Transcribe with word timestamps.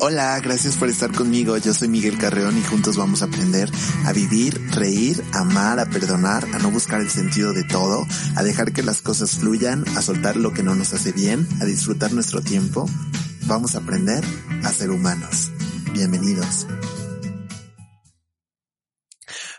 Hola, 0.00 0.38
gracias 0.40 0.76
por 0.76 0.88
estar 0.88 1.12
conmigo. 1.12 1.56
Yo 1.56 1.74
soy 1.74 1.88
Miguel 1.88 2.18
Carreón 2.18 2.56
y 2.56 2.62
juntos 2.62 2.96
vamos 2.96 3.22
a 3.22 3.26
aprender 3.26 3.68
a 4.04 4.12
vivir, 4.12 4.60
reír, 4.70 5.22
amar, 5.32 5.80
a 5.80 5.86
perdonar, 5.86 6.46
a 6.54 6.58
no 6.58 6.70
buscar 6.70 7.00
el 7.00 7.10
sentido 7.10 7.52
de 7.52 7.64
todo, 7.64 8.06
a 8.36 8.42
dejar 8.42 8.72
que 8.72 8.82
las 8.82 9.02
cosas 9.02 9.32
fluyan, 9.32 9.84
a 9.96 10.02
soltar 10.02 10.36
lo 10.36 10.52
que 10.52 10.62
no 10.62 10.74
nos 10.74 10.94
hace 10.94 11.12
bien, 11.12 11.46
a 11.60 11.64
disfrutar 11.64 12.12
nuestro 12.12 12.40
tiempo. 12.40 12.88
Vamos 13.46 13.74
a 13.74 13.78
aprender 13.78 14.24
a 14.62 14.72
ser 14.72 14.90
humanos. 14.90 15.50
Bienvenidos. 15.92 16.66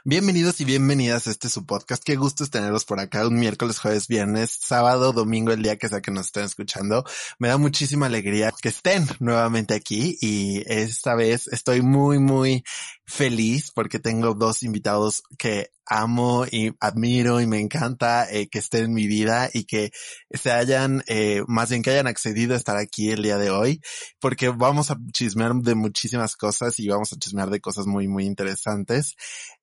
Bienvenidos 0.05 0.62
y 0.62 0.66
bienvenidas 0.66 1.27
a 1.27 1.31
este 1.31 1.49
su 1.49 1.66
podcast. 1.66 2.02
Qué 2.05 2.16
gusto 2.16 2.48
tenerlos 2.48 2.85
por 2.85 3.02
acá 3.02 3.27
un 3.27 3.38
miércoles, 3.38 3.80
jueves, 3.80 4.07
viernes, 4.07 4.49
sábado, 4.49 5.12
domingo, 5.12 5.52
el 5.52 5.62
día 5.62 5.77
que 5.77 5.90
sea 5.90 5.99
que 5.99 6.09
nos 6.09 6.27
estén 6.27 6.45
escuchando. 6.45 7.03
Me 7.38 7.49
da 7.49 7.57
muchísima 7.57 8.05
alegría 8.05 8.54
que 8.62 8.70
estén 8.70 9.05
nuevamente 9.20 9.73
aquí 9.73 10.17
y 10.21 10.63
esta 10.71 11.16
vez 11.16 11.48
estoy 11.48 11.81
muy, 11.81 12.17
muy 12.17 12.63
feliz 13.09 13.71
porque 13.74 13.99
tengo 13.99 14.34
dos 14.35 14.63
invitados 14.63 15.24
que 15.38 15.71
amo 15.85 16.46
y 16.49 16.71
admiro 16.79 17.41
y 17.41 17.48
me 17.48 17.60
encanta 17.60 18.32
eh, 18.32 18.48
que 18.48 18.60
estén 18.60 18.85
en 18.85 18.93
mi 18.93 19.07
vida 19.07 19.49
y 19.52 19.63
que 19.63 19.91
se 20.32 20.52
hayan, 20.52 21.04
eh, 21.07 21.41
más 21.48 21.70
bien 21.70 21.82
que 21.82 21.90
hayan 21.90 22.05
accedido 22.05 22.54
a 22.54 22.57
estar 22.57 22.77
aquí 22.77 23.10
el 23.10 23.24
día 23.24 23.37
de 23.37 23.49
hoy, 23.49 23.82
porque 24.20 24.49
vamos 24.49 24.91
a 24.91 24.98
chismear 25.12 25.55
de 25.55 25.74
muchísimas 25.74 26.35
cosas 26.35 26.80
y 26.80 26.87
vamos 26.87 27.12
a 27.12 27.18
chismear 27.18 27.49
de 27.49 27.60
cosas 27.60 27.87
muy, 27.87 28.07
muy 28.07 28.26
interesantes. 28.26 29.15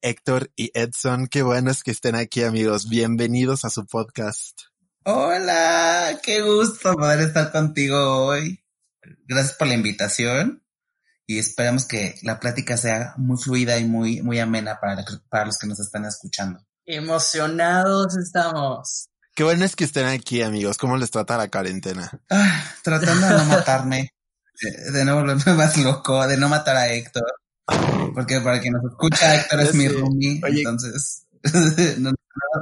Héctor 0.03 0.51
y 0.57 0.73
Edson, 0.75 1.29
qué 1.29 1.43
bueno 1.43 1.71
es 1.71 1.85
que 1.85 1.93
estén 1.93 2.17
aquí 2.17 2.43
amigos. 2.43 2.89
Bienvenidos 2.89 3.65
a 3.65 3.71
su 3.71 3.87
podcast. 3.87 4.63
Hola, 5.05 6.19
qué 6.23 6.43
gusto 6.43 6.95
poder 6.95 7.21
estar 7.21 7.53
contigo 7.53 8.27
hoy. 8.27 8.65
Gracias 9.29 9.55
por 9.55 9.69
la 9.69 9.75
invitación 9.75 10.66
y 11.27 11.39
esperamos 11.39 11.87
que 11.87 12.15
la 12.23 12.39
plática 12.39 12.77
sea 12.77 13.15
muy 13.17 13.37
fluida 13.37 13.79
y 13.79 13.85
muy, 13.85 14.23
muy 14.23 14.39
amena 14.39 14.79
para, 14.81 15.05
para 15.29 15.47
los 15.47 15.59
que 15.59 15.67
nos 15.67 15.81
están 15.81 16.05
escuchando. 16.05 16.61
Emocionados 16.85 18.17
estamos. 18.17 19.09
Qué 19.35 19.43
bueno 19.43 19.65
es 19.65 19.75
que 19.75 19.85
estén 19.85 20.07
aquí, 20.07 20.41
amigos. 20.41 20.79
¿Cómo 20.79 20.97
les 20.97 21.11
trata 21.11 21.37
la 21.37 21.51
cuarentena? 21.51 22.11
Ah, 22.31 22.65
tratando 22.83 23.27
de 23.27 23.33
no 23.35 23.45
matarme, 23.45 24.11
de, 24.93 25.05
no 25.05 25.17
volverme 25.17 25.55
más 25.55 25.77
loco, 25.77 26.27
de 26.27 26.37
no 26.37 26.49
matar 26.49 26.77
a 26.77 26.89
Héctor. 26.89 27.25
Porque 28.15 28.41
para 28.41 28.61
quien 28.61 28.75
nos 28.75 28.85
escucha, 28.85 29.35
Héctor 29.35 29.61
es 29.61 29.75
mi 29.75 29.89
roomie, 29.89 30.41
entonces... 30.43 31.27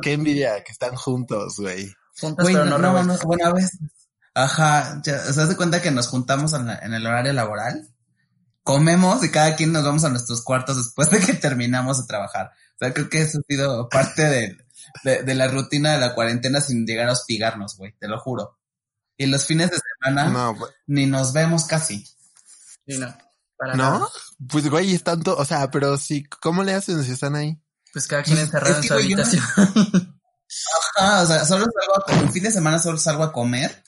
Qué 0.02 0.12
envidia 0.14 0.64
que 0.64 0.72
están 0.72 0.96
juntos, 0.96 1.58
güey. 1.58 1.94
Juntos, 2.18 2.46
pero 2.46 2.64
no, 2.64 2.78
no, 2.78 3.02
no, 3.04 3.18
bueno, 3.18 3.46
a 3.46 3.52
veces... 3.52 3.78
Ajá, 4.34 5.00
ya, 5.04 5.18
¿se 5.20 5.40
hace 5.40 5.56
cuenta 5.56 5.80
que 5.80 5.92
nos 5.92 6.08
juntamos 6.08 6.54
en, 6.54 6.68
en 6.70 6.92
el 6.92 7.06
horario 7.06 7.32
laboral? 7.32 7.93
Comemos 8.64 9.22
y 9.22 9.30
cada 9.30 9.54
quien 9.54 9.72
nos 9.72 9.84
vamos 9.84 10.04
a 10.04 10.08
nuestros 10.08 10.42
cuartos 10.42 10.76
después 10.76 11.10
de 11.10 11.20
que 11.20 11.34
terminamos 11.34 12.00
de 12.00 12.06
trabajar. 12.06 12.50
O 12.74 12.78
sea, 12.78 12.92
creo 12.92 13.08
que 13.08 13.22
eso 13.22 13.38
ha 13.38 13.42
sido 13.46 13.88
parte 13.88 14.22
de, 14.22 15.22
de, 15.22 15.34
la 15.34 15.46
rutina 15.46 15.92
de 15.92 16.00
la 16.00 16.14
cuarentena 16.14 16.60
sin 16.60 16.86
llegar 16.86 17.08
a 17.08 17.12
hostigarnos, 17.12 17.76
güey, 17.76 17.94
te 17.98 18.08
lo 18.08 18.18
juro. 18.18 18.58
Y 19.16 19.26
los 19.26 19.44
fines 19.44 19.70
de 19.70 19.78
semana 19.78 20.56
ni 20.86 21.06
nos 21.06 21.32
vemos 21.32 21.66
casi. 21.66 22.04
Sí, 22.86 22.98
no. 22.98 23.16
Para 23.56 23.74
¿No? 23.74 24.08
Pues, 24.48 24.68
güey, 24.68 24.94
es 24.94 25.04
tanto, 25.04 25.36
o 25.36 25.44
sea, 25.44 25.70
pero 25.70 25.96
sí, 25.96 26.24
¿cómo 26.24 26.64
le 26.64 26.74
hacen 26.74 27.04
si 27.04 27.12
están 27.12 27.36
ahí? 27.36 27.60
Pues 27.92 28.08
cada 28.08 28.24
quien 28.24 28.38
encerrado 28.38 28.76
en 28.78 28.82
su 28.82 28.94
habitación. 28.94 29.44
Ajá, 30.96 31.22
o 31.22 31.26
sea, 31.26 31.44
solo 31.44 31.66
salgo 31.66 31.98
a 31.98 32.04
comer, 32.04 32.32
fin 32.32 32.42
de 32.42 32.50
semana 32.50 32.78
solo 32.78 32.98
salgo 32.98 33.22
a 33.22 33.32
comer, 33.32 33.84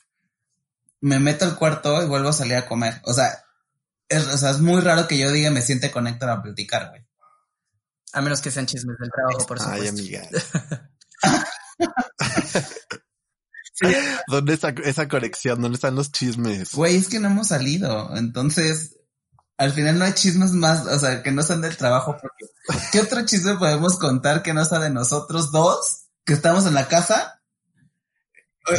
me 1.00 1.18
meto 1.18 1.44
al 1.44 1.56
cuarto 1.56 2.02
y 2.02 2.06
vuelvo 2.06 2.28
a 2.28 2.32
salir 2.32 2.56
a 2.56 2.66
comer. 2.66 3.00
O 3.04 3.12
sea, 3.12 3.45
es, 4.08 4.26
o 4.26 4.38
sea, 4.38 4.50
es 4.50 4.60
muy 4.60 4.80
raro 4.80 5.08
que 5.08 5.18
yo 5.18 5.32
diga 5.32 5.50
me 5.50 5.62
siente 5.62 5.90
conectado 5.90 6.32
a 6.32 6.42
platicar, 6.42 6.90
güey. 6.90 7.06
A 8.12 8.20
menos 8.20 8.40
que 8.40 8.50
sean 8.50 8.66
chismes 8.66 8.96
del 8.98 9.10
trabajo, 9.10 9.46
por 9.46 9.58
supuesto. 9.58 9.82
Ay, 9.82 9.88
amiga. 9.88 10.22
¿Dónde 14.28 14.54
está 14.54 14.70
esa 14.84 15.06
conexión? 15.06 15.60
¿Dónde 15.60 15.76
están 15.76 15.94
los 15.94 16.10
chismes? 16.12 16.72
Güey, 16.72 16.96
es 16.96 17.08
que 17.08 17.20
no 17.20 17.28
hemos 17.28 17.48
salido. 17.48 18.16
Entonces, 18.16 18.96
al 19.58 19.72
final 19.72 19.98
no 19.98 20.06
hay 20.06 20.14
chismes 20.14 20.52
más, 20.52 20.86
o 20.86 20.98
sea, 20.98 21.22
que 21.22 21.32
no 21.32 21.42
sean 21.42 21.60
del 21.60 21.76
trabajo. 21.76 22.16
Porque, 22.20 22.46
¿qué 22.92 23.00
otro 23.00 23.26
chisme 23.26 23.56
podemos 23.56 23.98
contar 23.98 24.42
que 24.42 24.54
no 24.54 24.64
sea 24.64 24.78
de 24.78 24.88
nosotros 24.90 25.52
dos? 25.52 26.06
Que 26.24 26.32
estamos 26.32 26.64
en 26.66 26.72
la 26.74 26.88
casa 26.88 27.35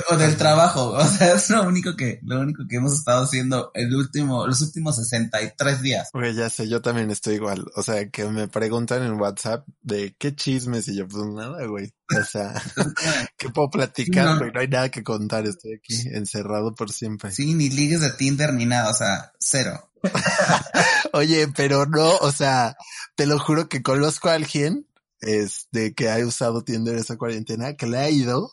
o, 0.10 0.18
del 0.18 0.38
trabajo, 0.38 0.92
o 0.92 1.06
sea, 1.06 1.34
es 1.34 1.50
lo 1.50 1.64
único 1.64 1.96
que, 1.96 2.20
lo 2.24 2.40
único 2.40 2.64
que 2.68 2.78
hemos 2.78 2.94
estado 2.94 3.24
haciendo 3.24 3.72
el 3.74 3.94
último, 3.96 4.48
los 4.48 4.62
últimos 4.62 4.96
63 4.98 5.82
días. 5.82 6.10
Oye, 6.14 6.34
ya 6.34 6.50
sé, 6.50 6.68
yo 6.68 6.82
también 6.82 7.12
estoy 7.12 7.36
igual, 7.36 7.66
o 7.76 7.84
sea, 7.84 8.10
que 8.10 8.26
me 8.26 8.48
preguntan 8.48 9.04
en 9.04 9.20
WhatsApp 9.20 9.66
de 9.82 10.16
qué 10.18 10.36
chismes 10.36 10.88
y 10.88 10.98
yo, 10.98 11.08
pues 11.08 11.26
nada, 11.26 11.66
güey, 11.66 11.94
o 12.18 12.24
sea, 12.24 12.54
¿qué 13.38 13.50
puedo 13.50 13.70
platicar, 13.70 14.38
güey? 14.40 14.52
No. 14.52 14.60
hay 14.60 14.68
nada 14.68 14.90
que 14.90 15.04
contar, 15.04 15.46
estoy 15.46 15.76
aquí 15.76 15.96
encerrado 16.12 16.76
por 16.76 16.92
siempre. 16.92 17.32
Sí, 17.32 17.54
ni 17.54 17.70
ligues 17.70 18.02
de 18.02 18.12
Tinder 18.12 18.54
ni 18.54 18.66
nada, 18.66 18.90
o 18.90 18.94
sea, 18.94 19.34
cero. 19.40 19.90
Oye, 21.14 21.48
pero 21.56 21.86
no, 21.86 22.18
o 22.18 22.32
sea, 22.32 22.78
te 23.16 23.26
lo 23.26 23.40
juro 23.40 23.68
que 23.68 23.82
conozco 23.82 24.30
a 24.30 24.34
alguien, 24.34 24.88
este, 25.22 25.94
que 25.94 26.10
ha 26.10 26.18
usado 26.26 26.64
Tinder 26.64 26.96
esa 26.96 27.18
cuarentena, 27.18 27.76
que 27.76 27.88
le 27.88 27.98
ha 27.98 28.10
ido 28.10 28.52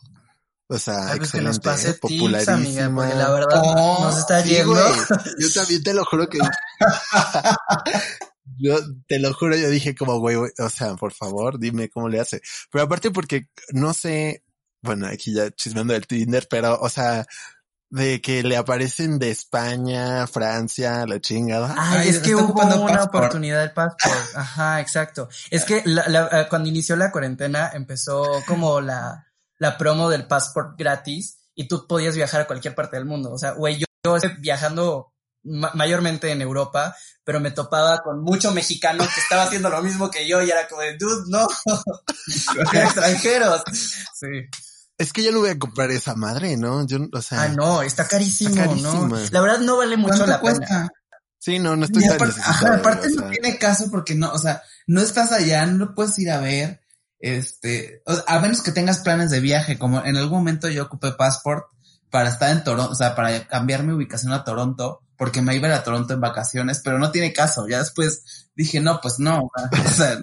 o 0.68 0.78
sea, 0.78 1.08
Ay, 1.10 1.18
pues 1.18 1.32
que 1.32 1.42
nos 1.42 1.60
pase 1.60 1.94
tips, 1.94 2.48
amiga, 2.48 2.90
porque 2.94 3.14
la 3.14 3.30
verdad 3.30 3.62
oh, 3.62 4.04
nos 4.04 4.18
está 4.18 4.42
yendo. 4.42 4.74
Yo 5.38 5.52
también 5.52 5.82
te 5.82 5.92
lo 5.92 6.04
juro 6.04 6.28
que 6.28 6.38
yo 8.58 8.78
te 9.06 9.18
lo 9.18 9.32
juro, 9.34 9.56
yo 9.56 9.68
dije 9.70 9.94
como 9.94 10.18
güey, 10.20 10.36
o 10.36 10.68
sea, 10.68 10.94
por 10.96 11.12
favor, 11.12 11.58
dime 11.58 11.88
cómo 11.88 12.08
le 12.08 12.20
hace. 12.20 12.40
Pero 12.70 12.84
aparte 12.84 13.10
porque 13.10 13.48
no 13.72 13.92
sé, 13.94 14.44
bueno, 14.82 15.06
aquí 15.06 15.34
ya 15.34 15.50
chismeando 15.50 15.92
del 15.92 16.06
Tinder, 16.06 16.46
pero 16.48 16.78
o 16.80 16.88
sea, 16.88 17.26
de 17.90 18.20
que 18.20 18.42
le 18.42 18.56
aparecen 18.56 19.18
de 19.18 19.30
España, 19.30 20.26
Francia, 20.26 21.06
la 21.06 21.20
chingada. 21.20 21.74
Ay, 21.76 22.08
es 22.08 22.18
que 22.20 22.34
hubo 22.34 22.52
una 22.52 23.04
oportunidad 23.04 23.60
del 23.60 23.72
passport. 23.72 24.36
Ajá, 24.36 24.80
exacto. 24.80 25.28
Es 25.50 25.64
que 25.64 25.82
la, 25.84 26.06
la, 26.08 26.28
eh, 26.32 26.46
cuando 26.48 26.68
inició 26.68 26.96
la 26.96 27.12
cuarentena 27.12 27.70
empezó 27.72 28.42
como 28.46 28.80
la 28.80 29.26
la 29.58 29.78
promo 29.78 30.08
del 30.08 30.26
passport 30.26 30.78
gratis 30.78 31.38
y 31.54 31.68
tú 31.68 31.86
podías 31.86 32.16
viajar 32.16 32.42
a 32.42 32.46
cualquier 32.46 32.74
parte 32.74 32.96
del 32.96 33.06
mundo. 33.06 33.32
O 33.32 33.38
sea, 33.38 33.52
güey, 33.52 33.78
yo, 33.78 33.86
yo 34.04 34.16
viajando 34.38 35.12
mayormente 35.44 36.30
en 36.30 36.40
Europa, 36.40 36.96
pero 37.22 37.38
me 37.38 37.50
topaba 37.50 38.02
con 38.02 38.22
mucho 38.22 38.50
mexicano 38.52 39.04
que 39.04 39.20
estaba 39.20 39.42
haciendo 39.44 39.68
lo 39.68 39.82
mismo 39.82 40.10
que 40.10 40.26
yo 40.26 40.42
y 40.42 40.50
era 40.50 40.66
como 40.68 40.80
de, 40.80 40.96
dude, 40.96 41.24
no, 41.28 41.46
extranjeros. 42.72 43.62
Sí. 44.14 44.28
Es 44.96 45.12
que 45.12 45.24
yo 45.24 45.32
no 45.32 45.40
voy 45.40 45.50
a 45.50 45.58
comprar 45.58 45.90
esa 45.90 46.14
madre, 46.14 46.56
¿no? 46.56 46.86
Yo, 46.86 46.98
o 47.12 47.22
sea. 47.22 47.42
Ah, 47.42 47.48
no, 47.48 47.82
está 47.82 48.06
carísimo, 48.06 48.74
¿no? 48.76 49.08
La 49.32 49.40
verdad 49.40 49.58
no 49.58 49.76
vale 49.76 49.96
mucho 49.96 50.24
la 50.24 50.40
cuesta? 50.40 50.66
pena. 50.66 50.88
Sí, 51.38 51.58
no, 51.58 51.76
no 51.76 51.84
estoy 51.84 52.04
tan 52.04 52.14
aparte, 52.14 52.40
aparte 52.40 53.10
no 53.10 53.28
tiene 53.28 53.58
caso 53.58 53.90
porque 53.90 54.14
no, 54.14 54.32
o 54.32 54.38
sea, 54.38 54.62
no 54.86 55.02
estás 55.02 55.30
allá, 55.30 55.66
no 55.66 55.84
lo 55.84 55.94
puedes 55.94 56.18
ir 56.18 56.30
a 56.30 56.40
ver. 56.40 56.80
Este, 57.24 58.02
a 58.26 58.38
menos 58.38 58.60
que 58.60 58.70
tengas 58.70 58.98
planes 58.98 59.30
de 59.30 59.40
viaje, 59.40 59.78
como 59.78 60.04
en 60.04 60.18
algún 60.18 60.40
momento 60.40 60.68
yo 60.68 60.82
ocupé 60.82 61.12
Passport 61.12 61.64
para 62.10 62.28
estar 62.28 62.50
en 62.50 62.62
Toronto, 62.62 62.92
o 62.92 62.94
sea, 62.94 63.14
para 63.14 63.48
cambiar 63.48 63.82
mi 63.82 63.94
ubicación 63.94 64.34
a 64.34 64.44
Toronto, 64.44 65.00
porque 65.16 65.40
me 65.40 65.56
iba 65.56 65.68
a, 65.68 65.70
ir 65.70 65.74
a 65.74 65.82
Toronto 65.82 66.12
en 66.12 66.20
vacaciones, 66.20 66.82
pero 66.84 66.98
no 66.98 67.10
tiene 67.10 67.32
caso. 67.32 67.66
Ya 67.66 67.78
después 67.78 68.50
dije, 68.54 68.78
no, 68.80 69.00
pues 69.00 69.18
no. 69.20 69.50
O 69.86 69.90
sea, 69.90 70.20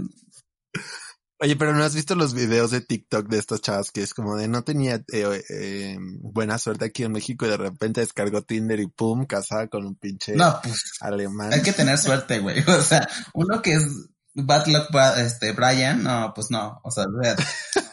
Oye, 1.39 1.55
pero 1.55 1.73
¿no 1.73 1.83
has 1.83 1.95
visto 1.95 2.13
los 2.13 2.35
videos 2.35 2.69
de 2.69 2.81
TikTok 2.81 3.27
de 3.27 3.39
estos 3.39 3.61
chavos 3.61 3.89
que 3.89 4.03
es 4.03 4.13
como 4.13 4.37
de 4.37 4.47
no 4.47 4.63
tenía 4.63 5.03
eh, 5.11 5.43
eh, 5.49 5.97
buena 6.19 6.59
suerte 6.59 6.85
aquí 6.85 7.01
en 7.01 7.13
México 7.13 7.47
y 7.47 7.49
de 7.49 7.57
repente 7.57 8.01
descargó 8.01 8.43
Tinder 8.43 8.79
y 8.79 8.85
pum, 8.85 9.25
casada 9.25 9.67
con 9.69 9.87
un 9.87 9.95
pinche 9.95 10.35
no, 10.35 10.59
pues, 10.61 10.83
alemán? 10.99 11.51
Hay 11.51 11.63
que 11.63 11.73
tener 11.73 11.97
suerte, 11.97 12.37
güey. 12.37 12.63
O 12.67 12.81
sea, 12.83 13.09
uno 13.33 13.59
que 13.63 13.73
es 13.73 13.87
Bad 14.33 14.67
Luck 14.67 14.87
este, 15.17 15.51
Brian, 15.51 16.03
no, 16.03 16.31
pues 16.33 16.49
no, 16.51 16.79
o 16.83 16.91
sea, 16.91 17.05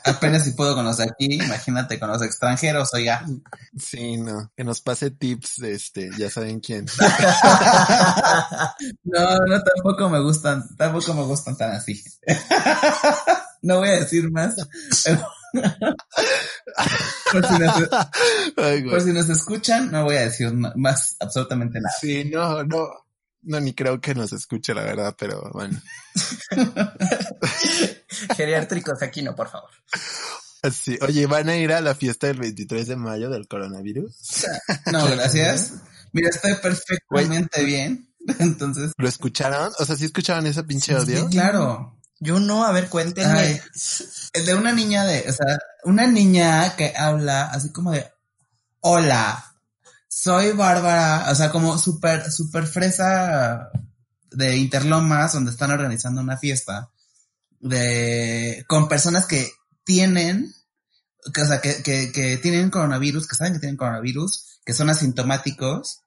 apenas 0.04 0.44
si 0.44 0.52
puedo 0.52 0.76
con 0.76 0.84
los 0.84 0.98
de 0.98 1.04
aquí, 1.04 1.34
imagínate 1.34 1.98
con 1.98 2.10
los 2.10 2.22
extranjeros, 2.22 2.94
oiga. 2.94 3.24
Sí, 3.76 4.18
no, 4.18 4.52
que 4.56 4.62
nos 4.62 4.80
pase 4.80 5.10
tips 5.10 5.56
de 5.56 5.72
este, 5.72 6.10
ya 6.16 6.30
saben 6.30 6.60
quién. 6.60 6.86
no, 9.04 9.38
no, 9.46 9.62
tampoco 9.62 10.08
me 10.08 10.20
gustan, 10.20 10.64
tampoco 10.76 11.12
me 11.14 11.22
gustan 11.22 11.56
tan 11.56 11.72
así. 11.72 12.00
no 13.62 13.78
voy 13.78 13.88
a 13.88 14.00
decir 14.00 14.30
más. 14.30 14.54
por, 17.32 17.46
si 17.46 17.58
nos, 17.58 17.74
por 18.54 19.00
si 19.00 19.12
nos 19.12 19.28
escuchan, 19.28 19.90
no 19.90 20.04
voy 20.04 20.14
a 20.16 20.26
decir 20.26 20.52
más 20.52 21.16
absolutamente 21.18 21.80
nada. 21.80 21.96
Sí, 22.00 22.26
no, 22.26 22.62
no. 22.62 23.07
No, 23.42 23.60
ni 23.60 23.74
creo 23.74 24.00
que 24.00 24.14
nos 24.14 24.32
escuche, 24.32 24.74
la 24.74 24.82
verdad, 24.82 25.14
pero 25.18 25.50
bueno. 25.52 25.80
Geriátricos 28.36 29.02
aquí 29.02 29.22
no, 29.22 29.34
por 29.34 29.48
favor. 29.48 29.70
Sí, 30.72 30.98
oye, 31.02 31.26
¿van 31.26 31.48
a 31.48 31.56
ir 31.56 31.72
a 31.72 31.80
la 31.80 31.94
fiesta 31.94 32.26
del 32.26 32.38
23 32.38 32.88
de 32.88 32.96
mayo 32.96 33.30
del 33.30 33.46
coronavirus? 33.46 34.46
No, 34.92 35.06
gracias. 35.06 35.74
Mira, 36.12 36.30
estoy 36.30 36.54
perfectamente 36.56 37.64
bien. 37.64 38.08
Entonces. 38.38 38.92
¿Lo 38.96 39.08
escucharon? 39.08 39.72
O 39.78 39.84
sea, 39.84 39.96
¿sí 39.96 40.06
escucharon 40.06 40.46
ese 40.46 40.64
pinche 40.64 40.94
audio? 40.94 41.24
Sí, 41.24 41.36
claro. 41.36 41.98
Yo 42.20 42.40
no, 42.40 42.64
a 42.64 42.72
ver, 42.72 42.88
cuéntenme. 42.88 43.62
de 44.32 44.54
una 44.54 44.72
niña 44.72 45.04
de, 45.04 45.28
o 45.28 45.32
sea, 45.32 45.58
una 45.84 46.06
niña 46.08 46.74
que 46.74 46.92
habla 46.96 47.44
así 47.44 47.70
como 47.70 47.92
de, 47.92 48.10
hola, 48.80 49.47
soy 50.08 50.52
Bárbara, 50.52 51.26
o 51.30 51.34
sea, 51.34 51.50
como 51.50 51.78
súper, 51.78 52.30
súper 52.30 52.66
fresa 52.66 53.70
de 54.30 54.56
Interlomas, 54.56 55.34
donde 55.34 55.50
están 55.50 55.70
organizando 55.70 56.20
una 56.20 56.38
fiesta 56.38 56.90
de, 57.60 58.64
con 58.68 58.88
personas 58.88 59.26
que 59.26 59.52
tienen, 59.84 60.52
que, 61.32 61.42
o 61.42 61.46
sea, 61.46 61.60
que, 61.60 61.82
que, 61.82 62.10
que 62.12 62.38
tienen 62.38 62.70
coronavirus, 62.70 63.26
que 63.26 63.36
saben 63.36 63.54
que 63.54 63.60
tienen 63.60 63.76
coronavirus, 63.76 64.60
que 64.64 64.74
son 64.74 64.90
asintomáticos, 64.90 66.00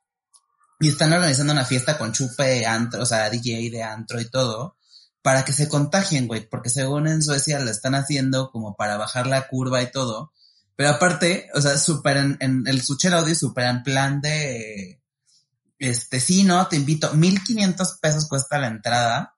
y 0.80 0.90
están 0.90 1.14
organizando 1.14 1.54
una 1.54 1.66
fiesta 1.66 1.98
con 1.98 2.12
chupe, 2.12 2.66
antro, 2.66 3.04
o 3.04 3.06
sea, 3.06 3.30
DJ 3.30 3.70
de 3.70 3.84
antro 3.84 4.20
y 4.20 4.30
todo, 4.30 4.78
para 5.22 5.46
que 5.46 5.54
se 5.54 5.70
contagien, 5.70 6.28
güey, 6.28 6.50
porque 6.50 6.72
según 6.72 7.08
en 7.08 7.22
Suecia 7.22 7.60
lo 7.60 7.70
están 7.70 7.94
haciendo 7.94 8.50
como 8.52 8.76
para 8.76 8.98
bajar 8.98 9.28
la 9.28 9.48
curva 9.48 9.84
y 9.84 9.92
todo, 9.92 10.32
pero 10.82 10.96
aparte, 10.96 11.48
o 11.54 11.62
sea, 11.62 11.78
súper 11.78 12.18
en, 12.18 12.64
el 12.66 12.82
Sucher 12.82 13.14
Audio, 13.14 13.36
súper 13.36 13.66
en 13.66 13.84
plan 13.84 14.20
de, 14.20 15.00
este, 15.78 16.20
sí, 16.20 16.44
no, 16.44 16.68
te 16.68 16.76
invito, 16.76 17.14
1500 17.14 18.00
pesos 18.02 18.28
cuesta 18.28 18.58
la 18.58 18.66
entrada 18.66 19.36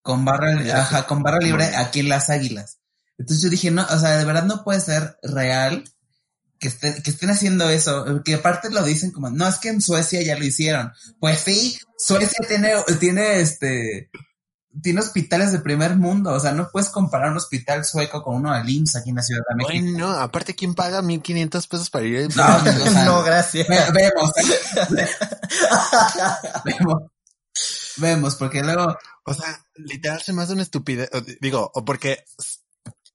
con 0.00 0.24
barra, 0.24 0.52
ajá, 0.74 1.06
con 1.06 1.22
barra 1.22 1.36
libre 1.36 1.66
aquí 1.76 2.00
en 2.00 2.08
Las 2.08 2.30
Águilas. 2.30 2.78
Entonces 3.18 3.44
yo 3.44 3.50
dije, 3.50 3.70
no, 3.70 3.82
o 3.82 3.98
sea, 3.98 4.16
de 4.16 4.24
verdad 4.24 4.44
no 4.44 4.64
puede 4.64 4.80
ser 4.80 5.18
real 5.22 5.84
que, 6.58 6.70
que 6.70 7.10
estén 7.10 7.28
haciendo 7.28 7.68
eso, 7.68 8.22
que 8.24 8.36
aparte 8.36 8.70
lo 8.70 8.82
dicen 8.84 9.10
como, 9.10 9.28
no, 9.28 9.46
es 9.46 9.58
que 9.58 9.68
en 9.68 9.82
Suecia 9.82 10.22
ya 10.22 10.38
lo 10.38 10.46
hicieron. 10.46 10.94
Pues 11.20 11.40
sí, 11.40 11.78
Suecia 11.98 12.42
tiene, 12.48 12.72
tiene 12.98 13.40
este, 13.40 14.08
tiene 14.82 15.00
hospitales 15.00 15.52
de 15.52 15.60
primer 15.60 15.96
mundo, 15.96 16.32
o 16.32 16.40
sea, 16.40 16.52
no 16.52 16.68
puedes 16.70 16.88
comparar 16.90 17.30
un 17.30 17.36
hospital 17.36 17.84
sueco 17.84 18.22
con 18.22 18.36
uno 18.36 18.52
de 18.52 18.70
IMSS 18.70 18.96
aquí 18.96 19.10
en 19.10 19.16
la 19.16 19.22
Ciudad 19.22 19.42
de 19.48 19.56
México. 19.56 19.88
Bueno, 19.92 20.10
aparte, 20.12 20.54
¿quién 20.54 20.74
paga 20.74 21.02
1500 21.02 21.66
pesos 21.66 21.90
para 21.90 22.04
ir? 22.04 22.36
No, 22.36 22.44
no, 23.04 23.22
gracias. 23.22 23.66
vemos. 23.68 24.32
vemos. 26.64 27.02
Vemos, 27.96 28.34
porque 28.34 28.62
luego... 28.62 28.96
O 29.26 29.32
sea, 29.32 29.64
literal 29.76 30.20
se 30.20 30.32
me 30.32 30.42
hace 30.42 30.52
una 30.52 30.62
estupidez, 30.62 31.08
digo, 31.40 31.70
o 31.74 31.84
porque 31.84 32.24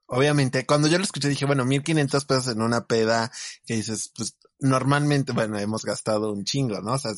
obviamente, 0.07 0.65
cuando 0.65 0.87
yo 0.87 0.97
lo 0.97 1.03
escuché 1.03 1.29
dije, 1.29 1.45
bueno, 1.45 1.65
1500 1.65 2.25
pesos 2.25 2.47
en 2.47 2.61
una 2.61 2.85
peda, 2.85 3.31
que 3.65 3.75
dices, 3.75 4.11
pues 4.15 4.35
normalmente, 4.59 5.33
bueno, 5.33 5.57
hemos 5.59 5.85
gastado 5.85 6.33
un 6.33 6.43
chingo, 6.43 6.81
¿no? 6.81 6.93
O 6.93 6.97
sea, 6.97 7.11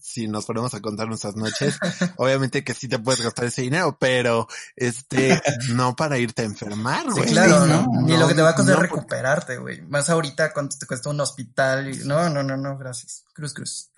si 0.00 0.28
nos 0.28 0.44
ponemos 0.44 0.74
a 0.74 0.80
contar 0.80 1.08
nuestras 1.08 1.36
noches, 1.36 1.78
obviamente 2.16 2.64
que 2.64 2.74
sí 2.74 2.88
te 2.88 2.98
puedes 2.98 3.20
gastar 3.20 3.46
ese 3.46 3.62
dinero, 3.62 3.96
pero 3.98 4.48
este, 4.76 5.40
no 5.74 5.94
para 5.96 6.18
irte 6.18 6.42
a 6.42 6.46
enfermar, 6.46 7.10
güey. 7.10 7.28
Sí, 7.28 7.32
claro, 7.32 7.66
¿no? 7.66 7.86
Ni 8.02 8.16
lo 8.16 8.28
que 8.28 8.34
te 8.34 8.42
va 8.42 8.50
a 8.50 8.54
costar 8.54 8.78
recuperarte, 8.78 9.58
güey. 9.58 9.82
Más 9.82 10.10
ahorita 10.10 10.52
cuánto 10.52 10.76
te 10.78 10.86
cuesta 10.86 11.10
un 11.10 11.20
hospital. 11.20 11.94
Y... 11.94 11.98
No, 12.04 12.28
no, 12.30 12.42
no, 12.42 12.56
no, 12.56 12.78
gracias. 12.78 13.24
Cruz, 13.32 13.54
cruz. 13.54 13.90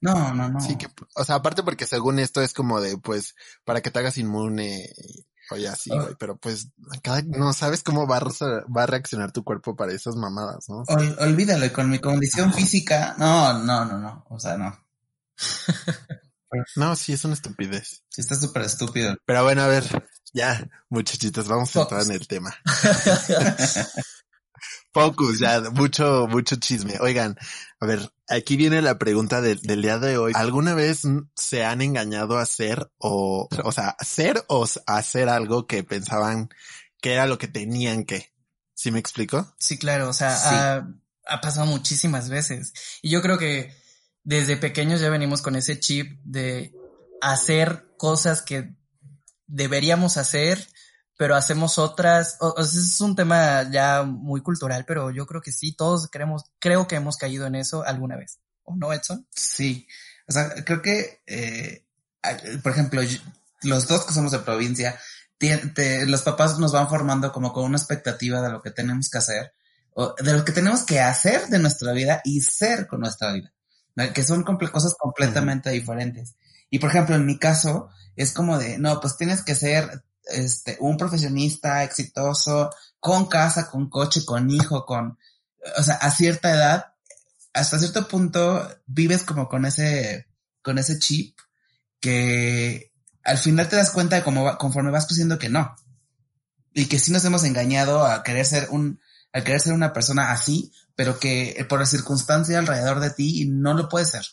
No, 0.00 0.32
no, 0.32 0.48
no. 0.48 0.60
Sí 0.60 0.76
que, 0.76 0.86
o 1.14 1.24
sea, 1.24 1.36
aparte 1.36 1.62
porque 1.62 1.86
según 1.86 2.18
esto 2.20 2.40
es 2.40 2.54
como 2.54 2.80
de, 2.80 2.98
pues, 2.98 3.34
para 3.64 3.80
que 3.80 3.90
te 3.90 3.98
hagas 3.98 4.16
inmune 4.16 4.92
Oye, 5.50 5.68
así, 5.68 5.90
güey, 5.90 6.14
pero 6.18 6.36
pues 6.36 6.68
cada, 7.02 7.22
no 7.22 7.52
sabes 7.54 7.82
cómo 7.82 8.06
va 8.06 8.18
a, 8.18 8.22
va 8.76 8.82
a 8.82 8.86
reaccionar 8.86 9.32
tu 9.32 9.44
cuerpo 9.44 9.74
para 9.74 9.92
esas 9.92 10.14
mamadas, 10.14 10.68
¿no? 10.68 10.84
olvídalo, 11.20 11.72
con 11.72 11.88
mi 11.88 11.98
condición 12.00 12.52
física, 12.52 13.14
no, 13.18 13.54
no, 13.64 13.84
no, 13.86 13.98
no, 13.98 14.26
o 14.28 14.38
sea, 14.38 14.58
no. 14.58 14.78
no, 16.76 16.96
sí, 16.96 17.12
es 17.12 17.24
una 17.24 17.34
estupidez. 17.34 18.02
Sí, 18.08 18.20
está 18.20 18.34
súper 18.34 18.62
estúpido. 18.62 19.16
Pero 19.24 19.44
bueno, 19.44 19.62
a 19.62 19.68
ver, 19.68 19.84
ya, 20.32 20.68
muchachitos, 20.88 21.48
vamos 21.48 21.74
a 21.74 21.82
entrar 21.82 22.02
en 22.02 22.12
el 22.12 22.26
tema. 22.26 22.54
Focus, 24.92 25.38
ya, 25.38 25.60
mucho, 25.70 26.26
mucho 26.28 26.56
chisme. 26.56 26.94
Oigan, 27.00 27.36
a 27.80 27.86
ver, 27.86 28.10
aquí 28.28 28.56
viene 28.56 28.82
la 28.82 28.98
pregunta 28.98 29.40
del, 29.40 29.60
día 29.60 29.98
de 29.98 30.18
hoy. 30.18 30.32
¿Alguna 30.34 30.74
vez 30.74 31.02
se 31.36 31.64
han 31.64 31.82
engañado 31.82 32.38
a 32.38 32.42
hacer 32.42 32.90
o, 32.98 33.48
o 33.62 33.72
sea, 33.72 33.90
hacer 33.98 34.44
o 34.48 34.66
hacer 34.86 35.28
algo 35.28 35.66
que 35.66 35.84
pensaban 35.84 36.48
que 37.00 37.12
era 37.12 37.26
lo 37.26 37.38
que 37.38 37.48
tenían 37.48 38.04
que? 38.04 38.32
¿Sí 38.74 38.90
me 38.90 38.98
explico? 38.98 39.54
Sí, 39.58 39.78
claro, 39.78 40.08
o 40.08 40.12
sea, 40.12 40.86
ha, 41.26 41.40
pasado 41.40 41.66
muchísimas 41.66 42.28
veces. 42.28 42.72
Y 43.02 43.10
yo 43.10 43.22
creo 43.22 43.38
que 43.38 43.76
desde 44.28 44.58
pequeños 44.58 45.00
ya 45.00 45.08
venimos 45.08 45.40
con 45.40 45.56
ese 45.56 45.80
chip 45.80 46.20
de 46.22 46.74
hacer 47.22 47.86
cosas 47.96 48.42
que 48.42 48.74
deberíamos 49.46 50.18
hacer 50.18 50.68
pero 51.18 51.34
hacemos 51.34 51.78
otras, 51.78 52.36
o, 52.38 52.62
sea, 52.62 52.80
es 52.80 53.00
un 53.00 53.16
tema 53.16 53.68
ya 53.72 54.04
muy 54.04 54.40
cultural, 54.40 54.84
pero 54.86 55.10
yo 55.10 55.26
creo 55.26 55.42
que 55.42 55.50
sí, 55.50 55.72
todos 55.72 56.08
creemos, 56.12 56.44
creo 56.60 56.86
que 56.86 56.94
hemos 56.94 57.16
caído 57.16 57.44
en 57.44 57.56
eso 57.56 57.82
alguna 57.82 58.16
vez, 58.16 58.38
¿o 58.62 58.76
no, 58.76 58.92
Edson? 58.92 59.26
Sí, 59.34 59.88
o 60.28 60.32
sea, 60.32 60.48
creo 60.64 60.80
que, 60.80 61.20
eh, 61.26 61.84
por 62.62 62.70
ejemplo, 62.70 63.02
los 63.62 63.88
dos 63.88 64.06
que 64.06 64.14
somos 64.14 64.30
de 64.30 64.38
provincia, 64.38 64.96
los 66.06 66.22
papás 66.22 66.56
nos 66.60 66.70
van 66.70 66.88
formando 66.88 67.32
como 67.32 67.52
con 67.52 67.64
una 67.64 67.78
expectativa 67.78 68.40
de 68.40 68.50
lo 68.50 68.62
que 68.62 68.70
tenemos 68.70 69.10
que 69.10 69.18
hacer, 69.18 69.52
o 69.94 70.14
de 70.16 70.32
lo 70.34 70.44
que 70.44 70.52
tenemos 70.52 70.84
que 70.84 71.00
hacer 71.00 71.48
de 71.48 71.58
nuestra 71.58 71.90
vida 71.90 72.20
y 72.24 72.42
ser 72.42 72.86
con 72.86 73.00
nuestra 73.00 73.32
vida, 73.32 73.52
que 74.14 74.22
son 74.22 74.44
cosas 74.44 74.94
completamente 74.98 75.70
diferentes. 75.70 76.36
Y 76.70 76.78
por 76.78 76.90
ejemplo, 76.90 77.16
en 77.16 77.26
mi 77.26 77.38
caso, 77.38 77.88
es 78.16 78.32
como 78.32 78.58
de, 78.58 78.78
no, 78.78 79.00
pues 79.00 79.16
tienes 79.16 79.42
que 79.42 79.54
ser 79.54 80.04
este, 80.24 80.76
un 80.80 80.96
profesionista 80.96 81.84
exitoso, 81.84 82.70
con 83.00 83.26
casa, 83.26 83.70
con 83.70 83.88
coche, 83.88 84.24
con 84.24 84.50
hijo, 84.50 84.84
con, 84.84 85.18
o 85.76 85.82
sea, 85.82 85.94
a 85.96 86.10
cierta 86.10 86.50
edad, 86.50 86.94
hasta 87.54 87.78
cierto 87.78 88.06
punto 88.08 88.68
vives 88.86 89.22
como 89.22 89.48
con 89.48 89.64
ese, 89.64 90.26
con 90.62 90.78
ese 90.78 90.98
chip 90.98 91.38
que 92.00 92.92
al 93.24 93.38
final 93.38 93.68
te 93.68 93.76
das 93.76 93.90
cuenta 93.90 94.16
de 94.16 94.22
cómo 94.22 94.56
conforme 94.58 94.90
vas 94.90 95.06
creciendo 95.06 95.38
que 95.38 95.48
no. 95.48 95.74
Y 96.72 96.86
que 96.86 96.98
sí 96.98 97.10
nos 97.10 97.24
hemos 97.24 97.44
engañado 97.44 98.04
a 98.04 98.22
querer 98.22 98.46
ser 98.46 98.68
un, 98.70 99.00
a 99.32 99.42
querer 99.42 99.60
ser 99.60 99.72
una 99.72 99.92
persona 99.92 100.30
así, 100.30 100.72
pero 100.98 101.20
que 101.20 101.64
por 101.68 101.78
la 101.78 101.86
circunstancia 101.86 102.58
alrededor 102.58 102.98
de 102.98 103.10
ti 103.10 103.46
no 103.48 103.72
lo 103.72 103.88
puede 103.88 104.04
ser 104.04 104.24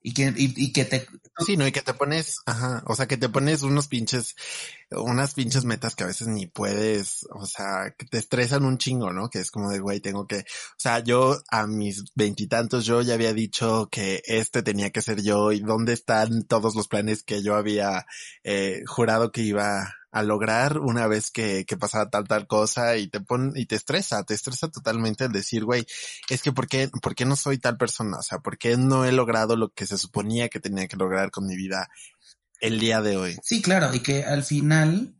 y 0.00 0.14
que, 0.14 0.32
y, 0.34 0.72
que 0.72 0.86
te... 0.86 1.06
Sí, 1.44 1.58
no, 1.58 1.66
y 1.66 1.72
que 1.72 1.82
te 1.82 1.92
pones, 1.92 2.36
ajá, 2.46 2.82
o 2.86 2.96
sea, 2.96 3.06
que 3.06 3.18
te 3.18 3.28
pones 3.28 3.62
unos 3.62 3.88
pinches, 3.88 4.34
unas 4.90 5.34
pinches 5.34 5.64
metas 5.64 5.94
que 5.94 6.04
a 6.04 6.06
veces 6.06 6.28
ni 6.28 6.46
puedes, 6.46 7.26
o 7.30 7.44
sea, 7.44 7.94
que 7.98 8.06
te 8.06 8.16
estresan 8.16 8.64
un 8.64 8.78
chingo, 8.78 9.12
¿no? 9.12 9.28
Que 9.28 9.40
es 9.40 9.50
como 9.50 9.70
de, 9.70 9.78
güey, 9.78 10.00
tengo 10.00 10.26
que, 10.26 10.38
o 10.38 10.78
sea, 10.78 11.00
yo 11.00 11.38
a 11.50 11.66
mis 11.66 12.04
veintitantos 12.14 12.86
yo 12.86 13.02
ya 13.02 13.14
había 13.14 13.34
dicho 13.34 13.88
que 13.90 14.22
este 14.24 14.62
tenía 14.62 14.90
que 14.90 15.02
ser 15.02 15.22
yo 15.22 15.52
y 15.52 15.60
dónde 15.60 15.92
están 15.92 16.44
todos 16.46 16.74
los 16.74 16.88
planes 16.88 17.22
que 17.22 17.42
yo 17.42 17.56
había 17.56 18.06
eh, 18.42 18.82
jurado 18.86 19.32
que 19.32 19.42
iba 19.42 19.94
a 20.14 20.22
lograr 20.22 20.78
una 20.78 21.08
vez 21.08 21.32
que, 21.32 21.64
que 21.66 21.76
pasaba 21.76 22.08
tal, 22.08 22.28
tal 22.28 22.46
cosa 22.46 22.96
y 22.96 23.08
te 23.08 23.18
pone, 23.18 23.50
y 23.60 23.66
te 23.66 23.74
estresa, 23.74 24.22
te 24.22 24.32
estresa 24.34 24.68
totalmente 24.68 25.24
el 25.24 25.32
decir, 25.32 25.64
güey, 25.64 25.84
es 26.30 26.40
que 26.40 26.52
¿por 26.52 26.68
qué, 26.68 26.88
¿por 27.02 27.16
qué 27.16 27.24
no 27.24 27.34
soy 27.34 27.58
tal 27.58 27.76
persona? 27.76 28.18
O 28.18 28.22
sea, 28.22 28.38
¿por 28.38 28.56
qué 28.56 28.76
no 28.76 29.04
he 29.04 29.10
logrado 29.10 29.56
lo 29.56 29.70
que 29.70 29.86
se 29.86 29.98
suponía 29.98 30.48
que 30.48 30.60
tenía 30.60 30.86
que 30.86 30.96
lograr 30.96 31.32
con 31.32 31.46
mi 31.46 31.56
vida 31.56 31.88
el 32.60 32.78
día 32.78 33.02
de 33.02 33.16
hoy? 33.16 33.36
Sí, 33.42 33.60
claro, 33.60 33.92
y 33.92 34.00
que 34.00 34.22
al 34.22 34.44
final 34.44 35.16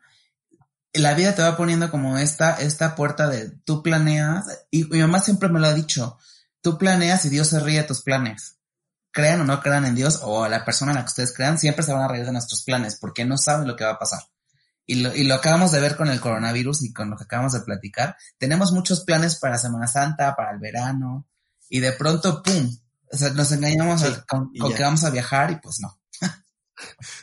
la 0.93 1.15
vida 1.15 1.35
te 1.35 1.43
va 1.43 1.57
poniendo 1.57 1.91
como 1.91 2.17
esta, 2.17 2.55
esta 2.61 2.95
puerta 2.95 3.27
de 3.27 3.51
tú 3.51 3.83
planeas, 3.83 4.45
y 4.71 4.85
mi 4.85 5.01
mamá 5.01 5.19
siempre 5.19 5.49
me 5.49 5.59
lo 5.59 5.67
ha 5.67 5.75
dicho, 5.75 6.19
tú 6.61 6.79
planeas 6.79 7.25
y 7.25 7.31
Dios 7.31 7.49
se 7.49 7.59
ríe 7.59 7.79
de 7.79 7.89
tus 7.89 8.03
planes. 8.03 8.59
crean 9.11 9.41
o 9.41 9.45
no 9.45 9.61
crean 9.61 9.87
en 9.87 9.97
Dios 9.97 10.21
o 10.23 10.47
la 10.47 10.65
persona 10.65 10.93
en 10.93 10.99
la 10.99 11.03
que 11.03 11.09
ustedes 11.09 11.35
crean, 11.35 11.59
siempre 11.59 11.85
se 11.85 11.93
van 11.93 12.03
a 12.03 12.09
reír 12.09 12.25
de 12.25 12.33
nuestros 12.33 12.63
planes 12.63 12.95
porque 12.95 13.25
no 13.25 13.37
saben 13.39 13.67
lo 13.67 13.75
que 13.75 13.85
va 13.85 13.93
a 13.93 13.99
pasar. 13.99 14.21
Y 14.87 14.97
lo, 14.97 15.14
y 15.14 15.25
lo 15.25 15.35
acabamos 15.35 15.73
de 15.73 15.81
ver 15.81 15.97
con 15.97 16.09
el 16.09 16.21
coronavirus 16.21 16.83
y 16.85 16.93
con 16.93 17.11
lo 17.11 17.17
que 17.17 17.25
acabamos 17.25 17.53
de 17.53 17.61
platicar. 17.61 18.17
Tenemos 18.38 18.73
muchos 18.73 19.05
planes 19.05 19.38
para 19.38 19.59
Semana 19.59 19.87
Santa, 19.87 20.35
para 20.37 20.53
el 20.53 20.59
verano, 20.59 21.26
y 21.69 21.81
de 21.81 21.93
pronto, 21.93 22.43
¡pum! 22.43 22.71
O 23.11 23.17
sea, 23.17 23.31
nos 23.31 23.53
engañamos 23.53 24.03
con, 24.29 24.53
que 24.53 24.83
vamos 24.83 25.05
a 25.05 25.11
viajar 25.11 25.50
y 25.50 25.57
pues 25.57 25.81
no. 25.81 25.99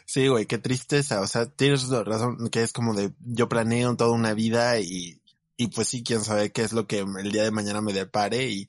sí, 0.06 0.27
güey, 0.27 0.46
qué 0.46 0.58
tristeza. 0.58 1.22
O 1.22 1.27
sea, 1.27 1.46
tienes 1.46 1.89
razón 1.89 2.50
que 2.50 2.63
es 2.63 2.72
como 2.74 2.94
de 2.94 3.13
yo 3.20 3.50
planeo 3.50 3.96
toda 3.96 4.12
una 4.12 4.34
vida 4.34 4.80
y, 4.80 5.22
y 5.58 5.68
pues 5.68 5.89
sí, 5.89 6.03
quién 6.03 6.24
sabe 6.24 6.51
qué 6.51 6.63
es 6.63 6.74
lo 6.74 6.88
que 6.88 7.00
el 7.00 7.32
día 7.32 7.44
de 7.44 7.51
mañana 7.51 7.82
me 7.82 7.94
depare 7.94 8.48
y, 8.48 8.68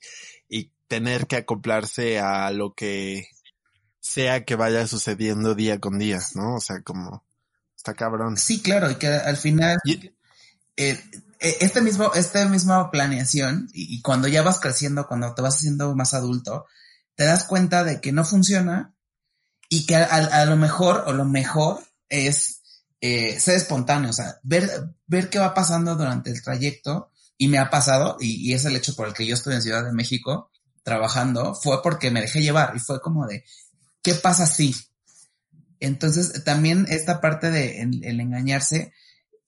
y 0.49 0.71
tener 0.87 1.27
que 1.27 1.37
acoplarse 1.37 2.19
a 2.19 2.51
lo 2.51 2.73
que 2.73 3.27
sea 3.99 4.43
que 4.43 4.55
vaya 4.55 4.85
sucediendo 4.85 5.55
día 5.55 5.79
con 5.79 5.97
día, 5.97 6.19
¿no? 6.35 6.55
O 6.55 6.59
sea, 6.59 6.81
como 6.81 7.23
está 7.83 7.93
cabrón. 7.95 8.37
Sí, 8.37 8.61
claro, 8.61 8.89
y 8.89 8.95
que 8.95 9.07
al 9.07 9.35
final 9.35 9.77
eh, 10.77 11.03
este 11.39 11.81
mismo, 11.81 12.13
esta 12.13 12.47
misma 12.47 12.89
planeación 12.89 13.69
y, 13.73 14.01
cuando 14.01 14.29
ya 14.29 14.41
vas 14.41 14.61
creciendo, 14.61 15.05
cuando 15.05 15.35
te 15.35 15.41
vas 15.41 15.57
haciendo 15.57 15.93
más 15.93 16.13
adulto, 16.13 16.65
te 17.15 17.25
das 17.25 17.43
cuenta 17.43 17.83
de 17.83 17.99
que 17.99 18.13
no 18.13 18.23
funciona 18.23 18.95
y 19.67 19.85
que 19.85 19.97
a, 19.97 20.45
lo 20.45 20.55
mejor 20.55 21.03
o 21.07 21.13
lo 21.13 21.25
mejor 21.25 21.81
es 22.07 22.61
eh, 23.01 23.37
ser 23.37 23.57
espontáneo, 23.57 24.11
o 24.11 24.13
sea, 24.13 24.39
ver, 24.43 24.95
ver 25.05 25.29
qué 25.29 25.39
va 25.39 25.53
pasando 25.53 25.95
durante 25.95 26.31
el 26.31 26.41
trayecto 26.41 27.11
y 27.37 27.49
me 27.49 27.57
ha 27.57 27.69
pasado 27.69 28.15
y, 28.19 28.49
y 28.49 28.53
es 28.53 28.63
el 28.63 28.77
hecho 28.77 28.95
por 28.95 29.07
el 29.07 29.13
que 29.13 29.25
yo 29.25 29.33
estoy 29.33 29.55
en 29.55 29.61
Ciudad 29.61 29.83
de 29.83 29.91
México 29.91 30.51
trabajando, 30.83 31.53
fue 31.53 31.81
porque 31.83 32.11
me 32.11 32.21
dejé 32.21 32.41
llevar 32.41 32.73
y 32.75 32.79
fue 32.79 33.01
como 33.01 33.27
de, 33.27 33.43
¿qué 34.01 34.15
pasa 34.15 34.45
si? 34.45 34.73
Entonces, 35.83 36.45
también 36.45 36.85
esta 36.87 37.19
parte 37.19 37.51
de 37.51 37.81
el, 37.81 38.19
engañarse 38.21 38.93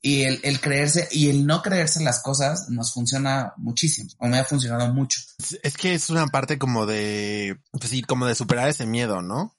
y 0.01 0.24
el, 0.24 0.60
creerse 0.60 1.08
y 1.10 1.30
el 1.30 1.46
no 1.46 1.62
creerse 1.62 2.04
las 2.04 2.22
cosas 2.22 2.70
nos 2.70 2.94
funciona 2.94 3.54
muchísimo, 3.56 4.10
o 4.20 4.27
me 4.27 4.38
ha 4.38 4.44
funcionado 4.44 4.94
mucho. 4.94 5.22
Es 5.63 5.77
que 5.77 5.94
es 5.94 6.10
una 6.10 6.27
parte 6.27 6.60
como 6.60 6.86
de, 6.86 7.58
pues 7.72 7.89
sí, 7.89 8.01
como 8.01 8.25
de 8.25 8.36
superar 8.36 8.68
ese 8.68 8.86
miedo, 8.86 9.22
¿no? 9.22 9.56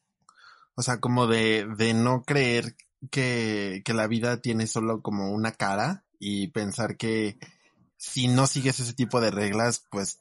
O 0.74 0.82
sea, 0.82 1.00
como 1.00 1.26
de, 1.26 1.66
de 1.78 1.94
no 1.94 2.24
creer 2.24 2.76
que, 3.10 3.80
que 3.82 3.94
la 3.94 4.06
vida 4.06 4.42
tiene 4.42 4.66
solo 4.66 5.00
como 5.00 5.32
una 5.32 5.52
cara 5.52 6.04
y 6.18 6.48
pensar 6.48 6.98
que 6.98 7.38
si 7.96 8.28
no 8.28 8.46
sigues 8.46 8.80
ese 8.80 8.92
tipo 8.92 9.22
de 9.22 9.30
reglas, 9.30 9.82
pues 9.90 10.18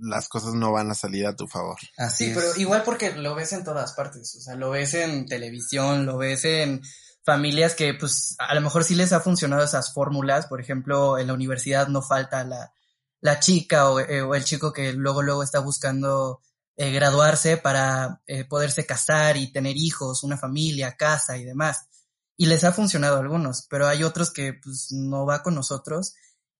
las 0.00 0.28
cosas 0.28 0.54
no 0.54 0.72
van 0.72 0.90
a 0.90 0.94
salir 0.94 1.26
a 1.26 1.36
tu 1.36 1.46
favor. 1.46 1.76
Así 1.96 2.26
sí, 2.26 2.32
pero 2.34 2.54
igual 2.56 2.82
porque 2.84 3.12
lo 3.12 3.34
ves 3.34 3.52
en 3.52 3.64
todas 3.64 3.92
partes, 3.92 4.34
o 4.36 4.40
sea, 4.40 4.54
lo 4.54 4.70
ves 4.70 4.94
en 4.94 5.26
televisión, 5.26 6.06
lo 6.06 6.16
ves 6.16 6.44
en 6.44 6.82
familias 7.24 7.74
que 7.74 7.94
pues 7.94 8.36
a 8.38 8.54
lo 8.54 8.60
mejor 8.60 8.84
sí 8.84 8.94
les 8.94 9.12
ha 9.12 9.20
funcionado 9.20 9.64
esas 9.64 9.92
fórmulas, 9.92 10.46
por 10.46 10.60
ejemplo, 10.60 11.18
en 11.18 11.26
la 11.26 11.34
universidad 11.34 11.88
no 11.88 12.02
falta 12.02 12.44
la, 12.44 12.72
la 13.20 13.40
chica 13.40 13.90
o, 13.90 14.00
eh, 14.00 14.22
el 14.34 14.44
chico 14.44 14.72
que 14.72 14.92
luego 14.92 15.22
luego 15.22 15.42
está 15.42 15.58
buscando 15.60 16.42
eh, 16.76 16.92
graduarse 16.92 17.56
para 17.56 18.20
eh, 18.26 18.44
poderse 18.44 18.84
casar 18.84 19.36
y 19.36 19.52
tener 19.52 19.76
hijos, 19.76 20.22
una 20.22 20.36
familia, 20.36 20.96
casa 20.96 21.36
y 21.38 21.44
demás. 21.44 21.88
Y 22.36 22.46
les 22.46 22.64
ha 22.64 22.72
funcionado 22.72 23.16
a 23.16 23.20
algunos, 23.20 23.66
pero 23.70 23.86
hay 23.86 24.02
otros 24.02 24.30
que 24.30 24.54
pues 24.54 24.88
no 24.90 25.24
va 25.24 25.42
con 25.42 25.54
nosotros 25.54 26.14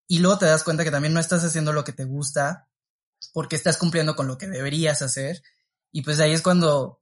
y 0.06 0.20
luego 0.20 0.38
te 0.38 0.46
das 0.46 0.62
cuenta 0.62 0.84
que 0.84 0.90
también 0.90 1.12
no 1.12 1.20
estás 1.20 1.44
haciendo 1.44 1.72
lo 1.72 1.84
que 1.84 1.92
te 1.92 2.04
gusta 2.04 2.68
porque 3.32 3.56
estás 3.56 3.76
cumpliendo 3.76 4.16
con 4.16 4.26
lo 4.26 4.38
que 4.38 4.46
deberías 4.46 5.02
hacer. 5.02 5.42
Y 5.92 6.02
pues 6.02 6.20
ahí 6.20 6.32
es 6.32 6.42
cuando, 6.42 7.00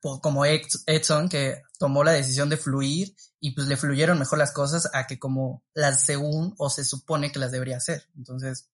como 0.00 0.44
Edson, 0.44 1.28
que 1.28 1.62
tomó 1.78 2.04
la 2.04 2.12
decisión 2.12 2.48
de 2.48 2.56
fluir 2.56 3.14
y 3.40 3.52
pues 3.52 3.68
le 3.68 3.76
fluyeron 3.76 4.18
mejor 4.18 4.38
las 4.38 4.52
cosas 4.52 4.90
a 4.92 5.06
que 5.06 5.18
como 5.18 5.62
las 5.74 6.00
según 6.02 6.54
o 6.58 6.70
se 6.70 6.84
supone 6.84 7.30
que 7.30 7.38
las 7.38 7.52
debería 7.52 7.76
hacer. 7.76 8.08
Entonces, 8.16 8.68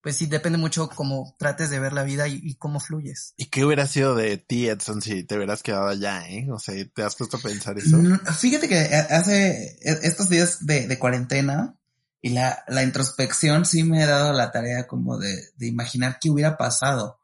pues 0.00 0.16
sí, 0.16 0.26
depende 0.26 0.58
mucho 0.58 0.88
cómo 0.88 1.34
trates 1.38 1.70
de 1.70 1.80
ver 1.80 1.92
la 1.92 2.04
vida 2.04 2.28
y, 2.28 2.54
cómo 2.54 2.80
fluyes. 2.80 3.34
¿Y 3.36 3.46
qué 3.46 3.64
hubiera 3.64 3.86
sido 3.86 4.14
de 4.14 4.38
ti, 4.38 4.68
Edson, 4.68 5.02
si 5.02 5.24
te 5.24 5.36
hubieras 5.36 5.62
quedado 5.62 5.88
allá, 5.88 6.28
eh? 6.28 6.48
O 6.50 6.58
sea, 6.58 6.74
¿te 6.94 7.02
has 7.02 7.16
puesto 7.16 7.36
a 7.36 7.40
pensar 7.40 7.78
eso? 7.78 7.96
Mm, 7.96 8.18
fíjate 8.38 8.68
que 8.68 8.78
hace 8.78 9.76
e, 9.82 9.98
estos 10.04 10.28
días 10.28 10.64
de, 10.64 10.86
de 10.86 10.98
cuarentena, 10.98 11.77
y 12.20 12.30
la, 12.30 12.64
la 12.66 12.82
introspección 12.82 13.64
sí 13.64 13.84
me 13.84 14.02
ha 14.02 14.06
dado 14.06 14.32
la 14.32 14.50
tarea 14.50 14.86
como 14.86 15.18
de, 15.18 15.50
de 15.56 15.66
imaginar 15.66 16.18
qué 16.20 16.30
hubiera 16.30 16.56
pasado. 16.56 17.20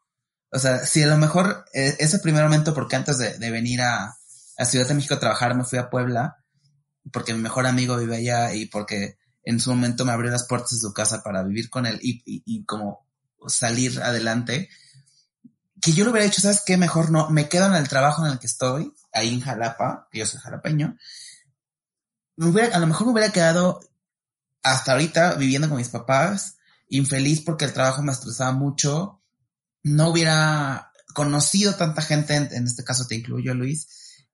O 0.50 0.58
sea, 0.58 0.86
si 0.86 1.02
a 1.02 1.08
lo 1.08 1.16
mejor 1.16 1.64
eh, 1.74 1.96
ese 1.98 2.20
primer 2.20 2.44
momento, 2.44 2.74
porque 2.74 2.96
antes 2.96 3.18
de, 3.18 3.38
de 3.38 3.50
venir 3.50 3.82
a, 3.82 4.16
a, 4.56 4.64
Ciudad 4.64 4.86
de 4.86 4.94
México 4.94 5.14
a 5.14 5.20
trabajar, 5.20 5.56
me 5.56 5.64
fui 5.64 5.78
a 5.78 5.90
Puebla, 5.90 6.36
porque 7.12 7.34
mi 7.34 7.40
mejor 7.40 7.66
amigo 7.66 7.96
vive 7.96 8.16
allá 8.16 8.54
y 8.54 8.66
porque 8.66 9.18
en 9.42 9.60
su 9.60 9.70
momento 9.70 10.04
me 10.04 10.12
abrió 10.12 10.30
las 10.30 10.46
puertas 10.46 10.70
de 10.70 10.78
su 10.78 10.94
casa 10.94 11.22
para 11.22 11.42
vivir 11.42 11.68
con 11.68 11.86
él 11.86 11.98
y, 12.00 12.22
y, 12.24 12.42
y 12.46 12.64
como 12.64 13.04
salir 13.48 14.00
adelante, 14.00 14.68
que 15.82 15.92
yo 15.92 16.04
lo 16.04 16.12
hubiera 16.12 16.26
hecho, 16.26 16.40
¿sabes 16.40 16.62
qué? 16.64 16.76
Mejor 16.76 17.10
no, 17.10 17.28
me 17.30 17.48
quedo 17.48 17.66
en 17.66 17.74
el 17.74 17.88
trabajo 17.88 18.24
en 18.24 18.32
el 18.32 18.38
que 18.38 18.46
estoy, 18.46 18.94
ahí 19.12 19.34
en 19.34 19.40
Jalapa, 19.40 20.08
que 20.10 20.20
yo 20.20 20.26
soy 20.26 20.40
jalapeño, 20.40 20.96
me 22.36 22.46
hubiera, 22.46 22.76
a 22.76 22.80
lo 22.80 22.86
mejor 22.86 23.06
me 23.06 23.12
hubiera 23.12 23.32
quedado 23.32 23.80
hasta 24.64 24.92
ahorita 24.92 25.34
viviendo 25.34 25.68
con 25.68 25.76
mis 25.76 25.90
papás, 25.90 26.56
infeliz 26.88 27.42
porque 27.42 27.66
el 27.66 27.72
trabajo 27.72 28.02
me 28.02 28.12
estresaba 28.12 28.52
mucho, 28.52 29.20
no 29.82 30.08
hubiera 30.08 30.90
conocido 31.14 31.74
tanta 31.74 32.02
gente, 32.02 32.34
en, 32.34 32.64
este 32.64 32.82
caso 32.82 33.06
te 33.06 33.14
incluyo 33.14 33.54
Luis, 33.54 33.86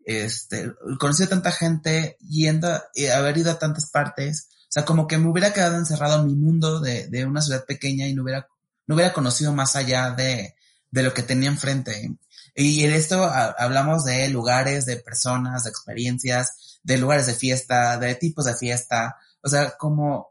este, 0.04 0.72
conocido 0.98 1.28
tanta 1.28 1.52
gente 1.52 2.16
yendo, 2.20 2.82
y 2.94 3.06
haber 3.06 3.36
ido 3.36 3.50
a 3.50 3.58
tantas 3.58 3.90
partes, 3.90 4.48
o 4.62 4.72
sea, 4.72 4.84
como 4.84 5.08
que 5.08 5.18
me 5.18 5.28
hubiera 5.28 5.52
quedado 5.52 5.76
encerrado 5.76 6.20
en 6.20 6.28
mi 6.28 6.36
mundo 6.36 6.80
de, 6.80 7.08
de 7.08 7.26
una 7.26 7.42
ciudad 7.42 7.64
pequeña 7.66 8.06
y 8.06 8.14
no 8.14 8.22
hubiera, 8.22 8.46
no 8.86 8.94
hubiera 8.94 9.12
conocido 9.12 9.52
más 9.52 9.74
allá 9.74 10.12
de, 10.12 10.54
de 10.90 11.02
lo 11.02 11.12
que 11.12 11.24
tenía 11.24 11.48
enfrente. 11.48 12.16
Y 12.54 12.84
en 12.84 12.92
esto 12.92 13.24
hablamos 13.24 14.04
de 14.04 14.28
lugares, 14.28 14.86
de 14.86 14.96
personas, 14.96 15.64
de 15.64 15.70
experiencias, 15.70 16.78
de 16.82 16.98
lugares 16.98 17.26
de 17.26 17.34
fiesta, 17.34 17.98
de 17.98 18.14
tipos 18.14 18.44
de 18.44 18.54
fiesta, 18.54 19.16
o 19.42 19.48
sea, 19.48 19.76
como 19.78 20.30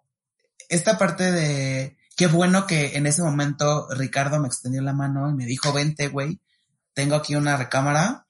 esta 0.68 0.98
parte 0.98 1.32
de 1.32 1.98
qué 2.16 2.28
bueno 2.28 2.68
que 2.68 2.98
en 2.98 3.08
ese 3.08 3.24
momento 3.24 3.88
Ricardo 3.92 4.40
me 4.40 4.48
extendió 4.48 4.82
la 4.82 4.94
mano 4.94 5.30
y 5.30 5.34
me 5.34 5.46
dijo, 5.46 5.74
vente, 5.74 6.08
güey, 6.10 6.40
tengo 6.94 7.16
aquí 7.16 7.36
una 7.36 7.58
recámara, 7.58 8.28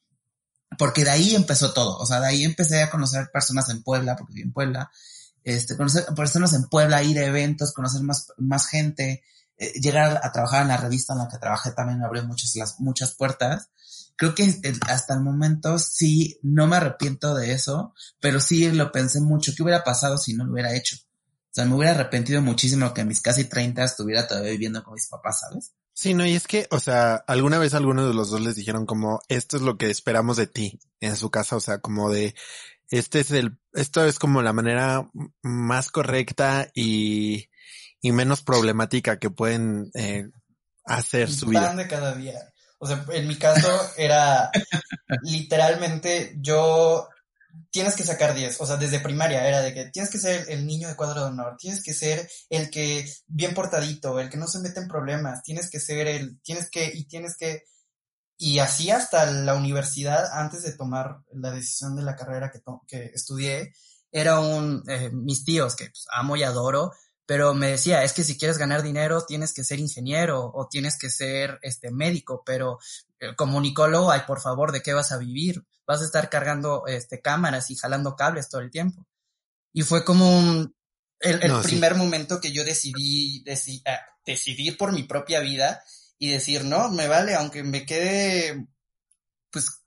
porque 0.78 1.04
de 1.04 1.10
ahí 1.10 1.36
empezó 1.36 1.74
todo. 1.74 1.98
O 1.98 2.06
sea, 2.06 2.20
de 2.20 2.28
ahí 2.28 2.44
empecé 2.44 2.84
a 2.84 2.90
conocer 2.90 3.30
personas 3.34 3.70
en 3.70 3.84
Puebla, 3.84 4.16
porque 4.16 4.34
viví 4.34 4.46
en 4.48 4.54
Puebla, 4.54 4.92
este, 5.44 5.76
conocer 5.76 6.06
personas 6.16 6.54
en 6.54 6.66
Puebla, 6.66 7.02
ir 7.04 7.18
a 7.20 7.26
eventos, 7.26 7.74
conocer 7.74 8.04
más, 8.04 8.28
más 8.38 8.68
gente, 8.68 9.24
eh, 9.58 9.74
llegar 9.80 10.22
a, 10.24 10.32
trabajar 10.32 10.62
en 10.62 10.68
la 10.70 10.78
revista 10.78 11.14
en 11.14 11.20
la 11.20 11.28
que 11.28 11.38
trabajé 11.38 11.72
también 11.72 12.00
me 12.00 12.06
abrió 12.06 12.24
muchas, 12.24 12.56
las, 12.56 12.80
muchas 12.80 13.16
puertas 13.16 13.70
creo 14.20 14.36
que 14.36 14.54
hasta 14.90 15.14
el 15.14 15.22
momento 15.22 15.80
sí, 15.80 16.38
no 16.44 16.68
me 16.68 16.76
arrepiento 16.76 17.34
de 17.34 17.54
eso, 17.54 17.94
pero 18.20 18.42
sí 18.42 18.70
lo 18.70 18.92
pensé 18.92 19.22
mucho. 19.22 19.54
¿Qué 19.56 19.64
hubiera 19.64 19.82
pasado 19.82 20.18
si 20.18 20.34
no 20.34 20.44
lo 20.44 20.52
hubiera 20.52 20.76
hecho? 20.76 20.98
O 21.00 21.52
sea, 21.52 21.64
me 21.64 21.76
hubiera 21.76 21.96
arrepentido 21.96 22.42
muchísimo 22.42 22.94
que 22.94 23.00
a 23.00 23.06
mis 23.06 23.22
casi 23.22 23.46
30 23.46 23.82
estuviera 23.82 24.28
todavía 24.28 24.52
viviendo 24.52 24.84
con 24.84 24.96
mis 24.96 25.08
papás, 25.08 25.40
¿sabes? 25.40 25.72
Sí, 25.94 26.14
no, 26.14 26.26
y 26.26 26.36
es 26.36 26.48
que, 26.48 26.68
o 26.70 26.82
sea, 26.82 27.16
alguna 27.28 27.60
vez 27.60 27.74
algunos 27.74 28.10
de 28.10 28.14
los 28.14 28.30
dos 28.30 28.42
les 28.42 28.56
dijeron 28.56 28.86
como, 28.86 29.22
esto 29.30 29.56
es 29.56 29.64
lo 29.64 29.78
que 29.78 29.90
esperamos 29.90 30.36
de 30.36 30.48
ti 30.48 30.80
en 31.00 31.16
su 31.16 31.32
casa, 31.32 31.56
o 31.56 31.62
sea, 31.62 31.80
como 31.80 32.12
de, 32.12 32.36
este 32.90 33.22
es 33.22 33.32
el, 33.32 33.58
esto 33.72 34.04
es 34.04 34.20
como 34.20 34.42
la 34.42 34.52
manera 34.52 35.10
más 35.42 35.92
correcta 35.92 36.70
y, 36.76 37.48
y 38.02 38.12
menos 38.12 38.42
problemática 38.42 39.18
que 39.18 39.30
pueden 39.30 39.92
eh, 39.94 40.30
hacer 40.84 41.32
su 41.32 41.46
vida. 41.46 41.74
de 41.74 41.88
cada 41.88 42.16
día. 42.16 42.52
O 42.80 42.88
sea, 42.88 43.06
en 43.12 43.28
mi 43.28 43.38
caso 43.38 43.70
era 43.98 44.50
literalmente 45.24 46.36
yo 46.40 47.08
tienes 47.72 47.96
que 47.96 48.04
sacar 48.04 48.34
10, 48.34 48.62
o 48.62 48.66
sea, 48.66 48.78
desde 48.78 49.00
primaria 49.00 49.48
era 49.48 49.62
de 49.62 49.74
que 49.74 49.86
tienes 49.86 50.10
que 50.10 50.18
ser 50.18 50.46
el 50.50 50.66
niño 50.66 50.88
de 50.88 50.96
cuadro 50.96 51.22
de 51.22 51.28
honor, 51.28 51.58
tienes 51.58 51.84
que 51.84 51.94
ser 51.94 52.30
el 52.50 52.70
que 52.70 53.12
bien 53.28 53.54
portadito, 53.54 54.20
el 54.20 54.30
que 54.30 54.38
no 54.38 54.48
se 54.48 54.60
mete 54.60 54.80
en 54.80 54.88
problemas, 54.88 55.44
tienes 55.44 55.70
que 55.70 55.80
ser 55.80 56.08
el, 56.08 56.40
tienes 56.42 56.70
que, 56.70 56.92
y 56.94 57.06
tienes 57.06 57.36
que, 57.38 57.64
y 58.38 58.60
así 58.60 58.90
hasta 58.90 59.30
la 59.32 59.56
universidad, 59.56 60.32
antes 60.32 60.64
de 60.64 60.74
tomar 60.74 61.20
la 61.34 61.52
decisión 61.52 61.96
de 61.96 62.04
la 62.04 62.16
carrera 62.16 62.52
que, 62.52 62.62
que 62.88 63.12
estudié, 63.14 63.74
era 64.12 64.40
un, 64.40 64.84
eh, 64.88 65.12
mis 65.12 65.44
tíos 65.44 65.76
que 65.76 65.86
pues, 65.86 66.06
amo 66.12 66.36
y 66.36 66.44
adoro, 66.44 66.92
pero 67.30 67.54
me 67.54 67.68
decía, 67.68 68.04
es 68.04 68.14
que 68.14 68.24
si 68.24 68.40
quieres 68.40 68.58
ganar 68.58 68.82
dinero 68.82 69.24
tienes 69.24 69.54
que 69.54 69.64
ser 69.64 69.80
ingeniero 69.80 70.52
o 70.52 70.68
tienes 70.68 70.98
que 70.98 71.12
ser 71.12 71.60
este 71.62 71.92
médico, 71.92 72.42
pero 72.44 72.80
eh, 73.20 73.36
como 73.36 73.60
unicólogo, 73.60 74.10
ay, 74.10 74.22
por 74.26 74.42
favor, 74.42 74.72
¿de 74.72 74.82
qué 74.82 74.94
vas 74.94 75.12
a 75.12 75.20
vivir? 75.20 75.64
Vas 75.86 76.02
a 76.02 76.06
estar 76.06 76.28
cargando 76.28 76.88
este 76.88 77.22
cámaras 77.22 77.70
y 77.70 77.76
jalando 77.76 78.16
cables 78.16 78.50
todo 78.50 78.62
el 78.62 78.72
tiempo. 78.72 79.06
Y 79.72 79.84
fue 79.84 80.04
como 80.04 80.74
el, 81.20 81.62
primer 81.62 81.94
momento 81.94 82.42
que 82.42 82.52
yo 82.52 82.66
decidí 82.66 83.46
ah, 83.86 84.00
decidir 84.26 84.76
por 84.76 84.92
mi 84.92 85.04
propia 85.04 85.40
vida 85.40 85.84
y 86.18 86.30
decir, 86.30 86.66
no, 86.66 86.90
me 86.90 87.08
vale, 87.08 87.36
aunque 87.36 87.62
me 87.62 87.86
quede 87.86 88.66
pues 89.52 89.84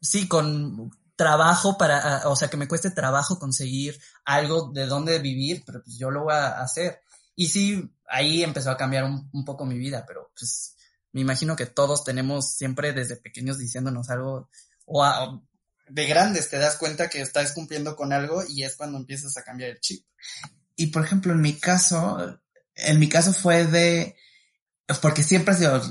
sí, 0.00 0.26
con 0.26 0.90
trabajo 1.20 1.76
para, 1.76 2.26
o 2.30 2.34
sea, 2.34 2.48
que 2.48 2.56
me 2.56 2.66
cueste 2.66 2.90
trabajo 2.90 3.38
conseguir 3.38 4.00
algo 4.24 4.72
de 4.72 4.86
dónde 4.86 5.18
vivir, 5.18 5.62
pero 5.66 5.82
pues 5.84 5.98
yo 5.98 6.10
lo 6.10 6.22
voy 6.22 6.32
a 6.32 6.62
hacer. 6.62 7.02
Y 7.36 7.48
sí, 7.48 7.94
ahí 8.08 8.42
empezó 8.42 8.70
a 8.70 8.78
cambiar 8.78 9.04
un, 9.04 9.44
poco 9.44 9.66
mi 9.66 9.76
vida, 9.76 10.06
pero 10.08 10.32
pues 10.34 10.76
me 11.12 11.20
imagino 11.20 11.56
que 11.56 11.66
todos 11.66 12.04
tenemos 12.04 12.54
siempre 12.54 12.94
desde 12.94 13.16
pequeños 13.16 13.58
diciéndonos 13.58 14.08
algo, 14.08 14.48
o, 14.86 15.42
de 15.90 16.06
grandes 16.06 16.48
te 16.48 16.56
das 16.56 16.78
cuenta 16.78 17.10
que 17.10 17.20
estás 17.20 17.52
cumpliendo 17.52 17.96
con 17.96 18.14
algo 18.14 18.42
y 18.48 18.62
es 18.62 18.76
cuando 18.76 18.96
empiezas 18.96 19.36
a 19.36 19.44
cambiar 19.44 19.72
el 19.72 19.80
chip. 19.80 20.06
Y 20.74 20.86
por 20.86 21.04
ejemplo, 21.04 21.34
en 21.34 21.42
mi 21.42 21.52
caso, 21.52 22.40
en 22.76 22.98
mi 22.98 23.10
caso 23.10 23.34
fue 23.34 23.66
de, 23.66 24.16
porque 25.02 25.22
siempre 25.22 25.52
ha 25.52 25.58
sido, 25.58 25.82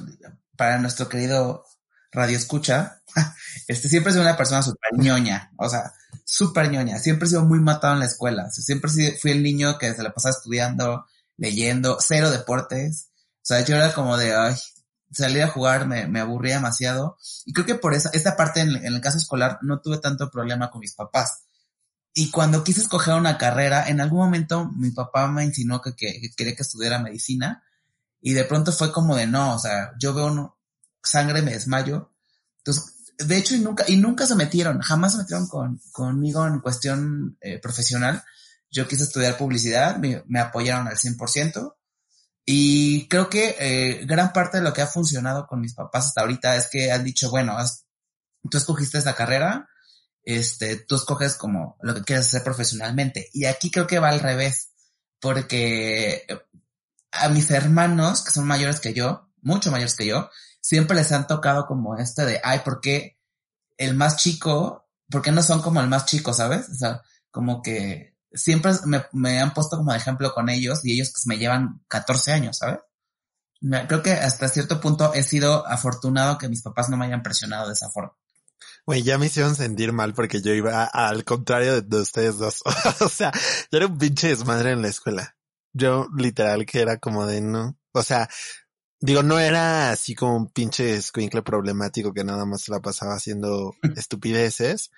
para 0.58 0.80
nuestro 0.80 1.08
querido 1.08 1.66
radio 2.12 2.38
escucha, 2.38 3.02
este 3.68 3.90
siempre 3.90 4.12
he 4.12 4.14
sido 4.14 4.24
una 4.24 4.38
persona 4.38 4.62
súper 4.62 4.98
ñoña, 4.98 5.52
o 5.58 5.70
sea, 5.70 5.94
súper 6.24 6.72
ñoña, 6.72 7.00
siempre 7.00 7.28
he 7.28 7.30
sido 7.30 7.46
muy 7.46 7.60
matado 7.60 7.94
en 7.94 8.00
la 8.00 8.06
escuela, 8.06 8.50
siempre 8.50 8.92
fui 9.20 9.32
el 9.32 9.44
niño 9.44 9.78
que 9.78 9.94
se 9.94 10.04
la 10.04 10.14
pasaba 10.14 10.36
estudiando, 10.36 11.06
leyendo, 11.38 11.98
cero 12.00 12.32
deportes, 12.32 13.10
o 13.36 13.46
sea, 13.46 13.64
yo 13.64 13.76
era 13.76 13.94
como 13.94 14.18
de, 14.18 14.36
ay, 14.36 14.56
salir 15.12 15.42
a 15.42 15.48
jugar 15.48 15.88
me, 15.88 16.08
me 16.08 16.20
aburría 16.20 16.56
demasiado, 16.56 17.18
y 17.46 17.54
creo 17.54 17.66
que 17.66 17.76
por 17.76 17.94
esa, 17.94 18.10
esta 18.14 18.36
parte 18.36 18.62
en, 18.62 18.76
el 18.76 19.02
caso 19.02 19.18
escolar 19.18 19.60
no 19.62 19.80
tuve 19.82 19.98
tanto 19.98 20.30
problema 20.30 20.70
con 20.70 20.82
mis 20.82 20.94
papás. 20.94 21.44
Y 22.14 22.32
cuando 22.32 22.64
quise 22.64 22.82
escoger 22.82 23.14
una 23.14 23.38
carrera, 23.38 23.88
en 23.88 24.02
algún 24.02 24.20
momento 24.20 24.70
mi 24.76 24.92
papá 24.92 25.28
me 25.28 25.46
insinuó 25.46 25.80
que, 25.80 25.96
que, 25.96 26.20
que 26.20 26.32
quería 26.36 26.56
que 26.56 26.64
estudiara 26.64 27.00
medicina, 27.00 27.64
y 28.22 28.34
de 28.34 28.44
pronto 28.44 28.72
fue 28.72 28.92
como 28.92 29.16
de 29.16 29.28
no, 29.28 29.56
o 29.56 29.60
sea, 29.60 29.94
yo 30.00 30.14
veo 30.14 30.28
un, 30.28 30.52
sangre, 31.04 31.42
me 31.42 31.52
desmayo. 31.52 32.12
Entonces, 32.58 33.00
de 33.18 33.38
hecho, 33.38 33.56
y 33.56 33.60
nunca, 33.60 33.84
y 33.88 33.98
nunca 33.98 34.26
se 34.26 34.36
metieron, 34.36 34.80
jamás 34.80 35.14
se 35.14 35.20
metieron 35.20 35.48
con, 35.48 35.82
conmigo 35.92 36.48
en 36.48 36.60
cuestión 36.60 37.38
eh, 37.42 37.60
profesional. 37.60 38.24
Yo 38.72 38.88
quise 38.88 39.04
estudiar 39.04 39.38
publicidad, 39.38 39.98
me, 39.98 40.40
apoyaron 40.40 40.88
al 40.88 40.98
100%. 40.98 41.76
Y 42.46 43.08
creo 43.08 43.30
que 43.30 43.56
eh, 43.60 44.06
gran 44.06 44.34
parte 44.34 44.58
de 44.58 44.64
lo 44.64 44.74
que 44.74 44.82
ha 44.82 44.88
funcionado 44.88 45.46
con 45.48 45.60
mis 45.60 45.76
papás 45.76 46.08
hasta 46.08 46.22
ahorita 46.22 46.56
es 46.56 46.70
que 46.72 46.92
han 46.92 47.04
dicho, 47.04 47.30
bueno, 47.30 47.58
tú 48.50 48.58
escogiste 48.58 48.98
esta 48.98 49.16
carrera, 49.16 49.70
este, 50.24 50.78
tú 50.78 50.96
escoges 50.96 51.36
como 51.36 51.78
lo 51.82 51.94
que 51.94 52.04
quieres 52.04 52.28
hacer 52.28 52.44
profesionalmente. 52.44 53.30
Y 53.34 53.46
aquí 53.46 53.70
creo 53.70 53.86
que 53.86 54.00
va 54.00 54.10
al 54.10 54.22
revés, 54.22 54.70
porque 55.20 56.26
a 57.12 57.30
mis 57.30 57.52
hermanos, 57.52 58.24
que 58.24 58.32
son 58.32 58.48
mayores 58.48 58.80
que 58.80 58.94
yo, 58.94 59.30
mucho 59.42 59.72
mayores 59.72 59.96
que 59.96 60.06
yo, 60.06 60.30
siempre 60.62 60.96
les 60.96 61.12
han 61.12 61.28
tocado 61.28 61.66
como 61.66 61.98
este 61.98 62.26
de, 62.26 62.42
ay, 62.44 62.60
¿por 62.60 62.82
qué 62.82 63.18
el 63.78 63.96
más 63.96 64.18
chico? 64.18 64.88
¿Por 65.10 65.22
qué 65.22 65.32
no 65.32 65.42
son 65.42 65.62
como 65.62 65.82
el 65.82 65.88
más 65.88 66.06
chico, 66.06 66.34
sabes? 66.34 66.70
O 66.70 66.76
sea, 66.76 67.02
como 67.32 67.62
que 67.62 68.16
siempre 68.32 68.72
me, 69.14 69.40
han 69.40 69.54
puesto 69.54 69.78
como 69.78 69.92
de 69.92 69.98
ejemplo 69.98 70.34
con 70.34 70.50
ellos 70.50 70.82
y 70.84 70.94
ellos 70.94 71.12
pues 71.12 71.26
me 71.26 71.38
llevan 71.38 71.82
14 71.88 72.32
años, 72.32 72.58
¿sabes? 72.58 72.80
Creo 73.88 74.02
que 74.02 74.12
hasta 74.12 74.48
cierto 74.48 74.80
punto 74.80 75.14
he 75.14 75.24
sido 75.24 75.68
afortunado 75.68 76.38
que 76.38 76.48
mis 76.48 76.62
papás 76.62 76.90
no 76.90 76.98
me 76.98 77.06
hayan 77.06 77.24
presionado 77.24 77.68
de 77.68 77.74
esa 77.74 77.90
forma. 77.90 78.14
Güey, 78.86 79.04
ya 79.04 79.18
me 79.18 79.26
hicieron 79.26 79.56
sentir 79.56 79.92
mal 79.92 80.14
porque 80.14 80.42
yo 80.42 80.54
iba 80.54 80.86
al 80.86 81.26
contrario 81.26 81.82
de, 81.82 82.02
ustedes 82.02 82.38
dos. 82.38 82.62
o 83.02 83.10
sea, 83.10 83.32
yo 83.72 83.78
era 83.78 83.88
un 83.88 83.98
pinche 83.98 84.30
desmadre 84.30 84.72
en 84.72 84.82
la 84.82 84.88
escuela. 84.88 85.36
Yo 85.74 86.08
literal 86.16 86.66
que 86.66 86.82
era 86.82 86.98
como 86.98 87.26
de 87.26 87.42
no. 87.42 87.78
O 87.92 88.02
sea, 88.02 88.30
Digo, 89.02 89.24
no 89.24 89.40
era 89.40 89.92
así 89.92 90.14
como 90.14 90.36
un 90.36 90.48
pinche 90.48 90.96
escuincle 90.96 91.42
problemático 91.42 92.14
que 92.14 92.26
nada 92.26 92.46
más 92.46 92.68
la 92.68 92.82
pasaba 92.82 93.16
haciendo 93.16 93.74
estupideces, 93.96 94.92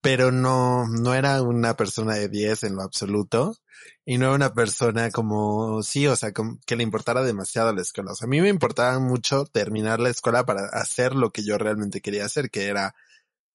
pero 0.00 0.32
no, 0.32 0.86
no 0.88 1.14
era 1.14 1.42
una 1.42 1.76
persona 1.76 2.14
de 2.14 2.28
10 2.28 2.64
en 2.64 2.76
lo 2.76 2.82
absoluto 2.82 3.56
y 4.06 4.18
no 4.18 4.26
era 4.26 4.34
una 4.34 4.54
persona 4.54 5.10
como, 5.10 5.82
sí, 5.82 6.06
o 6.06 6.16
sea, 6.16 6.32
que 6.32 6.76
le 6.76 6.82
importara 6.82 7.22
demasiado 7.22 7.72
la 7.74 7.82
escuela. 7.82 8.12
O 8.12 8.14
sea, 8.14 8.26
a 8.26 8.28
mí 8.28 8.40
me 8.40 8.48
importaba 8.48 8.98
mucho 8.98 9.44
terminar 9.46 10.00
la 10.00 10.10
escuela 10.10 10.44
para 10.46 10.66
hacer 10.72 11.14
lo 11.14 11.30
que 11.30 11.44
yo 11.44 11.58
realmente 11.58 12.00
quería 12.00 12.24
hacer, 12.26 12.50
que 12.50 12.66
era 12.68 12.94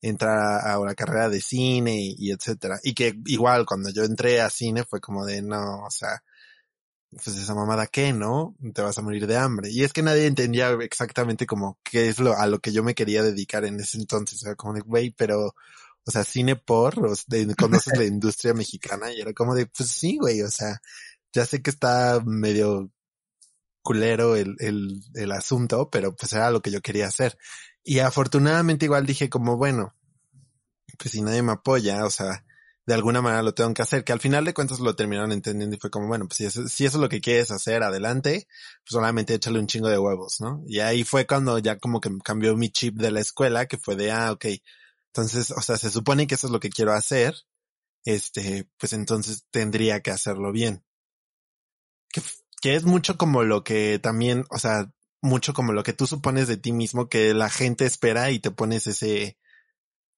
entrar 0.01 0.67
a 0.67 0.79
una 0.79 0.95
carrera 0.95 1.29
de 1.29 1.41
cine 1.41 1.95
y, 1.99 2.15
y 2.17 2.31
etcétera. 2.31 2.79
Y 2.83 2.93
que 2.93 3.15
igual 3.25 3.65
cuando 3.65 3.89
yo 3.91 4.03
entré 4.03 4.41
a 4.41 4.49
cine 4.49 4.83
fue 4.85 5.01
como 5.01 5.25
de, 5.25 5.41
no, 5.41 5.85
o 5.85 5.91
sea, 5.91 6.23
pues 7.11 7.27
esa 7.27 7.55
mamada 7.55 7.87
qué, 7.87 8.13
¿no? 8.13 8.55
Te 8.73 8.81
vas 8.81 8.97
a 8.97 9.01
morir 9.01 9.25
de 9.27 9.37
hambre. 9.37 9.69
Y 9.71 9.83
es 9.83 9.93
que 9.93 10.03
nadie 10.03 10.27
entendía 10.27 10.71
exactamente 10.81 11.45
como 11.45 11.79
qué 11.83 12.09
es 12.09 12.19
lo 12.19 12.33
a 12.37 12.45
lo 12.47 12.59
que 12.59 12.71
yo 12.71 12.83
me 12.83 12.95
quería 12.95 13.23
dedicar 13.23 13.65
en 13.65 13.79
ese 13.79 13.97
entonces. 13.97 14.43
Era 14.43 14.55
como 14.55 14.73
de, 14.73 14.81
güey, 14.81 15.11
pero, 15.11 15.55
o 16.05 16.11
sea, 16.11 16.23
cine 16.23 16.55
por, 16.55 16.99
o 17.05 17.13
de, 17.27 17.55
conoces 17.55 17.97
la 17.97 18.05
industria 18.05 18.53
mexicana 18.53 19.11
y 19.11 19.21
era 19.21 19.33
como 19.33 19.55
de, 19.55 19.65
pues 19.65 19.89
sí, 19.89 20.17
güey, 20.17 20.41
o 20.43 20.51
sea, 20.51 20.81
ya 21.33 21.45
sé 21.45 21.61
que 21.61 21.71
está 21.71 22.21
medio 22.25 22.91
culero 23.81 24.35
el, 24.35 24.55
el, 24.59 25.01
el 25.15 25.31
asunto, 25.31 25.89
pero 25.89 26.15
pues 26.15 26.33
era 26.33 26.51
lo 26.51 26.61
que 26.61 26.71
yo 26.71 26.81
quería 26.81 27.07
hacer. 27.07 27.37
Y 27.83 27.99
afortunadamente 27.99 28.85
igual 28.85 29.05
dije 29.05 29.29
como, 29.29 29.57
bueno, 29.57 29.95
pues 30.97 31.11
si 31.11 31.21
nadie 31.21 31.41
me 31.41 31.53
apoya, 31.53 32.05
o 32.05 32.09
sea, 32.09 32.43
de 32.89 32.95
alguna 32.95 33.21
manera 33.21 33.43
lo 33.43 33.53
tengo 33.53 33.71
que 33.75 33.83
hacer, 33.83 34.03
que 34.03 34.13
al 34.13 34.19
final 34.19 34.45
de 34.45 34.53
cuentas 34.55 34.79
lo 34.79 34.95
terminaron 34.95 35.31
entendiendo 35.31 35.75
y 35.75 35.79
fue 35.79 35.91
como, 35.91 36.07
bueno, 36.07 36.25
pues 36.27 36.37
si 36.37 36.45
eso, 36.45 36.67
si 36.67 36.85
eso 36.87 36.97
es 36.97 37.01
lo 37.01 37.07
que 37.07 37.21
quieres 37.21 37.51
hacer, 37.51 37.83
adelante, 37.83 38.47
pues 38.79 38.93
solamente 38.93 39.35
échale 39.35 39.59
un 39.59 39.67
chingo 39.67 39.89
de 39.89 39.99
huevos, 39.99 40.41
¿no? 40.41 40.63
Y 40.65 40.79
ahí 40.79 41.03
fue 41.03 41.27
cuando 41.27 41.59
ya 41.59 41.77
como 41.77 42.01
que 42.01 42.09
cambió 42.23 42.57
mi 42.57 42.71
chip 42.71 42.95
de 42.95 43.11
la 43.11 43.19
escuela, 43.19 43.67
que 43.67 43.77
fue 43.77 43.95
de, 43.95 44.11
ah, 44.11 44.31
ok, 44.31 44.45
entonces, 45.13 45.51
o 45.51 45.61
sea, 45.61 45.77
se 45.77 45.91
supone 45.91 46.25
que 46.25 46.33
eso 46.33 46.47
es 46.47 46.51
lo 46.51 46.59
que 46.59 46.71
quiero 46.71 46.93
hacer, 46.93 47.35
este, 48.05 48.67
pues 48.79 48.93
entonces 48.93 49.45
tendría 49.51 50.01
que 50.01 50.09
hacerlo 50.09 50.51
bien. 50.51 50.83
Que, 52.11 52.23
que 52.59 52.73
es 52.73 52.85
mucho 52.85 53.17
como 53.19 53.43
lo 53.43 53.63
que 53.63 53.99
también, 53.99 54.45
o 54.49 54.57
sea, 54.57 54.91
mucho 55.21 55.53
como 55.53 55.73
lo 55.73 55.83
que 55.83 55.93
tú 55.93 56.07
supones 56.07 56.47
de 56.47 56.57
ti 56.57 56.71
mismo 56.71 57.07
que 57.07 57.35
la 57.35 57.51
gente 57.51 57.85
espera 57.85 58.31
y 58.31 58.39
te 58.39 58.49
pones 58.49 58.87
ese, 58.87 59.37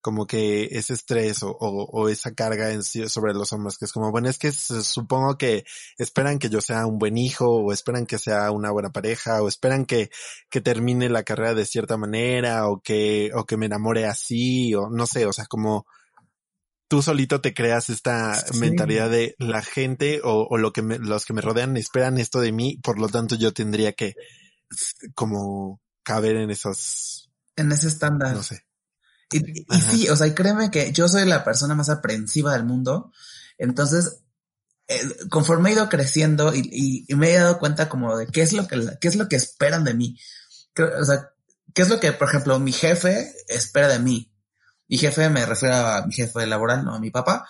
como 0.01 0.25
que 0.25 0.65
ese 0.71 0.93
estrés 0.93 1.43
o, 1.43 1.51
o, 1.51 2.09
esa 2.09 2.33
carga 2.33 2.71
en 2.71 2.83
sí 2.83 3.07
sobre 3.07 3.33
los 3.33 3.53
hombres, 3.53 3.77
que 3.77 3.85
es 3.85 3.93
como, 3.93 4.11
bueno, 4.11 4.29
es 4.29 4.39
que 4.39 4.51
supongo 4.51 5.37
que 5.37 5.63
esperan 5.97 6.39
que 6.39 6.49
yo 6.49 6.59
sea 6.59 6.85
un 6.85 6.97
buen 6.97 7.17
hijo, 7.17 7.47
o 7.47 7.71
esperan 7.71 8.05
que 8.05 8.17
sea 8.17 8.51
una 8.51 8.71
buena 8.71 8.91
pareja, 8.91 9.41
o 9.41 9.47
esperan 9.47 9.85
que, 9.85 10.09
que 10.49 10.61
termine 10.61 11.09
la 11.09 11.23
carrera 11.23 11.53
de 11.53 11.65
cierta 11.65 11.97
manera, 11.97 12.67
o 12.67 12.81
que, 12.81 13.31
o 13.35 13.45
que 13.45 13.57
me 13.57 13.67
enamore 13.67 14.05
así, 14.05 14.73
o 14.73 14.89
no 14.89 15.05
sé, 15.05 15.25
o 15.25 15.33
sea, 15.33 15.45
como 15.45 15.85
tú 16.87 17.01
solito 17.01 17.39
te 17.39 17.53
creas 17.53 17.89
esta 17.89 18.43
mentalidad 18.59 19.09
de 19.09 19.35
la 19.37 19.61
gente 19.61 20.19
o, 20.25 20.45
o 20.49 20.57
lo 20.57 20.73
que 20.73 20.81
me, 20.81 20.99
los 20.99 21.25
que 21.25 21.31
me 21.31 21.39
rodean 21.39 21.77
esperan 21.77 22.17
esto 22.17 22.41
de 22.41 22.51
mí, 22.51 22.79
por 22.83 22.99
lo 22.99 23.07
tanto 23.07 23.35
yo 23.35 23.53
tendría 23.53 23.93
que 23.93 24.15
como 25.15 25.79
caber 26.03 26.35
en 26.35 26.49
esos... 26.49 27.31
En 27.55 27.71
ese 27.71 27.87
estándar. 27.87 28.35
No 28.35 28.43
sé. 28.43 28.65
Y, 29.31 29.65
sí, 29.79 30.09
o 30.09 30.15
sea, 30.15 30.27
y 30.27 30.33
créeme 30.33 30.71
que 30.71 30.91
yo 30.91 31.07
soy 31.07 31.25
la 31.25 31.43
persona 31.43 31.75
más 31.75 31.89
aprensiva 31.89 32.53
del 32.53 32.65
mundo. 32.65 33.11
Entonces, 33.57 34.19
eh, 34.87 34.99
conforme 35.29 35.69
he 35.69 35.73
ido 35.73 35.89
creciendo 35.89 36.53
y, 36.53 37.05
y, 37.07 37.15
me 37.15 37.31
he 37.31 37.39
dado 37.39 37.59
cuenta 37.59 37.87
como 37.89 38.17
de 38.17 38.27
qué 38.27 38.41
es 38.41 38.53
lo 38.53 38.67
que, 38.67 38.97
qué 38.99 39.07
es 39.07 39.15
lo 39.15 39.27
que 39.29 39.35
esperan 39.35 39.83
de 39.83 39.93
mí. 39.93 40.17
o 40.77 41.05
sea, 41.05 41.29
qué 41.73 41.81
es 41.81 41.89
lo 41.89 41.99
que, 41.99 42.11
por 42.11 42.27
ejemplo, 42.27 42.59
mi 42.59 42.71
jefe 42.71 43.33
espera 43.47 43.87
de 43.87 43.99
mí. 43.99 44.31
Mi 44.87 44.97
jefe 44.97 45.29
me 45.29 45.45
refiero 45.45 45.75
a 45.75 46.05
mi 46.05 46.13
jefe 46.13 46.45
laboral, 46.45 46.83
no 46.83 46.93
a 46.93 46.99
mi 46.99 47.11
papá. 47.11 47.47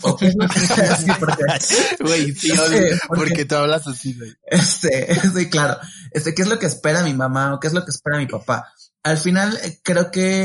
¿O 0.00 0.16
qué 0.16 0.28
es 0.28 0.34
lo 0.34 0.48
que 0.48 1.14
porque, 1.20 1.44
güey, 2.00 2.34
sí, 2.34 2.50
porque, 3.08 3.44
tú 3.44 3.56
hablas 3.56 3.86
así, 3.86 4.14
güey. 4.14 4.34
Este, 4.44 5.14
sí, 5.34 5.50
claro. 5.50 5.78
Este, 6.10 6.34
¿qué 6.34 6.42
es 6.42 6.48
lo 6.48 6.58
que 6.58 6.66
espera 6.66 7.02
mi 7.02 7.12
mamá 7.12 7.54
o 7.54 7.60
qué 7.60 7.66
es 7.66 7.74
lo 7.74 7.84
que 7.84 7.90
espera 7.90 8.18
mi 8.18 8.26
papá? 8.26 8.72
Al 9.02 9.18
final 9.18 9.58
eh, 9.62 9.80
creo 9.82 10.10
que 10.10 10.44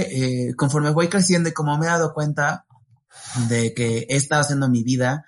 eh, 0.50 0.56
conforme 0.56 0.90
voy 0.90 1.08
creciendo 1.08 1.50
y 1.50 1.54
como 1.54 1.78
me 1.78 1.86
he 1.86 1.90
dado 1.90 2.14
cuenta 2.14 2.66
de 3.48 3.74
que 3.74 4.08
he 4.10 4.16
estado 4.16 4.42
haciendo 4.42 4.70
mi 4.70 4.84
vida, 4.84 5.26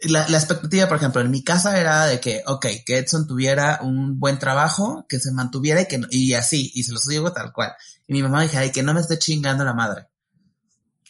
la, 0.00 0.22
expectativa, 0.26 0.86
por 0.86 0.98
ejemplo, 0.98 1.20
en 1.20 1.30
mi 1.30 1.42
casa 1.42 1.78
era 1.80 2.06
de 2.06 2.20
que, 2.20 2.42
ok, 2.46 2.66
que 2.86 2.98
Edson 2.98 3.26
tuviera 3.26 3.80
un 3.82 4.20
buen 4.20 4.38
trabajo, 4.38 5.06
que 5.08 5.18
se 5.18 5.32
mantuviera 5.32 5.80
y 5.80 5.86
que, 5.86 6.00
y 6.10 6.34
así, 6.34 6.70
y 6.74 6.84
se 6.84 6.92
los 6.92 7.06
digo 7.06 7.32
tal 7.32 7.52
cual. 7.52 7.72
Y 8.06 8.12
mi 8.12 8.22
mamá 8.22 8.42
dije, 8.42 8.58
ay, 8.58 8.70
que 8.70 8.82
no 8.82 8.94
me 8.94 9.00
esté 9.00 9.18
chingando 9.18 9.64
la 9.64 9.74
madre. 9.74 10.08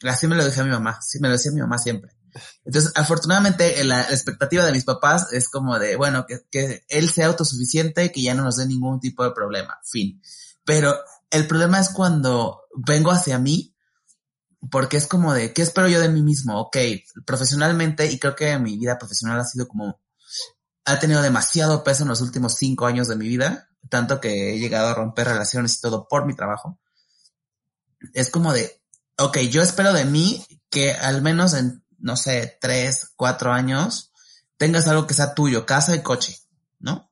Así 0.05 0.27
me 0.27 0.37
lo 0.37 0.45
dije 0.45 0.61
a 0.61 0.64
mi 0.64 0.71
mamá, 0.71 0.99
me 1.21 1.29
lo 1.29 1.33
decía 1.33 1.53
mi 1.53 1.61
mamá 1.61 1.79
siempre. 1.79 2.12
Entonces, 2.64 2.93
afortunadamente, 2.95 3.83
la, 3.85 4.03
expectativa 4.03 4.64
de 4.64 4.73
mis 4.73 4.85
papás 4.85 5.33
es 5.33 5.49
como 5.49 5.79
de, 5.79 5.97
bueno, 5.97 6.25
que, 6.27 6.47
que 6.51 6.85
él 6.88 7.11
sea 7.11 7.27
autosuficiente 7.27 8.11
que 8.11 8.23
ya 8.23 8.35
no 8.35 8.45
nos 8.45 8.57
dé 8.57 8.67
ningún 8.67 9.01
tipo 9.01 9.25
de 9.25 9.33
problema. 9.33 9.79
Fin. 9.85 10.23
Pero 10.68 11.02
el 11.31 11.46
problema 11.46 11.81
es 11.81 11.88
cuando 11.88 12.64
vengo 12.74 13.11
hacia 13.11 13.38
mí, 13.38 13.74
porque 14.70 14.98
es 14.98 15.07
como 15.07 15.33
de, 15.33 15.54
¿qué 15.54 15.62
espero 15.62 15.88
yo 15.88 15.98
de 15.98 16.11
mí 16.11 16.20
mismo? 16.20 16.61
Ok, 16.61 16.76
profesionalmente, 17.24 18.12
y 18.12 18.18
creo 18.18 18.37
que 18.37 18.59
mi 18.59 18.76
vida 18.76 18.98
profesional 18.98 19.40
ha 19.40 19.46
sido 19.46 19.66
como, 19.66 19.98
ha 20.85 20.98
tenido 20.98 21.22
demasiado 21.22 21.83
peso 21.83 22.02
en 22.02 22.11
los 22.11 22.20
últimos 22.20 22.57
cinco 22.57 22.85
años 22.85 23.09
de 23.09 23.16
mi 23.16 23.28
vida, 23.28 23.70
tanto 23.88 24.20
que 24.20 24.52
he 24.52 24.59
llegado 24.59 24.88
a 24.88 24.94
romper 24.94 25.28
relaciones 25.28 25.74
y 25.78 25.81
todo 25.81 26.07
por 26.07 26.26
mi 26.26 26.37
trabajo. 26.37 26.78
es 28.12 28.28
como 28.28 28.52
de, 28.52 28.83
ok, 29.16 29.38
yo 29.50 29.62
espero 29.62 29.94
de 29.94 30.04
mí 30.04 30.44
que 30.68 30.92
al 30.92 31.22
menos 31.22 31.54
en, 31.54 31.83
no 31.98 32.14
sé, 32.18 32.59
tres, 32.61 33.12
cuatro 33.16 33.52
años, 33.52 34.12
tengas 34.59 34.87
algo 34.87 35.07
que 35.07 35.14
sea 35.14 35.33
tuyo, 35.33 35.64
casa 35.64 35.96
y 35.96 36.02
coche, 36.02 36.37
¿no? 36.78 37.08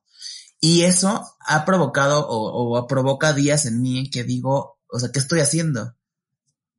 Y 0.59 0.83
eso 0.83 1.25
ha 1.39 1.65
provocado 1.65 2.25
o, 2.27 2.87
provoca 2.87 3.33
días 3.33 3.65
en 3.65 3.81
mí 3.81 4.09
que 4.09 4.23
digo, 4.23 4.79
o 4.87 4.99
sea, 4.99 5.11
¿qué 5.11 5.19
estoy 5.19 5.39
haciendo? 5.39 5.95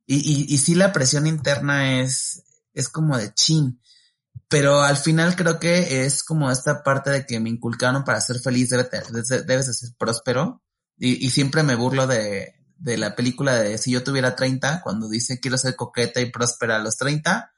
Y, 0.05 0.57
sí 0.57 0.75
la 0.75 0.91
presión 0.91 1.27
interna 1.27 2.01
es, 2.01 2.43
es 2.73 2.89
como 2.89 3.17
de 3.17 3.33
chin. 3.33 3.81
Pero 4.47 4.81
al 4.81 4.97
final 4.97 5.35
creo 5.35 5.59
que 5.59 6.05
es 6.05 6.23
como 6.23 6.49
esta 6.49 6.83
parte 6.83 7.11
de 7.11 7.25
que 7.25 7.39
me 7.39 7.49
inculcaron 7.49 8.03
para 8.03 8.19
ser 8.19 8.39
feliz, 8.39 8.69
debes, 8.69 9.45
debes 9.45 9.67
de 9.67 9.73
ser 9.73 9.89
próspero. 9.97 10.63
Y 10.97 11.29
siempre 11.29 11.63
me 11.63 11.75
burlo 11.75 12.07
de, 12.07 12.58
de 12.79 12.97
la 12.97 13.15
película 13.15 13.55
de 13.55 13.77
Si 13.77 13.91
yo 13.91 14.03
tuviera 14.03 14.35
30, 14.35 14.81
cuando 14.81 15.07
dice 15.09 15.39
quiero 15.39 15.57
ser 15.57 15.75
coqueta 15.75 16.21
y 16.21 16.31
próspera 16.31 16.77
a 16.77 16.79
los 16.79 16.97
30. 16.97 17.51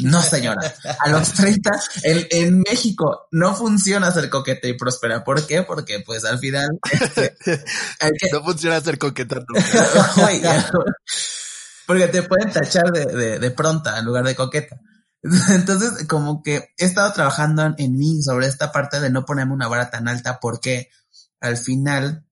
No, 0.00 0.20
señora. 0.20 0.74
A 0.98 1.08
los 1.08 1.32
30, 1.32 1.70
en, 2.02 2.26
en 2.30 2.60
México 2.60 3.28
no 3.30 3.54
funciona 3.54 4.10
ser 4.10 4.28
coqueta 4.28 4.68
y 4.68 4.74
próspera. 4.74 5.24
¿Por 5.24 5.46
qué? 5.46 5.62
Porque 5.62 6.00
pues 6.00 6.24
al 6.24 6.38
final... 6.38 6.68
Este, 6.90 7.36
no 8.32 8.42
funciona 8.42 8.80
ser 8.80 8.98
coqueta. 8.98 9.36
porque 11.86 12.08
te 12.08 12.22
pueden 12.24 12.52
tachar 12.52 12.90
de, 12.90 13.06
de, 13.06 13.38
de 13.38 13.50
pronta 13.52 13.98
en 13.98 14.04
lugar 14.04 14.24
de 14.24 14.34
coqueta. 14.34 14.80
Entonces, 15.22 16.06
como 16.06 16.42
que 16.42 16.74
he 16.76 16.84
estado 16.84 17.12
trabajando 17.12 17.74
en 17.78 17.96
mí 17.96 18.22
sobre 18.22 18.46
esta 18.46 18.72
parte 18.72 19.00
de 19.00 19.10
no 19.10 19.24
ponerme 19.24 19.52
una 19.52 19.68
vara 19.68 19.90
tan 19.90 20.08
alta 20.08 20.38
porque 20.40 20.88
al 21.40 21.56
final 21.56 22.24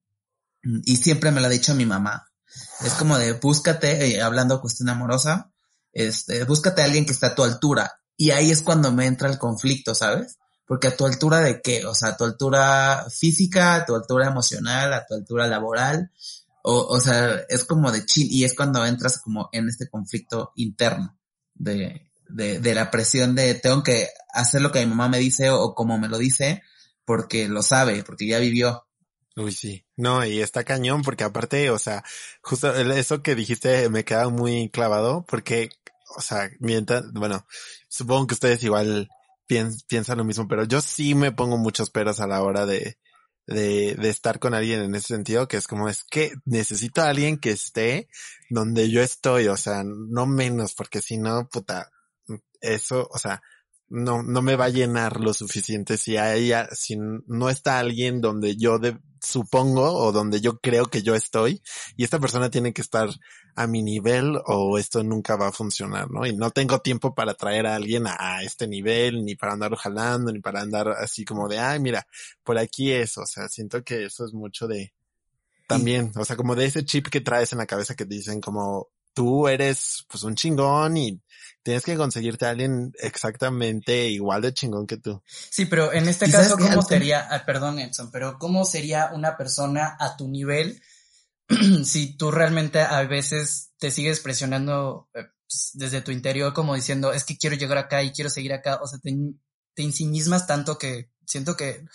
y 0.63 0.97
siempre 0.97 1.31
me 1.31 1.41
lo 1.41 1.47
ha 1.47 1.49
dicho 1.49 1.75
mi 1.75 1.85
mamá. 1.85 2.25
Es 2.81 2.93
como 2.93 3.17
de 3.17 3.33
búscate, 3.33 4.15
eh, 4.15 4.21
hablando 4.21 4.61
cuestión 4.61 4.89
amorosa, 4.89 5.51
este, 5.91 6.43
búscate 6.43 6.81
a 6.81 6.85
alguien 6.85 7.05
que 7.05 7.13
esté 7.13 7.27
a 7.27 7.35
tu 7.35 7.43
altura. 7.43 7.99
Y 8.17 8.31
ahí 8.31 8.51
es 8.51 8.61
cuando 8.61 8.91
me 8.91 9.05
entra 9.05 9.29
el 9.29 9.37
conflicto, 9.37 9.95
¿sabes? 9.95 10.37
Porque 10.65 10.87
a 10.87 10.97
tu 10.97 11.05
altura 11.05 11.39
de 11.39 11.61
qué? 11.61 11.85
O 11.85 11.95
sea, 11.95 12.09
a 12.09 12.17
tu 12.17 12.25
altura 12.25 13.05
física, 13.09 13.75
a 13.75 13.85
tu 13.85 13.95
altura 13.95 14.27
emocional, 14.27 14.93
a 14.93 15.05
tu 15.05 15.15
altura 15.15 15.47
laboral. 15.47 16.11
O, 16.63 16.75
o 16.75 16.99
sea, 16.99 17.41
es 17.47 17.63
como 17.63 17.91
de 17.91 18.05
chin, 18.05 18.27
y 18.29 18.43
es 18.43 18.53
cuando 18.55 18.85
entras 18.85 19.19
como 19.19 19.49
en 19.53 19.69
este 19.69 19.89
conflicto 19.89 20.51
interno 20.55 21.17
de, 21.55 22.11
de, 22.27 22.59
de 22.59 22.75
la 22.75 22.91
presión 22.91 23.35
de 23.35 23.55
tengo 23.55 23.81
que 23.83 24.09
hacer 24.33 24.61
lo 24.61 24.71
que 24.71 24.79
mi 24.79 24.87
mamá 24.87 25.07
me 25.07 25.17
dice 25.17 25.49
o 25.49 25.73
como 25.73 25.97
me 25.97 26.09
lo 26.09 26.17
dice 26.17 26.61
porque 27.05 27.47
lo 27.47 27.63
sabe, 27.63 28.03
porque 28.03 28.27
ya 28.27 28.37
vivió. 28.39 28.85
Uy, 29.35 29.51
sí. 29.51 29.85
No, 29.95 30.25
y 30.25 30.41
está 30.41 30.63
cañón 30.63 31.01
porque 31.01 31.23
aparte, 31.23 31.69
o 31.69 31.79
sea, 31.79 32.03
justo 32.41 32.73
eso 32.75 33.23
que 33.23 33.35
dijiste 33.35 33.89
me 33.89 34.03
queda 34.03 34.29
muy 34.29 34.69
clavado 34.69 35.25
porque, 35.27 35.69
o 36.17 36.21
sea, 36.21 36.49
mientras, 36.59 37.11
bueno, 37.13 37.45
supongo 37.87 38.27
que 38.27 38.33
ustedes 38.33 38.63
igual 38.63 39.09
piensan 39.87 40.17
lo 40.17 40.23
mismo, 40.23 40.47
pero 40.47 40.65
yo 40.65 40.81
sí 40.81 41.15
me 41.15 41.31
pongo 41.31 41.57
muchos 41.57 41.89
peros 41.89 42.19
a 42.19 42.27
la 42.27 42.43
hora 42.43 42.65
de, 42.65 42.97
de, 43.47 44.09
estar 44.09 44.39
con 44.39 44.53
alguien 44.53 44.81
en 44.81 44.93
ese 44.95 45.07
sentido, 45.07 45.47
que 45.47 45.57
es 45.57 45.67
como, 45.67 45.89
es 45.89 46.03
que 46.03 46.33
necesito 46.45 47.01
a 47.01 47.09
alguien 47.09 47.37
que 47.39 47.51
esté 47.51 48.09
donde 48.49 48.89
yo 48.89 49.01
estoy, 49.01 49.47
o 49.47 49.57
sea, 49.57 49.83
no 49.83 50.27
menos, 50.27 50.75
porque 50.75 51.01
si 51.01 51.17
no, 51.17 51.47
puta, 51.49 51.89
eso, 52.61 53.07
o 53.11 53.17
sea, 53.17 53.41
no, 53.87 54.21
no 54.21 54.43
me 54.43 54.55
va 54.55 54.65
a 54.65 54.69
llenar 54.69 55.19
lo 55.19 55.33
suficiente 55.33 55.97
si 55.97 56.15
hay, 56.17 56.51
si 56.73 56.95
no 56.97 57.49
está 57.49 57.79
alguien 57.79 58.21
donde 58.21 58.55
yo 58.55 58.77
de, 58.77 58.99
supongo 59.21 59.91
o 59.93 60.11
donde 60.11 60.41
yo 60.41 60.59
creo 60.59 60.85
que 60.85 61.01
yo 61.01 61.15
estoy 61.15 61.61
y 61.95 62.03
esta 62.03 62.19
persona 62.19 62.49
tiene 62.49 62.73
que 62.73 62.81
estar 62.81 63.09
a 63.55 63.67
mi 63.67 63.83
nivel 63.83 64.39
o 64.45 64.77
esto 64.77 65.03
nunca 65.03 65.35
va 65.35 65.49
a 65.49 65.51
funcionar, 65.51 66.09
¿no? 66.09 66.25
Y 66.25 66.35
no 66.35 66.51
tengo 66.51 66.79
tiempo 66.79 67.13
para 67.13 67.33
traer 67.33 67.67
a 67.67 67.75
alguien 67.75 68.05
a, 68.07 68.41
este 68.43 68.67
nivel, 68.67 69.25
ni 69.25 69.35
para 69.35 69.53
andar 69.53 69.75
jalando, 69.75 70.31
ni 70.31 70.39
para 70.39 70.61
andar 70.61 70.89
así 70.89 71.25
como 71.25 71.47
de, 71.47 71.59
ay, 71.59 71.79
mira, 71.79 72.07
por 72.43 72.57
aquí 72.57 72.91
es, 72.91 73.17
o 73.17 73.25
sea, 73.25 73.49
siento 73.49 73.83
que 73.83 74.05
eso 74.05 74.25
es 74.25 74.33
mucho 74.33 74.67
de, 74.67 74.93
también, 75.67 76.11
o 76.15 76.25
sea, 76.25 76.35
como 76.35 76.55
de 76.55 76.65
ese 76.65 76.85
chip 76.85 77.07
que 77.07 77.21
traes 77.21 77.51
en 77.51 77.59
la 77.59 77.65
cabeza 77.65 77.95
que 77.95 78.05
dicen 78.05 78.39
como, 78.39 78.89
tú 79.13 79.47
eres 79.47 80.05
pues 80.09 80.23
un 80.23 80.35
chingón 80.35 80.95
y 80.97 81.21
tienes 81.69 81.85
que 81.85 81.97
conseguirte 81.97 82.47
a 82.47 82.49
alguien 82.49 82.93
exactamente 82.99 84.07
igual 84.07 84.41
de 84.41 84.55
chingón 84.55 84.87
que 84.87 84.97
tú. 84.97 85.21
Sí, 85.27 85.65
pero 85.65 85.93
en 85.93 86.09
este 86.09 86.27
caso, 86.31 86.57
¿cómo 86.57 86.81
sería, 86.81 87.27
ah, 87.29 87.45
perdón 87.45 87.77
Edson, 87.77 88.09
pero 88.09 88.39
cómo 88.39 88.65
sería 88.65 89.11
una 89.13 89.37
persona 89.37 89.95
a 89.99 90.17
tu 90.17 90.27
nivel 90.27 90.81
si 91.85 92.17
tú 92.17 92.31
realmente 92.31 92.81
a 92.81 93.03
veces 93.03 93.69
te 93.77 93.91
sigues 93.91 94.19
presionando 94.19 95.09
eh, 95.13 95.25
pues, 95.47 95.69
desde 95.73 96.01
tu 96.01 96.09
interior 96.09 96.55
como 96.55 96.73
diciendo, 96.73 97.13
es 97.13 97.23
que 97.23 97.37
quiero 97.37 97.55
llegar 97.55 97.77
acá 97.77 98.01
y 98.01 98.13
quiero 98.13 98.31
seguir 98.31 98.51
acá, 98.53 98.79
o 98.81 98.87
sea, 98.87 98.97
te, 98.97 99.15
te 99.75 99.83
ensimismas 99.83 100.47
tanto 100.47 100.79
que 100.79 101.11
siento 101.27 101.55
que 101.55 101.85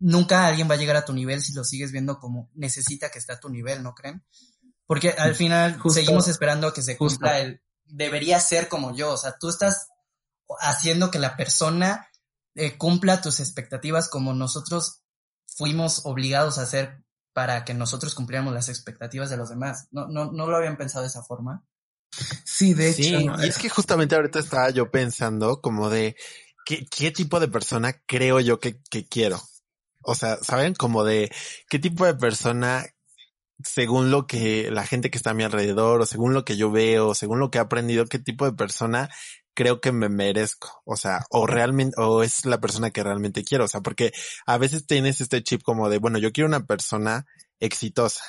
nunca 0.00 0.46
alguien 0.46 0.68
va 0.68 0.74
a 0.74 0.78
llegar 0.78 0.96
a 0.96 1.06
tu 1.06 1.14
nivel 1.14 1.40
si 1.40 1.54
lo 1.54 1.64
sigues 1.64 1.92
viendo 1.92 2.18
como 2.18 2.50
necesita 2.52 3.10
que 3.10 3.20
esté 3.20 3.32
a 3.32 3.40
tu 3.40 3.48
nivel, 3.48 3.82
¿no 3.82 3.94
creen? 3.94 4.22
Porque 4.84 5.14
al 5.16 5.34
final 5.34 5.80
seguimos 5.88 6.28
esperando 6.28 6.74
que 6.74 6.82
se 6.82 6.98
cumpla 6.98 7.40
el 7.40 7.62
debería 7.86 8.40
ser 8.40 8.68
como 8.68 8.94
yo. 8.94 9.12
O 9.12 9.16
sea, 9.16 9.36
tú 9.38 9.48
estás 9.48 9.88
haciendo 10.60 11.10
que 11.10 11.18
la 11.18 11.36
persona 11.36 12.08
eh, 12.54 12.76
cumpla 12.76 13.20
tus 13.20 13.40
expectativas 13.40 14.08
como 14.08 14.34
nosotros 14.34 15.02
fuimos 15.46 16.02
obligados 16.04 16.58
a 16.58 16.62
hacer 16.62 17.04
para 17.32 17.64
que 17.64 17.74
nosotros 17.74 18.14
cumpliéramos 18.14 18.54
las 18.54 18.68
expectativas 18.68 19.30
de 19.30 19.36
los 19.36 19.48
demás. 19.48 19.88
¿No, 19.90 20.06
no, 20.06 20.30
no 20.32 20.46
lo 20.46 20.56
habían 20.56 20.76
pensado 20.76 21.02
de 21.02 21.08
esa 21.08 21.22
forma? 21.22 21.64
Sí, 22.44 22.74
de 22.74 22.90
hecho. 22.90 23.02
Sí, 23.02 23.26
y 23.42 23.48
es 23.48 23.58
que 23.58 23.68
justamente 23.68 24.14
ahorita 24.14 24.38
estaba 24.38 24.70
yo 24.70 24.90
pensando 24.90 25.60
como 25.60 25.90
de 25.90 26.16
qué, 26.64 26.86
qué 26.86 27.10
tipo 27.10 27.40
de 27.40 27.48
persona 27.48 28.00
creo 28.06 28.38
yo 28.40 28.60
que, 28.60 28.80
que 28.88 29.06
quiero. 29.06 29.42
O 30.02 30.14
sea, 30.14 30.36
¿saben? 30.42 30.74
Como 30.74 31.02
de 31.02 31.32
qué 31.68 31.78
tipo 31.78 32.06
de 32.06 32.14
persona 32.14 32.86
según 33.62 34.10
lo 34.10 34.26
que 34.26 34.70
la 34.70 34.84
gente 34.86 35.10
que 35.10 35.18
está 35.18 35.30
a 35.30 35.34
mi 35.34 35.44
alrededor 35.44 36.00
o 36.00 36.06
según 36.06 36.34
lo 36.34 36.44
que 36.44 36.56
yo 36.56 36.70
veo, 36.70 37.14
según 37.14 37.38
lo 37.40 37.50
que 37.50 37.58
he 37.58 37.60
aprendido, 37.60 38.06
qué 38.06 38.18
tipo 38.18 38.44
de 38.44 38.52
persona 38.52 39.10
creo 39.54 39.80
que 39.80 39.92
me 39.92 40.08
merezco. 40.08 40.82
O 40.84 40.96
sea, 40.96 41.24
o 41.30 41.46
realmente, 41.46 41.94
o 42.00 42.22
es 42.22 42.44
la 42.44 42.60
persona 42.60 42.90
que 42.90 43.02
realmente 43.04 43.44
quiero. 43.44 43.64
O 43.64 43.68
sea, 43.68 43.80
porque 43.80 44.12
a 44.46 44.58
veces 44.58 44.86
tienes 44.86 45.20
este 45.20 45.42
chip 45.42 45.62
como 45.62 45.88
de, 45.88 45.98
bueno, 45.98 46.18
yo 46.18 46.32
quiero 46.32 46.48
una 46.48 46.66
persona 46.66 47.26
exitosa 47.60 48.22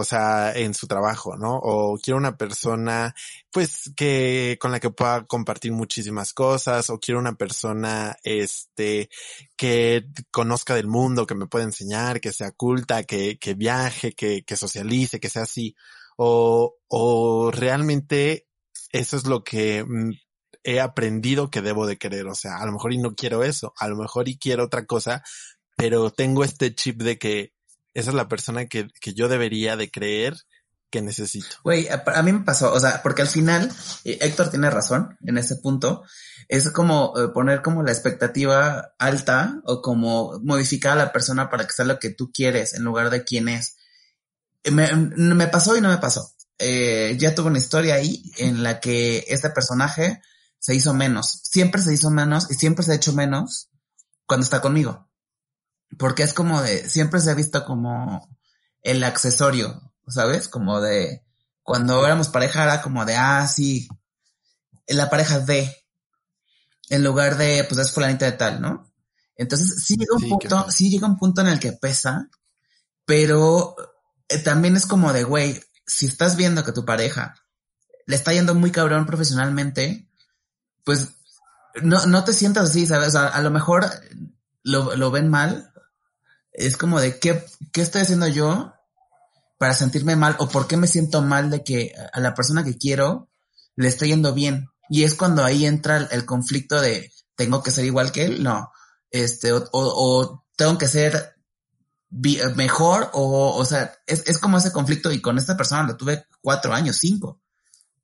o 0.00 0.04
sea, 0.04 0.52
en 0.54 0.74
su 0.74 0.86
trabajo, 0.86 1.36
¿no? 1.36 1.56
O 1.56 1.98
quiero 1.98 2.18
una 2.18 2.36
persona, 2.36 3.16
pues, 3.50 3.90
que, 3.96 4.56
con 4.60 4.70
la 4.70 4.78
que 4.78 4.90
pueda 4.90 5.26
compartir 5.26 5.72
muchísimas 5.72 6.32
cosas, 6.34 6.88
o 6.88 7.00
quiero 7.00 7.18
una 7.18 7.34
persona, 7.34 8.16
este, 8.22 9.10
que 9.56 10.06
conozca 10.30 10.76
del 10.76 10.86
mundo, 10.86 11.26
que 11.26 11.34
me 11.34 11.48
pueda 11.48 11.64
enseñar, 11.64 12.20
que 12.20 12.32
sea 12.32 12.52
culta, 12.52 13.02
que, 13.02 13.38
que 13.40 13.54
viaje, 13.54 14.12
que, 14.12 14.44
que 14.44 14.56
socialice, 14.56 15.18
que 15.18 15.30
sea 15.30 15.42
así. 15.42 15.74
O, 16.16 16.76
o 16.86 17.50
realmente 17.50 18.46
eso 18.92 19.16
es 19.16 19.26
lo 19.26 19.42
que 19.42 19.82
mm, 19.84 20.12
he 20.62 20.80
aprendido 20.80 21.50
que 21.50 21.60
debo 21.60 21.88
de 21.88 21.98
querer. 21.98 22.28
O 22.28 22.36
sea, 22.36 22.58
a 22.58 22.66
lo 22.66 22.72
mejor 22.72 22.92
y 22.92 22.98
no 22.98 23.16
quiero 23.16 23.42
eso, 23.42 23.74
a 23.76 23.88
lo 23.88 23.96
mejor 23.96 24.28
y 24.28 24.38
quiero 24.38 24.66
otra 24.66 24.86
cosa, 24.86 25.24
pero 25.76 26.12
tengo 26.12 26.44
este 26.44 26.72
chip 26.72 27.02
de 27.02 27.18
que 27.18 27.57
esa 27.98 28.10
es 28.10 28.14
la 28.14 28.28
persona 28.28 28.66
que, 28.66 28.88
que 29.00 29.12
yo 29.12 29.28
debería 29.28 29.76
de 29.76 29.90
creer 29.90 30.36
que 30.90 31.02
necesito. 31.02 31.56
Güey, 31.64 31.88
a, 31.88 32.22
mí 32.22 32.32
me 32.32 32.44
pasó, 32.44 32.72
o 32.72 32.80
sea, 32.80 33.02
porque 33.02 33.22
al 33.22 33.28
final, 33.28 33.70
eh, 34.04 34.18
Héctor 34.20 34.50
tiene 34.50 34.70
razón 34.70 35.18
en 35.24 35.36
ese 35.36 35.56
punto, 35.56 36.04
es 36.48 36.70
como 36.70 37.12
eh, 37.18 37.28
poner 37.34 37.60
como 37.60 37.82
la 37.82 37.90
expectativa 37.90 38.94
alta 38.98 39.60
o 39.64 39.82
como 39.82 40.38
modificar 40.42 40.92
a 40.92 41.04
la 41.04 41.12
persona 41.12 41.50
para 41.50 41.66
que 41.66 41.72
sea 41.72 41.84
lo 41.84 41.98
que 41.98 42.10
tú 42.10 42.30
quieres 42.32 42.72
en 42.74 42.84
lugar 42.84 43.10
de 43.10 43.24
quién 43.24 43.48
es. 43.48 43.76
Eh, 44.62 44.70
me, 44.70 44.88
me 44.94 45.48
pasó 45.48 45.76
y 45.76 45.80
no 45.80 45.88
me 45.88 45.98
pasó. 45.98 46.32
ya 46.58 47.34
tuve 47.34 47.48
una 47.48 47.58
historia 47.58 47.96
ahí 47.96 48.22
en 48.38 48.62
la 48.62 48.80
que 48.80 49.24
este 49.28 49.50
personaje 49.50 50.22
se 50.60 50.74
hizo 50.74 50.94
menos, 50.94 51.40
siempre 51.42 51.82
se 51.82 51.92
hizo 51.92 52.10
menos 52.10 52.50
y 52.50 52.54
siempre 52.54 52.84
se 52.84 52.92
ha 52.92 52.96
hecho 52.96 53.12
menos 53.12 53.70
cuando 54.24 54.44
está 54.44 54.60
conmigo. 54.60 55.07
Porque 55.96 56.22
es 56.22 56.34
como 56.34 56.60
de, 56.60 56.88
siempre 56.88 57.20
se 57.20 57.30
ha 57.30 57.34
visto 57.34 57.64
como 57.64 58.28
el 58.82 59.02
accesorio, 59.04 59.92
¿sabes? 60.06 60.48
Como 60.48 60.80
de, 60.80 61.24
cuando 61.62 62.04
éramos 62.04 62.28
pareja 62.28 62.64
era 62.64 62.82
como 62.82 63.04
de, 63.04 63.14
ah, 63.16 63.46
sí, 63.46 63.88
la 64.86 65.10
pareja 65.10 65.40
de, 65.40 65.74
en 66.88 67.04
lugar 67.04 67.36
de, 67.36 67.64
pues 67.68 67.80
es 67.80 67.92
fulanita 67.92 68.26
de 68.26 68.32
tal, 68.32 68.60
¿no? 68.60 68.90
Entonces 69.36 69.84
sí 69.84 69.96
llega 69.96 70.16
un 70.16 70.28
punto, 70.28 70.70
sí 70.70 70.90
llega 70.90 71.06
un 71.06 71.18
punto 71.18 71.40
en 71.40 71.48
el 71.48 71.60
que 71.60 71.72
pesa, 71.72 72.28
pero 73.04 73.76
eh, 74.28 74.38
también 74.38 74.76
es 74.76 74.86
como 74.86 75.12
de, 75.12 75.24
güey, 75.24 75.62
si 75.86 76.06
estás 76.06 76.36
viendo 76.36 76.64
que 76.64 76.72
tu 76.72 76.84
pareja 76.84 77.34
le 78.06 78.16
está 78.16 78.32
yendo 78.32 78.54
muy 78.54 78.72
cabrón 78.72 79.06
profesionalmente, 79.06 80.08
pues 80.82 81.10
no, 81.82 82.06
no 82.06 82.24
te 82.24 82.32
sientas 82.32 82.70
así, 82.70 82.86
¿sabes? 82.86 83.14
a 83.14 83.40
lo 83.42 83.50
mejor 83.50 83.84
lo, 84.62 84.96
lo 84.96 85.10
ven 85.10 85.28
mal, 85.28 85.70
es 86.58 86.76
como 86.76 87.00
de 87.00 87.18
qué, 87.18 87.44
qué 87.72 87.82
estoy 87.82 88.02
haciendo 88.02 88.26
yo 88.26 88.72
para 89.58 89.74
sentirme 89.74 90.16
mal 90.16 90.36
o 90.38 90.48
por 90.48 90.66
qué 90.66 90.76
me 90.76 90.86
siento 90.86 91.22
mal 91.22 91.50
de 91.50 91.64
que 91.64 91.94
a 92.12 92.20
la 92.20 92.34
persona 92.34 92.64
que 92.64 92.76
quiero 92.76 93.28
le 93.76 93.88
esté 93.88 94.08
yendo 94.08 94.34
bien. 94.34 94.68
Y 94.88 95.04
es 95.04 95.14
cuando 95.14 95.44
ahí 95.44 95.66
entra 95.66 95.96
el, 95.96 96.24
conflicto 96.24 96.80
de 96.80 97.12
tengo 97.36 97.62
que 97.62 97.70
ser 97.70 97.84
igual 97.84 98.10
que 98.10 98.24
él, 98.24 98.42
no, 98.42 98.70
este, 99.10 99.52
o, 99.52 99.68
o, 99.72 100.44
tengo 100.56 100.78
que 100.78 100.88
ser 100.88 101.36
mejor 102.56 103.10
o, 103.12 103.54
o 103.54 103.64
sea, 103.64 103.92
es, 104.06 104.26
es 104.26 104.38
como 104.38 104.58
ese 104.58 104.72
conflicto 104.72 105.12
y 105.12 105.20
con 105.20 105.38
esta 105.38 105.56
persona 105.56 105.84
lo 105.84 105.96
tuve 105.96 106.26
cuatro 106.40 106.72
años, 106.72 106.96
cinco, 106.96 107.40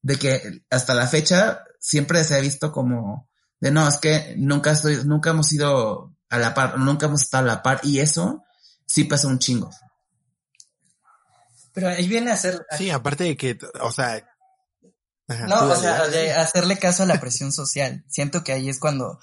de 0.03 0.17
que 0.17 0.65
hasta 0.71 0.95
la 0.95 1.07
fecha 1.07 1.65
siempre 1.81 2.23
se 2.23 2.37
ha 2.37 2.41
visto 2.41 2.71
como 2.71 3.29
de 3.61 3.71
no, 3.71 3.89
es 3.89 3.97
que 3.97 4.35
nunca 4.37 4.73
estoy, 4.73 5.05
nunca 5.05 5.31
hemos 5.31 5.53
ido 5.53 6.14
a 6.35 6.39
la 6.39 6.55
par, 6.55 6.79
nunca 6.79 7.07
hemos 7.07 7.23
estado 7.23 7.45
a 7.45 7.55
la 7.55 7.63
par 7.63 7.81
y 7.83 8.01
eso 8.01 8.45
sí 8.87 9.05
pasa 9.05 9.29
un 9.29 9.39
chingo. 9.39 9.71
Pero 11.73 11.89
ahí 11.89 12.09
viene 12.09 12.31
a 12.31 12.37
ser. 12.37 12.65
Sí, 12.77 12.91
aparte 12.91 13.25
de 13.25 13.37
que, 13.37 13.59
o 13.81 13.93
sea. 13.93 14.25
no, 15.49 15.65
o 15.65 15.77
sea, 15.77 16.07
de 16.09 16.33
hacerle 16.33 16.79
caso 16.79 17.03
a 17.03 17.07
la 17.07 17.21
presión 17.21 17.53
social. 17.61 18.05
Siento 18.09 18.45
que 18.45 18.53
ahí 18.53 18.69
es 18.69 18.79
cuando 18.79 19.19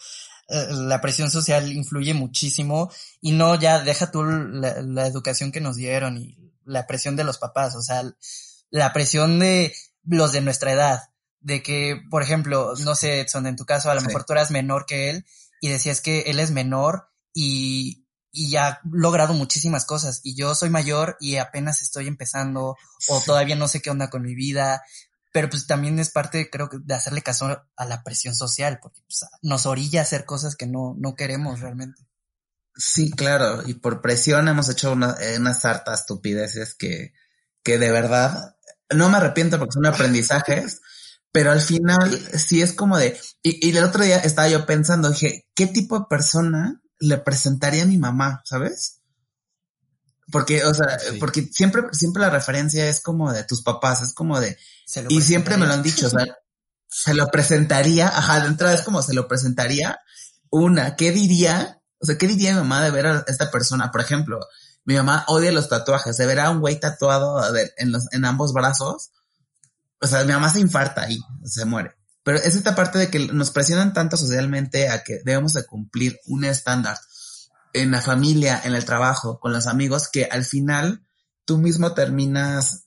eh, 0.50 0.68
la 0.72 1.00
presión 1.02 1.32
social 1.32 1.72
influye 1.72 2.14
muchísimo 2.14 2.92
y 3.22 3.32
no 3.32 3.56
ya 3.56 3.80
deja 3.80 4.12
tú 4.12 4.24
la, 4.24 5.08
educación 5.08 5.52
que 5.52 5.62
nos 5.62 5.78
dieron 5.78 6.18
y 6.18 6.38
la 6.66 6.88
presión 6.88 7.16
de 7.16 7.24
los 7.24 7.38
papás, 7.38 7.76
o 7.76 7.82
sea, 7.82 8.04
la 8.70 8.94
presión 8.94 9.40
de 9.40 9.74
los 10.04 10.32
de 10.32 10.42
nuestra 10.42 10.72
edad, 10.74 11.00
de 11.40 11.64
que, 11.64 12.02
por 12.10 12.22
ejemplo, 12.22 12.74
no 12.80 12.96
sé, 12.96 13.22
Edson, 13.22 13.48
en 13.48 13.56
tu 13.56 13.66
caso, 13.66 13.90
a 13.90 13.96
lo 13.96 14.02
mejor 14.02 14.26
tú 14.26 14.34
eras 14.34 14.52
menor 14.52 14.86
que 14.86 15.10
él 15.10 15.26
y 15.62 15.70
decías 15.70 16.02
que 16.02 16.22
él 16.22 16.42
es 16.42 16.52
menor 16.52 17.08
y 17.34 18.02
y 18.32 18.50
ya 18.50 18.68
ha 18.68 18.82
logrado 18.90 19.34
muchísimas 19.34 19.86
cosas 19.86 20.22
y 20.24 20.36
yo 20.36 20.56
soy 20.56 20.70
mayor 20.70 21.18
y 21.20 21.36
apenas 21.36 21.82
estoy 21.82 22.08
empezando 22.08 22.78
o 23.10 23.22
todavía 23.26 23.56
no 23.56 23.68
sé 23.68 23.82
qué 23.82 23.90
onda 23.90 24.10
con 24.10 24.22
mi 24.22 24.36
vida, 24.36 24.84
pero 25.34 25.50
pues 25.50 25.68
también 25.68 26.00
es 26.00 26.12
parte, 26.12 26.50
creo 26.50 26.70
que, 26.70 26.78
de 26.82 26.94
hacerle 26.94 27.22
caso 27.22 27.64
a 27.76 27.86
la 27.86 28.04
presión 28.04 28.34
social, 28.34 28.80
porque 28.82 29.02
pues, 29.06 29.26
nos 29.42 29.66
orilla 29.66 30.00
a 30.00 30.04
hacer 30.04 30.26
cosas 30.26 30.56
que 30.56 30.66
no, 30.66 30.96
no 30.98 31.16
queremos 31.16 31.60
realmente. 31.60 32.08
Sí, 32.76 33.12
claro, 33.12 33.68
y 33.68 33.74
por 33.76 34.02
presión 34.02 34.48
hemos 34.48 34.70
hecho 34.70 34.94
una, 34.94 35.16
eh, 35.20 35.38
unas 35.38 35.66
hartas 35.66 36.02
estupideces 36.02 36.74
que, 36.74 37.14
que 37.64 37.78
de 37.78 37.92
verdad 37.92 38.56
no 38.90 39.10
me 39.10 39.18
arrepiento 39.18 39.60
porque 39.60 39.74
son 39.74 39.86
aprendizajes, 39.86 40.82
pero 41.32 41.52
al 41.52 41.62
final 41.62 42.20
sí 42.38 42.62
es 42.62 42.74
como 42.74 42.98
de, 42.98 43.20
y, 43.42 43.68
y 43.68 43.78
el 43.78 43.84
otro 43.84 44.04
día 44.04 44.20
estaba 44.20 44.50
yo 44.50 44.66
pensando, 44.66 45.10
dije, 45.10 45.48
¿qué 45.56 45.68
tipo 45.68 46.00
de 46.00 46.06
persona 46.10 46.82
le 47.00 47.18
presentaría 47.18 47.84
a 47.84 47.88
mi 47.88 47.98
mamá, 47.98 48.42
¿sabes? 48.46 49.02
Porque, 50.32 50.64
o 50.64 50.74
sea, 50.74 50.98
porque 51.20 51.50
siempre, 51.52 51.84
siempre 51.92 52.22
la 52.22 52.30
referencia 52.30 52.88
es 52.88 53.02
como 53.02 53.34
de 53.34 53.44
tus 53.44 53.64
papás, 53.64 54.02
es 54.02 54.14
como 54.14 54.40
de, 54.40 54.58
y 55.10 55.22
siempre 55.22 55.58
me 55.58 55.68
lo 55.68 55.74
han 55.74 55.84
dicho, 55.84 56.08
o 56.08 56.10
sea, 56.10 56.26
se 56.88 57.14
lo 57.14 57.28
presentaría, 57.28 58.08
ajá, 58.08 58.42
de 58.42 58.48
entrada 58.48 58.74
es 58.74 58.82
como 58.82 59.02
se 59.02 59.14
lo 59.14 59.28
presentaría, 59.28 60.00
una, 60.50 60.96
¿qué 60.96 61.12
diría? 61.12 61.82
O 62.00 62.06
sea, 62.06 62.18
¿qué 62.18 62.28
diría 62.28 62.54
mi 62.54 62.60
mamá 62.60 62.84
de 62.84 62.92
ver 62.92 63.08
a 63.08 63.26
esta 63.28 63.52
persona? 63.52 63.92
Por 63.92 64.02
ejemplo, 64.02 64.40
mi 64.86 64.96
mamá 64.96 65.26
odia 65.28 65.52
los 65.52 65.70
tatuajes, 65.70 66.18
de 66.18 66.26
ver 66.26 66.40
a 66.40 66.50
un 66.50 66.60
güey 66.60 66.80
tatuado 66.80 67.42
en, 67.78 67.92
los, 67.92 68.12
en 68.12 68.26
ambos 68.26 68.54
brazos, 68.54 69.12
o 70.02 70.08
sea, 70.08 70.24
mi 70.24 70.34
mamá 70.34 70.50
se 70.50 70.60
infarta 70.60 71.10
y 71.10 71.20
se 71.44 71.66
muere. 71.66 71.96
Pero 72.24 72.38
es 72.38 72.56
esta 72.56 72.76
parte 72.76 73.00
de 73.00 73.10
que 73.10 73.28
nos 73.28 73.52
presionan 73.52 73.94
tanto 73.94 74.18
socialmente 74.18 74.90
a 74.90 75.04
que 75.04 75.22
debemos 75.24 75.54
de 75.54 75.66
cumplir 75.66 76.20
un 76.26 76.44
estándar 76.44 76.98
en 77.74 77.92
la 77.92 78.02
familia, 78.02 78.62
en 78.64 78.74
el 78.74 78.86
trabajo, 78.86 79.40
con 79.40 79.54
los 79.54 79.68
amigos, 79.68 80.08
que 80.08 80.26
al 80.26 80.44
final 80.44 81.06
tú 81.46 81.58
mismo 81.58 81.94
terminas 81.94 82.86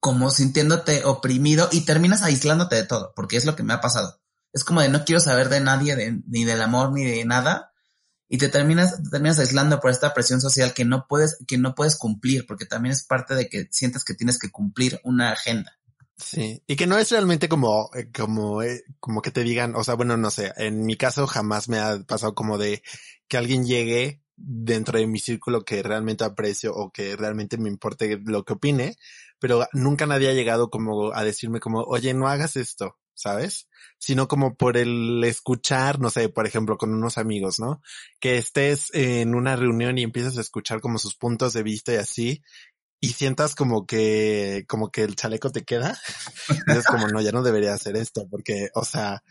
como 0.00 0.30
sintiéndote 0.30 1.04
oprimido 1.04 1.68
y 1.72 1.82
terminas 1.82 2.22
aislándote 2.22 2.76
de 2.76 2.84
todo, 2.84 3.12
porque 3.16 3.36
es 3.36 3.44
lo 3.44 3.56
que 3.56 3.62
me 3.62 3.72
ha 3.72 3.80
pasado. 3.80 4.20
Es 4.52 4.64
como 4.64 4.80
de 4.80 4.88
no 4.88 5.04
quiero 5.04 5.20
saber 5.20 5.48
de 5.48 5.60
nadie, 5.60 6.22
ni 6.26 6.44
del 6.44 6.62
amor, 6.62 6.92
ni 6.92 7.04
de 7.04 7.24
nada, 7.24 7.72
y 8.28 8.38
te 8.38 8.48
terminas, 8.48 9.02
te 9.02 9.10
terminas 9.10 9.38
aislando 9.38 9.80
por 9.80 9.90
esta 9.90 10.12
presión 10.12 10.40
social 10.40 10.74
que 10.74 10.84
no 10.84 11.06
puedes, 11.08 11.38
que 11.46 11.58
no 11.58 11.74
puedes 11.74 11.96
cumplir, 11.96 12.46
porque 12.46 12.66
también 12.66 12.92
es 12.92 13.04
parte 13.04 13.34
de 13.34 13.48
que 13.48 13.68
sientes 13.70 14.04
que 14.04 14.14
tienes 14.14 14.38
que 14.38 14.50
cumplir 14.50 15.00
una 15.04 15.30
agenda. 15.30 15.72
Sí, 16.16 16.62
y 16.68 16.76
que 16.76 16.86
no 16.86 16.96
es 16.96 17.10
realmente 17.10 17.48
como, 17.48 17.90
eh, 17.94 18.08
como, 18.12 18.62
eh, 18.62 18.84
como 19.00 19.20
que 19.20 19.32
te 19.32 19.42
digan, 19.42 19.74
o 19.74 19.82
sea, 19.82 19.94
bueno, 19.94 20.16
no 20.16 20.30
sé, 20.30 20.52
en 20.56 20.86
mi 20.86 20.96
caso 20.96 21.26
jamás 21.26 21.68
me 21.68 21.78
ha 21.78 21.98
pasado 22.06 22.34
como 22.36 22.56
de 22.56 22.82
que 23.26 23.36
alguien 23.36 23.66
llegue 23.66 24.22
dentro 24.36 24.98
de 24.98 25.06
mi 25.08 25.18
círculo 25.18 25.64
que 25.64 25.82
realmente 25.82 26.22
aprecio 26.24 26.72
o 26.74 26.90
que 26.92 27.16
realmente 27.16 27.58
me 27.58 27.68
importe 27.68 28.20
lo 28.24 28.44
que 28.44 28.52
opine, 28.54 28.96
pero 29.40 29.66
nunca 29.72 30.06
nadie 30.06 30.28
ha 30.28 30.34
llegado 30.34 30.70
como 30.70 31.12
a 31.12 31.24
decirme 31.24 31.58
como, 31.60 31.80
oye, 31.82 32.14
no 32.14 32.28
hagas 32.28 32.56
esto, 32.56 32.96
¿sabes? 33.14 33.68
Sino 33.98 34.28
como 34.28 34.56
por 34.56 34.76
el 34.76 35.22
escuchar, 35.24 35.98
no 36.00 36.10
sé, 36.10 36.28
por 36.28 36.46
ejemplo, 36.46 36.78
con 36.78 36.94
unos 36.94 37.18
amigos, 37.18 37.58
¿no? 37.58 37.82
Que 38.20 38.38
estés 38.38 38.90
en 38.94 39.34
una 39.34 39.56
reunión 39.56 39.98
y 39.98 40.02
empiezas 40.04 40.38
a 40.38 40.42
escuchar 40.42 40.80
como 40.80 40.98
sus 40.98 41.16
puntos 41.16 41.52
de 41.54 41.62
vista 41.64 41.92
y 41.92 41.96
así, 41.96 42.42
y 43.04 43.08
sientas 43.08 43.54
como 43.54 43.86
que, 43.86 44.64
como 44.66 44.90
que 44.90 45.02
el 45.02 45.14
chaleco 45.14 45.50
te 45.50 45.62
queda, 45.62 45.98
es 46.66 46.86
como, 46.86 47.06
no, 47.08 47.20
ya 47.20 47.32
no 47.32 47.42
debería 47.42 47.74
hacer 47.74 47.96
esto, 47.96 48.26
porque, 48.30 48.70
o 48.74 48.84
sea, 48.84 49.22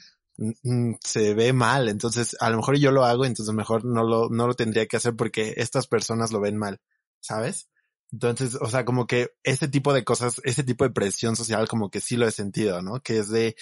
se 1.03 1.33
ve 1.33 1.53
mal, 1.53 1.89
entonces 1.89 2.37
a 2.39 2.51
lo 2.51 2.57
mejor 2.57 2.77
yo 2.77 2.91
lo 2.91 3.03
hago, 3.03 3.25
entonces 3.25 3.53
mejor 3.55 3.83
no 3.83 4.03
lo, 4.03 4.29
no 4.29 4.45
lo 4.45 4.53
tendría 4.53 4.85
que 4.85 4.97
hacer 4.97 5.15
porque 5.15 5.55
estas 5.57 5.87
personas 5.87 6.31
lo 6.31 6.39
ven 6.39 6.55
mal, 6.55 6.81
¿sabes? 7.19 7.67
Entonces, 8.11 8.59
o 8.61 8.69
sea, 8.69 8.85
como 8.85 9.07
que 9.07 9.31
ese 9.43 9.67
tipo 9.67 9.91
de 9.91 10.03
cosas, 10.03 10.39
ese 10.43 10.63
tipo 10.63 10.83
de 10.83 10.91
presión 10.91 11.35
social, 11.35 11.67
como 11.67 11.89
que 11.89 11.99
sí 11.99 12.15
lo 12.15 12.27
he 12.27 12.31
sentido, 12.31 12.83
¿no? 12.83 12.99
Que 12.99 13.17
es 13.17 13.29
de, 13.29 13.55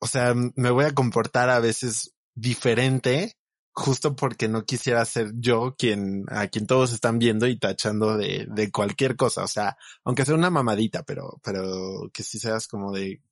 o 0.00 0.08
sea, 0.08 0.34
me 0.34 0.70
voy 0.70 0.86
a 0.86 0.94
comportar 0.94 1.50
a 1.50 1.60
veces 1.60 2.14
diferente 2.34 3.36
justo 3.72 4.16
porque 4.16 4.48
no 4.48 4.64
quisiera 4.64 5.04
ser 5.04 5.32
yo 5.34 5.74
quien, 5.78 6.24
a 6.28 6.48
quien 6.48 6.66
todos 6.66 6.92
están 6.92 7.18
viendo 7.18 7.46
y 7.46 7.58
tachando 7.58 8.16
de, 8.16 8.46
de 8.48 8.70
cualquier 8.70 9.16
cosa. 9.16 9.44
O 9.44 9.48
sea, 9.48 9.76
aunque 10.04 10.24
sea 10.24 10.34
una 10.34 10.50
mamadita, 10.50 11.02
pero, 11.02 11.40
pero 11.42 12.10
que 12.12 12.22
sí 12.22 12.38
seas 12.38 12.66
como 12.66 12.92
de, 12.92 13.22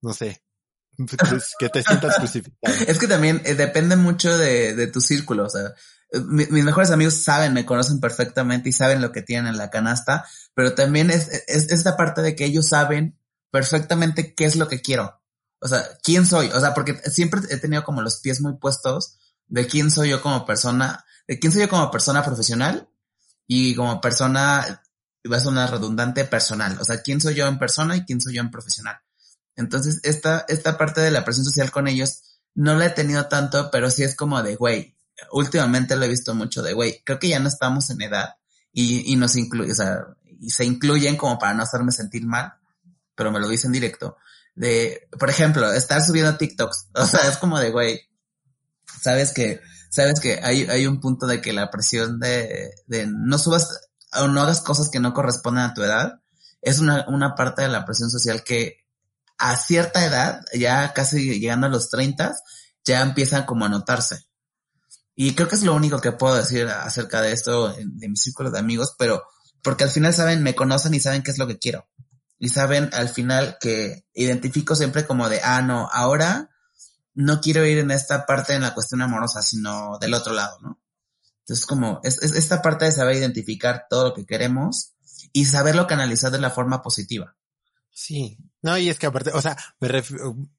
no 0.00 0.12
sé, 0.12 0.42
pues, 0.96 1.54
que 1.58 1.68
te 1.68 1.82
sientas 1.82 2.16
crucificado. 2.16 2.74
Es 2.86 2.98
que 2.98 3.08
también 3.08 3.40
eh, 3.44 3.54
depende 3.54 3.96
mucho 3.96 4.36
de, 4.36 4.74
de 4.74 4.86
tu 4.86 5.00
círculo. 5.00 5.44
O 5.44 5.50
sea, 5.50 5.74
mis 6.28 6.64
mejores 6.64 6.90
amigos 6.90 7.14
saben, 7.14 7.54
me 7.54 7.64
conocen 7.64 8.00
perfectamente 8.00 8.68
y 8.68 8.72
saben 8.72 9.00
lo 9.00 9.12
que 9.12 9.22
tienen 9.22 9.46
en 9.46 9.56
la 9.56 9.70
canasta, 9.70 10.26
pero 10.54 10.74
también 10.74 11.10
es, 11.10 11.28
es, 11.46 11.72
esta 11.72 11.96
parte 11.96 12.20
de 12.20 12.36
que 12.36 12.44
ellos 12.44 12.68
saben 12.68 13.18
perfectamente 13.50 14.34
qué 14.34 14.44
es 14.44 14.56
lo 14.56 14.68
que 14.68 14.82
quiero. 14.82 15.20
O 15.60 15.68
sea, 15.68 15.82
quién 16.02 16.26
soy. 16.26 16.48
O 16.48 16.60
sea, 16.60 16.74
porque 16.74 16.94
siempre 17.10 17.40
he 17.50 17.56
tenido 17.56 17.84
como 17.84 18.02
los 18.02 18.20
pies 18.20 18.40
muy 18.40 18.56
puestos 18.58 19.18
de 19.52 19.66
quién 19.66 19.90
soy 19.90 20.08
yo 20.08 20.22
como 20.22 20.46
persona, 20.46 21.04
de 21.28 21.38
quién 21.38 21.52
soy 21.52 21.60
yo 21.60 21.68
como 21.68 21.90
persona 21.90 22.24
profesional 22.24 22.88
y 23.46 23.74
como 23.74 24.00
persona, 24.00 24.82
va 25.30 25.36
a 25.36 25.40
sonar 25.40 25.70
redundante, 25.70 26.24
personal. 26.24 26.78
O 26.80 26.84
sea, 26.84 27.02
quién 27.02 27.20
soy 27.20 27.34
yo 27.34 27.46
en 27.46 27.58
persona 27.58 27.94
y 27.94 28.06
quién 28.06 28.18
soy 28.18 28.36
yo 28.36 28.40
en 28.40 28.50
profesional. 28.50 28.96
Entonces, 29.54 30.00
esta, 30.04 30.46
esta 30.48 30.78
parte 30.78 31.02
de 31.02 31.10
la 31.10 31.22
presión 31.22 31.44
social 31.44 31.70
con 31.70 31.86
ellos 31.86 32.22
no 32.54 32.74
la 32.76 32.86
he 32.86 32.90
tenido 32.90 33.26
tanto, 33.26 33.70
pero 33.70 33.90
sí 33.90 34.04
es 34.04 34.16
como 34.16 34.42
de, 34.42 34.56
güey, 34.56 34.96
últimamente 35.32 35.96
lo 35.96 36.06
he 36.06 36.08
visto 36.08 36.34
mucho 36.34 36.62
de, 36.62 36.72
güey, 36.72 37.02
creo 37.04 37.18
que 37.18 37.28
ya 37.28 37.38
no 37.38 37.48
estamos 37.48 37.90
en 37.90 38.00
edad 38.00 38.36
y, 38.72 39.12
y 39.12 39.16
nos 39.16 39.36
incluye, 39.36 39.72
o 39.72 39.74
sea, 39.74 40.06
y 40.24 40.48
se 40.48 40.64
incluyen 40.64 41.18
como 41.18 41.38
para 41.38 41.52
no 41.52 41.62
hacerme 41.62 41.92
sentir 41.92 42.24
mal, 42.24 42.54
pero 43.14 43.30
me 43.30 43.38
lo 43.38 43.48
dicen 43.48 43.70
directo. 43.70 44.16
De, 44.54 45.08
por 45.18 45.28
ejemplo, 45.28 45.70
estar 45.74 46.02
subiendo 46.02 46.38
TikToks. 46.38 46.88
O 46.94 47.04
sea, 47.04 47.28
es 47.28 47.36
como 47.36 47.58
de, 47.58 47.70
güey, 47.70 48.00
sabes 49.00 49.32
que, 49.32 49.60
sabes 49.90 50.20
que 50.20 50.40
hay, 50.42 50.62
hay 50.64 50.86
un 50.86 51.00
punto 51.00 51.26
de 51.26 51.40
que 51.40 51.52
la 51.52 51.70
presión 51.70 52.18
de, 52.20 52.70
de 52.86 53.06
no 53.06 53.38
subas 53.38 53.88
o 54.14 54.28
no 54.28 54.42
hagas 54.42 54.60
cosas 54.60 54.90
que 54.90 55.00
no 55.00 55.14
corresponden 55.14 55.64
a 55.64 55.74
tu 55.74 55.82
edad, 55.82 56.20
es 56.60 56.78
una, 56.78 57.04
una 57.08 57.34
parte 57.34 57.62
de 57.62 57.68
la 57.68 57.84
presión 57.84 58.10
social 58.10 58.44
que 58.44 58.78
a 59.38 59.56
cierta 59.56 60.04
edad, 60.04 60.44
ya 60.54 60.92
casi 60.92 61.40
llegando 61.40 61.66
a 61.66 61.70
los 61.70 61.90
30, 61.90 62.34
ya 62.84 63.00
empieza 63.00 63.46
como 63.46 63.64
a 63.64 63.68
notarse. 63.68 64.26
Y 65.14 65.34
creo 65.34 65.48
que 65.48 65.56
es 65.56 65.62
lo 65.62 65.74
único 65.74 66.00
que 66.00 66.12
puedo 66.12 66.36
decir 66.36 66.68
acerca 66.68 67.20
de 67.20 67.32
esto 67.32 67.72
de 67.72 68.08
mi 68.08 68.16
círculo 68.16 68.50
de 68.50 68.60
amigos, 68.60 68.94
pero 68.98 69.24
porque 69.62 69.84
al 69.84 69.90
final 69.90 70.14
saben, 70.14 70.42
me 70.42 70.54
conocen 70.54 70.94
y 70.94 71.00
saben 71.00 71.22
qué 71.22 71.30
es 71.30 71.38
lo 71.38 71.46
que 71.46 71.58
quiero. 71.58 71.88
Y 72.38 72.48
saben 72.48 72.90
al 72.92 73.08
final 73.08 73.56
que 73.60 74.06
identifico 74.14 74.74
siempre 74.74 75.06
como 75.06 75.28
de, 75.28 75.40
ah, 75.42 75.62
no, 75.62 75.88
ahora 75.92 76.50
no 77.14 77.40
quiero 77.40 77.64
ir 77.66 77.78
en 77.78 77.90
esta 77.90 78.26
parte 78.26 78.54
en 78.54 78.62
la 78.62 78.74
cuestión 78.74 79.02
amorosa, 79.02 79.42
sino 79.42 79.98
del 79.98 80.14
otro 80.14 80.32
lado, 80.32 80.58
¿no? 80.60 80.80
Entonces, 81.40 81.66
como, 81.66 82.00
es, 82.04 82.22
esta 82.22 82.62
parte 82.62 82.84
de 82.84 82.92
saber 82.92 83.16
identificar 83.16 83.86
todo 83.90 84.08
lo 84.08 84.14
que 84.14 84.24
queremos 84.24 84.94
y 85.32 85.46
saberlo 85.46 85.86
canalizar 85.86 86.30
de 86.30 86.38
la 86.40 86.50
forma 86.50 86.82
positiva. 86.82 87.36
Sí, 87.90 88.38
no, 88.62 88.78
y 88.78 88.88
es 88.88 88.98
que 88.98 89.06
aparte, 89.06 89.30
o 89.34 89.42
sea, 89.42 89.56
me, 89.80 89.88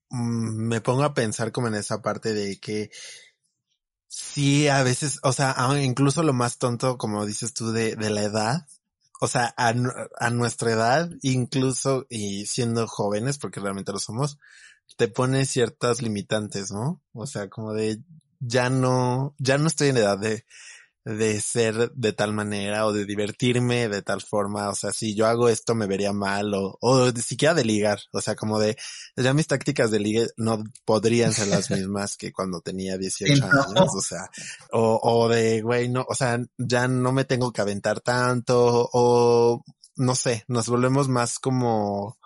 mm, 0.09 0.67
me 0.67 0.81
pongo 0.81 1.03
a 1.03 1.13
pensar 1.13 1.51
como 1.51 1.67
en 1.67 1.75
esa 1.75 2.01
parte 2.01 2.33
de 2.33 2.59
que 2.59 2.91
sí, 4.07 4.67
a 4.67 4.83
veces, 4.83 5.19
o 5.23 5.33
sea, 5.33 5.55
incluso 5.81 6.21
lo 6.21 6.33
más 6.33 6.57
tonto, 6.59 6.97
como 6.97 7.25
dices 7.25 7.53
tú, 7.53 7.71
de, 7.71 7.95
de 7.95 8.09
la 8.11 8.23
edad, 8.23 8.67
o 9.19 9.27
sea, 9.27 9.53
a, 9.57 9.73
a 10.19 10.29
nuestra 10.29 10.71
edad, 10.71 11.09
incluso 11.21 12.05
y 12.09 12.45
siendo 12.45 12.87
jóvenes, 12.87 13.37
porque 13.37 13.59
realmente 13.59 13.91
lo 13.91 13.99
somos, 13.99 14.37
te 14.97 15.07
pone 15.07 15.45
ciertas 15.45 16.01
limitantes, 16.01 16.71
¿no? 16.71 17.01
O 17.13 17.27
sea, 17.27 17.49
como 17.49 17.73
de 17.73 17.99
ya 18.39 18.69
no, 18.69 19.35
ya 19.39 19.57
no 19.57 19.67
estoy 19.67 19.89
en 19.89 19.97
edad 19.97 20.17
de, 20.17 20.45
de 21.05 21.39
ser 21.41 21.91
de 21.91 22.13
tal 22.13 22.33
manera 22.33 22.85
o 22.85 22.93
de 22.93 23.05
divertirme 23.05 23.89
de 23.89 24.01
tal 24.01 24.21
forma. 24.21 24.69
O 24.69 24.75
sea, 24.75 24.91
si 24.91 25.15
yo 25.15 25.27
hago 25.27 25.49
esto 25.49 25.75
me 25.75 25.87
vería 25.87 26.13
mal 26.13 26.53
o, 26.53 26.77
o 26.81 27.11
de 27.11 27.21
siquiera 27.21 27.53
de 27.53 27.65
ligar. 27.65 27.99
O 28.11 28.21
sea, 28.21 28.35
como 28.35 28.59
de, 28.59 28.77
ya 29.15 29.33
mis 29.33 29.47
tácticas 29.47 29.91
de 29.91 29.99
ligue 29.99 30.27
no 30.37 30.63
podrían 30.85 31.33
ser 31.33 31.47
las 31.47 31.69
mismas 31.71 32.17
que 32.17 32.31
cuando 32.31 32.61
tenía 32.61 32.97
18 32.97 33.45
años. 33.45 33.89
O 33.95 34.01
sea, 34.01 34.29
o, 34.71 34.99
o 35.01 35.29
de, 35.29 35.61
güey, 35.61 35.89
no, 35.89 36.05
o 36.07 36.15
sea, 36.15 36.39
ya 36.57 36.87
no 36.87 37.11
me 37.11 37.25
tengo 37.25 37.51
que 37.51 37.61
aventar 37.61 38.01
tanto 38.01 38.89
o 38.91 39.63
no 39.95 40.15
sé, 40.15 40.43
nos 40.47 40.67
volvemos 40.67 41.07
más 41.07 41.39
como, 41.39 42.17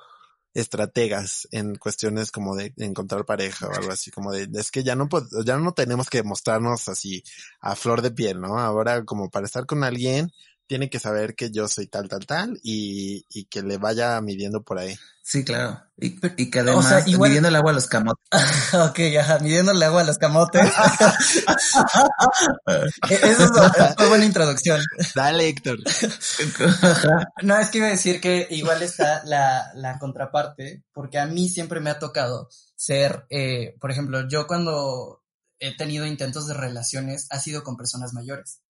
estrategas 0.57 1.47
en 1.51 1.75
cuestiones 1.75 2.31
como 2.31 2.55
de 2.55 2.73
encontrar 2.77 3.25
pareja 3.25 3.67
o 3.67 3.75
algo 3.75 3.91
así, 3.91 4.09
como 4.09 4.31
de, 4.31 4.49
es 4.55 4.71
que 4.71 4.83
ya 4.83 4.95
no, 4.95 5.07
ya 5.45 5.57
no 5.57 5.71
tenemos 5.73 6.09
que 6.09 6.23
mostrarnos 6.23 6.89
así 6.89 7.23
a 7.61 7.75
flor 7.75 8.01
de 8.01 8.09
piel, 8.09 8.41
¿no? 8.41 8.59
Ahora 8.59 9.05
como 9.05 9.29
para 9.29 9.45
estar 9.45 9.67
con 9.67 9.83
alguien, 9.83 10.31
tiene 10.67 10.89
que 10.89 10.99
saber 10.99 11.35
que 11.35 11.49
yo 11.49 11.67
soy 11.67 11.87
tal, 11.87 12.09
tal, 12.09 12.25
tal 12.25 12.59
y, 12.61 13.25
y 13.29 13.45
que 13.45 13.61
le 13.63 13.77
vaya 13.77 14.19
midiendo 14.21 14.61
por 14.63 14.77
ahí. 14.79 14.95
Sí, 15.23 15.43
claro. 15.43 15.81
Y, 15.97 16.17
y 16.37 16.49
que 16.49 16.59
además, 16.59 16.85
o 16.85 16.89
sea, 16.89 17.03
igual... 17.05 17.31
midiendo 17.31 17.49
el 17.49 17.55
agua 17.57 17.71
a 17.71 17.73
los 17.73 17.87
camotes. 17.87 18.23
ok, 18.73 18.99
ajá, 19.19 19.39
midiendo 19.39 19.73
el 19.73 19.83
agua 19.83 20.01
a 20.01 20.05
los 20.05 20.17
camotes. 20.17 20.61
Eso 23.09 23.43
es 23.43 23.51
una 23.51 24.07
buena 24.07 24.23
introducción. 24.23 24.81
Dale, 25.15 25.49
Héctor. 25.49 25.79
no, 27.43 27.59
es 27.59 27.69
que 27.69 27.77
iba 27.79 27.87
a 27.87 27.91
decir 27.91 28.21
que 28.21 28.47
igual 28.51 28.81
está 28.83 29.21
la, 29.25 29.71
la 29.75 29.99
contraparte, 29.99 30.85
porque 30.93 31.19
a 31.19 31.25
mí 31.25 31.49
siempre 31.49 31.81
me 31.81 31.89
ha 31.89 31.99
tocado 31.99 32.49
ser, 32.77 33.25
eh, 33.29 33.75
por 33.81 33.91
ejemplo, 33.91 34.29
yo 34.29 34.47
cuando 34.47 35.23
he 35.59 35.75
tenido 35.75 36.05
intentos 36.05 36.47
de 36.47 36.53
relaciones 36.53 37.27
ha 37.31 37.39
sido 37.39 37.63
con 37.63 37.75
personas 37.75 38.13
mayores. 38.13 38.61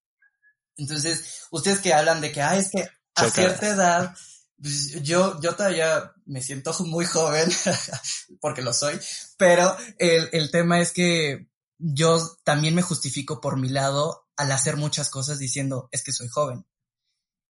Entonces, 0.78 1.48
ustedes 1.52 1.80
que 1.80 1.94
hablan 1.94 2.22
de 2.22 2.32
que, 2.32 2.42
ah, 2.42 2.58
es 2.58 2.70
que 2.70 2.88
a 3.16 3.30
cierta 3.30 3.68
edad 3.68 4.16
pues, 4.62 5.02
yo, 5.04 5.40
yo 5.42 5.56
todavía 5.56 6.14
me 6.26 6.42
siento 6.42 6.74
muy 6.86 7.06
joven, 7.06 7.50
porque 8.42 8.62
lo 8.62 8.74
soy, 8.74 9.00
pero 9.38 9.76
el, 10.00 10.30
el 10.32 10.52
tema 10.52 10.80
es 10.80 10.92
que 10.92 11.48
yo 11.78 12.20
también 12.44 12.74
me 12.74 12.82
justifico 12.82 13.40
por 13.40 13.58
mi 13.58 13.70
lado 13.70 14.28
al 14.36 14.52
hacer 14.52 14.78
muchas 14.78 15.10
cosas 15.10 15.40
diciendo, 15.40 15.90
es 15.92 16.04
que 16.04 16.12
soy 16.12 16.28
joven 16.28 16.66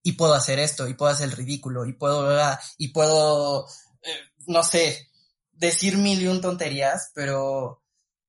y 0.04 0.14
puedo 0.14 0.34
hacer 0.34 0.60
esto 0.60 0.88
y 0.88 0.94
puedo 0.94 1.12
hacer 1.12 1.30
el 1.30 1.36
ridículo 1.36 1.86
y 1.86 1.94
puedo, 1.94 2.30
y 2.78 2.90
puedo, 2.90 3.68
eh, 4.02 4.20
no 4.46 4.64
sé, 4.64 5.10
decir 5.52 5.98
mil 5.98 6.22
y 6.22 6.28
un 6.28 6.40
tonterías, 6.40 7.12
pero 7.14 7.84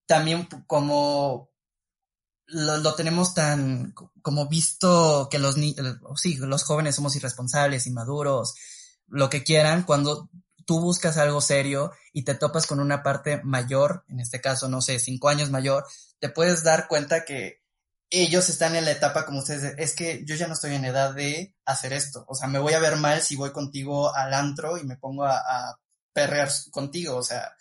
también 0.06 0.48
como 0.66 1.50
lo, 2.48 2.94
tenemos 2.94 3.34
tan 3.34 3.92
como 4.22 4.48
visto 4.48 5.28
que 5.30 5.38
los 5.38 5.56
sí, 6.16 6.36
los 6.36 6.62
jóvenes 6.64 6.94
somos 6.94 7.14
irresponsables, 7.16 7.86
inmaduros, 7.86 8.54
lo 9.06 9.28
que 9.28 9.42
quieran, 9.44 9.82
cuando 9.82 10.30
tú 10.66 10.80
buscas 10.80 11.16
algo 11.16 11.40
serio 11.40 11.92
y 12.12 12.24
te 12.24 12.34
topas 12.34 12.66
con 12.66 12.80
una 12.80 13.02
parte 13.02 13.42
mayor, 13.42 14.04
en 14.08 14.20
este 14.20 14.40
caso, 14.40 14.68
no 14.68 14.80
sé, 14.80 14.98
cinco 14.98 15.28
años 15.28 15.50
mayor, 15.50 15.86
te 16.18 16.28
puedes 16.28 16.62
dar 16.62 16.88
cuenta 16.88 17.24
que 17.24 17.62
ellos 18.10 18.48
están 18.48 18.74
en 18.76 18.86
la 18.86 18.92
etapa 18.92 19.26
como 19.26 19.40
ustedes, 19.40 19.74
es 19.76 19.94
que 19.94 20.24
yo 20.24 20.34
ya 20.34 20.46
no 20.46 20.54
estoy 20.54 20.74
en 20.74 20.86
edad 20.86 21.14
de 21.14 21.54
hacer 21.66 21.92
esto, 21.92 22.24
o 22.28 22.34
sea, 22.34 22.48
me 22.48 22.58
voy 22.58 22.72
a 22.72 22.80
ver 22.80 22.96
mal 22.96 23.20
si 23.20 23.36
voy 23.36 23.52
contigo 23.52 24.14
al 24.14 24.32
antro 24.32 24.78
y 24.78 24.84
me 24.84 24.96
pongo 24.96 25.24
a, 25.24 25.36
a 25.36 25.78
perrear 26.14 26.50
contigo, 26.70 27.16
o 27.16 27.22
sea, 27.22 27.52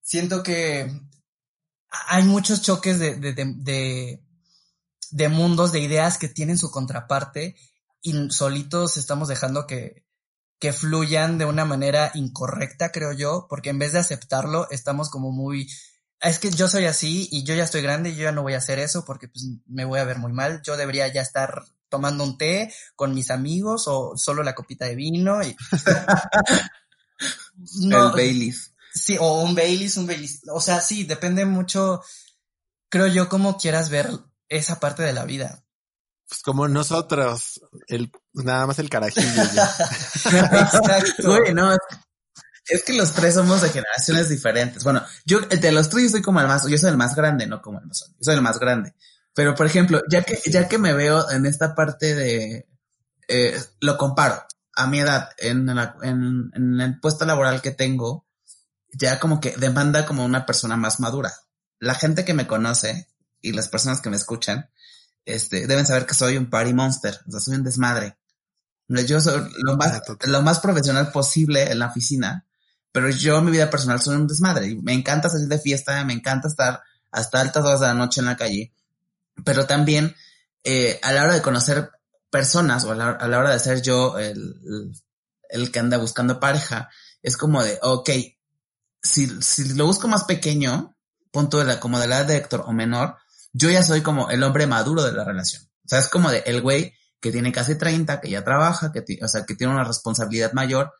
siento 0.00 0.42
que 0.42 0.90
hay 2.08 2.24
muchos 2.24 2.62
choques 2.62 2.98
de, 2.98 3.16
de, 3.16 3.34
de, 3.34 4.22
de, 5.10 5.28
mundos, 5.28 5.72
de 5.72 5.80
ideas 5.80 6.18
que 6.18 6.28
tienen 6.28 6.58
su 6.58 6.70
contraparte 6.70 7.56
y 8.00 8.30
solitos 8.30 8.96
estamos 8.96 9.28
dejando 9.28 9.66
que, 9.66 10.04
que 10.58 10.72
fluyan 10.72 11.38
de 11.38 11.44
una 11.44 11.64
manera 11.64 12.10
incorrecta, 12.14 12.92
creo 12.92 13.12
yo, 13.12 13.46
porque 13.48 13.70
en 13.70 13.78
vez 13.78 13.92
de 13.92 13.98
aceptarlo, 13.98 14.68
estamos 14.70 15.10
como 15.10 15.30
muy, 15.30 15.68
es 16.20 16.38
que 16.38 16.50
yo 16.50 16.68
soy 16.68 16.86
así 16.86 17.28
y 17.30 17.44
yo 17.44 17.54
ya 17.54 17.64
estoy 17.64 17.82
grande 17.82 18.10
y 18.10 18.16
yo 18.16 18.24
ya 18.24 18.32
no 18.32 18.42
voy 18.42 18.54
a 18.54 18.58
hacer 18.58 18.78
eso 18.78 19.04
porque 19.04 19.28
pues 19.28 19.46
me 19.66 19.84
voy 19.84 20.00
a 20.00 20.04
ver 20.04 20.18
muy 20.18 20.32
mal, 20.32 20.62
yo 20.62 20.76
debería 20.76 21.08
ya 21.08 21.20
estar 21.20 21.64
tomando 21.88 22.24
un 22.24 22.38
té 22.38 22.72
con 22.96 23.14
mis 23.14 23.30
amigos 23.30 23.84
o 23.86 24.16
solo 24.16 24.42
la 24.42 24.54
copita 24.54 24.86
de 24.86 24.96
vino 24.96 25.42
y... 25.42 25.54
no, 27.82 28.06
El 28.06 28.12
Baileys. 28.12 28.71
Sí, 28.94 29.16
o 29.18 29.42
un 29.42 29.54
Baileys, 29.54 29.96
un 29.96 30.06
Baileys. 30.06 30.42
O 30.52 30.60
sea, 30.60 30.80
sí, 30.80 31.04
depende 31.04 31.44
mucho, 31.44 32.02
creo 32.88 33.06
yo, 33.06 33.28
cómo 33.28 33.56
quieras 33.56 33.90
ver 33.90 34.10
esa 34.48 34.80
parte 34.80 35.02
de 35.02 35.12
la 35.12 35.24
vida. 35.24 35.64
Pues 36.28 36.42
como 36.42 36.68
nosotros, 36.68 37.60
el, 37.88 38.10
nada 38.32 38.66
más 38.66 38.78
el 38.78 38.88
carajillo. 38.88 39.42
Exacto. 40.24 41.28
Güey, 41.28 41.54
no, 41.54 41.76
es 42.68 42.84
que 42.84 42.92
los 42.92 43.12
tres 43.12 43.34
somos 43.34 43.60
de 43.62 43.70
generaciones 43.70 44.28
diferentes. 44.28 44.84
Bueno, 44.84 45.02
yo 45.24 45.40
de 45.40 45.72
los 45.72 45.88
tres 45.88 46.04
yo 46.04 46.10
soy 46.10 46.22
como 46.22 46.40
el 46.40 46.46
más, 46.46 46.66
yo 46.66 46.78
soy 46.78 46.90
el 46.90 46.96
más 46.96 47.14
grande, 47.14 47.46
no 47.46 47.60
como 47.60 47.80
el 47.80 47.86
más, 47.86 48.06
yo 48.08 48.24
soy 48.24 48.34
el 48.34 48.42
más 48.42 48.58
grande. 48.58 48.94
Pero 49.34 49.54
por 49.54 49.66
ejemplo, 49.66 50.02
ya 50.10 50.22
que, 50.22 50.38
ya 50.50 50.68
que 50.68 50.78
me 50.78 50.92
veo 50.92 51.30
en 51.30 51.46
esta 51.46 51.74
parte 51.74 52.14
de, 52.14 52.68
eh, 53.28 53.60
lo 53.80 53.96
comparo 53.96 54.44
a 54.74 54.86
mi 54.86 55.00
edad, 55.00 55.30
en, 55.38 55.68
en, 55.68 56.50
en 56.54 56.80
el 56.80 57.00
puesto 57.00 57.24
laboral 57.24 57.60
que 57.62 57.72
tengo, 57.72 58.26
ya 58.92 59.18
como 59.18 59.40
que 59.40 59.56
demanda 59.56 60.06
como 60.06 60.24
una 60.24 60.46
persona 60.46 60.76
más 60.76 61.00
madura. 61.00 61.32
La 61.78 61.94
gente 61.94 62.24
que 62.24 62.34
me 62.34 62.46
conoce 62.46 63.08
y 63.40 63.52
las 63.52 63.68
personas 63.68 64.00
que 64.00 64.10
me 64.10 64.16
escuchan, 64.16 64.70
este, 65.24 65.66
deben 65.66 65.86
saber 65.86 66.06
que 66.06 66.14
soy 66.14 66.36
un 66.36 66.50
party 66.50 66.74
monster, 66.74 67.18
o 67.26 67.30
sea, 67.30 67.40
soy 67.40 67.56
un 67.56 67.64
desmadre. 67.64 68.16
Yo 68.88 69.20
soy 69.20 69.50
lo 69.58 69.76
más, 69.76 69.92
ah, 69.94 70.02
lo 70.26 70.42
más 70.42 70.60
profesional 70.60 71.10
posible 71.10 71.70
en 71.70 71.78
la 71.78 71.86
oficina, 71.86 72.46
pero 72.92 73.08
yo 73.08 73.38
en 73.38 73.46
mi 73.46 73.50
vida 73.50 73.70
personal 73.70 74.00
soy 74.00 74.16
un 74.16 74.26
desmadre. 74.26 74.76
Me 74.82 74.92
encanta 74.92 75.28
salir 75.28 75.48
de 75.48 75.58
fiesta, 75.58 76.04
me 76.04 76.12
encanta 76.12 76.48
estar 76.48 76.82
hasta 77.10 77.40
altas 77.40 77.64
horas 77.64 77.80
de 77.80 77.86
la 77.86 77.94
noche 77.94 78.20
en 78.20 78.26
la 78.26 78.36
calle, 78.36 78.72
pero 79.44 79.66
también 79.66 80.14
eh, 80.64 81.00
a 81.02 81.12
la 81.12 81.24
hora 81.24 81.34
de 81.34 81.42
conocer 81.42 81.90
personas 82.30 82.84
o 82.84 82.92
a 82.92 82.94
la, 82.94 83.38
hora 83.38 83.50
de 83.50 83.58
ser 83.58 83.82
yo 83.82 84.18
el, 84.18 84.60
el, 84.64 84.92
el, 85.48 85.70
que 85.70 85.78
anda 85.78 85.98
buscando 85.98 86.40
pareja, 86.40 86.90
es 87.22 87.36
como 87.36 87.62
de, 87.62 87.78
ok, 87.82 88.10
si, 89.02 89.26
si 89.42 89.74
lo 89.74 89.86
busco 89.86 90.08
más 90.08 90.24
pequeño, 90.24 90.96
punto 91.30 91.58
de 91.58 91.64
la, 91.64 91.80
como 91.80 91.98
de 91.98 92.06
la 92.06 92.18
edad 92.18 92.26
de 92.26 92.36
Héctor 92.36 92.64
o 92.66 92.72
menor, 92.72 93.16
yo 93.52 93.70
ya 93.70 93.82
soy 93.82 94.02
como 94.02 94.30
el 94.30 94.42
hombre 94.42 94.66
maduro 94.66 95.02
de 95.02 95.12
la 95.12 95.24
relación. 95.24 95.64
O 95.84 95.88
sea, 95.88 95.98
es 95.98 96.08
como 96.08 96.30
de 96.30 96.42
el 96.46 96.60
güey 96.62 96.94
que 97.20 97.32
tiene 97.32 97.52
casi 97.52 97.76
30, 97.76 98.20
que 98.20 98.30
ya 98.30 98.44
trabaja, 98.44 98.92
que, 98.92 99.04
o 99.22 99.28
sea, 99.28 99.44
que 99.44 99.54
tiene 99.54 99.72
una 99.72 99.84
responsabilidad 99.84 100.52
mayor, 100.52 100.92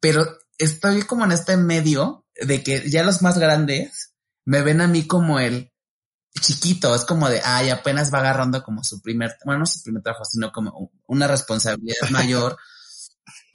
pero 0.00 0.26
estoy 0.58 1.02
como 1.02 1.24
en 1.24 1.32
este 1.32 1.56
medio 1.56 2.26
de 2.34 2.62
que 2.62 2.90
ya 2.90 3.04
los 3.04 3.22
más 3.22 3.38
grandes 3.38 4.14
me 4.44 4.62
ven 4.62 4.80
a 4.80 4.88
mí 4.88 5.06
como 5.06 5.38
el 5.38 5.72
chiquito, 6.40 6.94
es 6.94 7.04
como 7.04 7.28
de, 7.28 7.40
ay, 7.44 7.70
apenas 7.70 8.12
va 8.12 8.18
agarrando 8.18 8.62
como 8.62 8.82
su 8.82 9.00
primer, 9.00 9.36
bueno, 9.44 9.60
no 9.60 9.66
su 9.66 9.82
primer 9.82 10.02
trabajo, 10.02 10.24
sino 10.24 10.50
como 10.52 10.90
una 11.06 11.26
responsabilidad 11.26 12.08
mayor. 12.10 12.56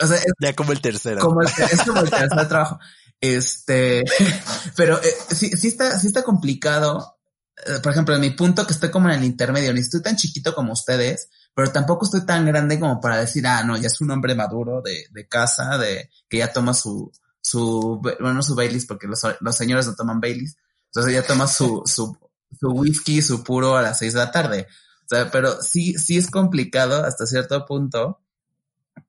O 0.01 0.07
sea, 0.07 0.15
es, 0.15 0.31
ya 0.39 0.53
como 0.55 0.71
el 0.71 0.79
tercero. 0.79 1.19
Como 1.19 1.41
el, 1.41 1.47
es 1.49 1.81
como 1.83 1.99
el 1.99 2.09
tercer 2.09 2.47
trabajo. 2.47 2.79
Este, 3.21 4.03
pero 4.75 5.01
eh, 5.01 5.13
sí, 5.29 5.49
sí 5.51 5.67
está, 5.67 5.99
sí 5.99 6.07
está 6.07 6.23
complicado. 6.23 7.17
Eh, 7.65 7.79
por 7.83 7.91
ejemplo, 7.91 8.15
en 8.15 8.21
mi 8.21 8.31
punto 8.31 8.65
que 8.65 8.73
estoy 8.73 8.89
como 8.89 9.09
en 9.09 9.15
el 9.15 9.23
intermedio, 9.23 9.73
ni 9.73 9.81
estoy 9.81 10.01
tan 10.01 10.15
chiquito 10.15 10.55
como 10.55 10.73
ustedes, 10.73 11.29
pero 11.53 11.71
tampoco 11.71 12.05
estoy 12.05 12.25
tan 12.25 12.45
grande 12.45 12.79
como 12.79 13.01
para 13.01 13.17
decir, 13.17 13.45
ah, 13.47 13.63
no, 13.63 13.77
ya 13.77 13.87
es 13.87 13.99
un 14.01 14.11
hombre 14.11 14.35
maduro 14.35 14.81
de, 14.81 15.05
de 15.11 15.27
casa, 15.27 15.77
de 15.77 16.09
que 16.29 16.37
ya 16.37 16.53
toma 16.53 16.73
su, 16.73 17.11
su, 17.41 17.99
bueno, 18.01 18.41
su 18.41 18.55
Baileys, 18.55 18.85
porque 18.85 19.07
los, 19.07 19.21
los 19.39 19.55
señores 19.55 19.87
no 19.87 19.95
toman 19.95 20.21
Baileys. 20.21 20.57
Entonces 20.85 21.13
ya 21.13 21.23
toma 21.23 21.47
su, 21.47 21.83
su, 21.85 22.17
su 22.57 22.69
whisky, 22.69 23.21
su 23.21 23.43
puro 23.43 23.75
a 23.75 23.81
las 23.81 23.99
seis 23.99 24.13
de 24.13 24.19
la 24.19 24.31
tarde. 24.31 24.67
O 25.03 25.09
sea, 25.09 25.29
pero 25.31 25.61
sí, 25.61 25.95
sí 25.95 26.17
es 26.17 26.29
complicado 26.29 27.03
hasta 27.03 27.25
cierto 27.25 27.65
punto, 27.65 28.21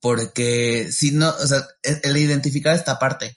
porque 0.01 0.91
si 0.91 1.13
no, 1.13 1.29
o 1.29 1.47
sea, 1.47 1.67
el 1.83 2.17
identificar 2.17 2.75
esta 2.75 2.99
parte 2.99 3.37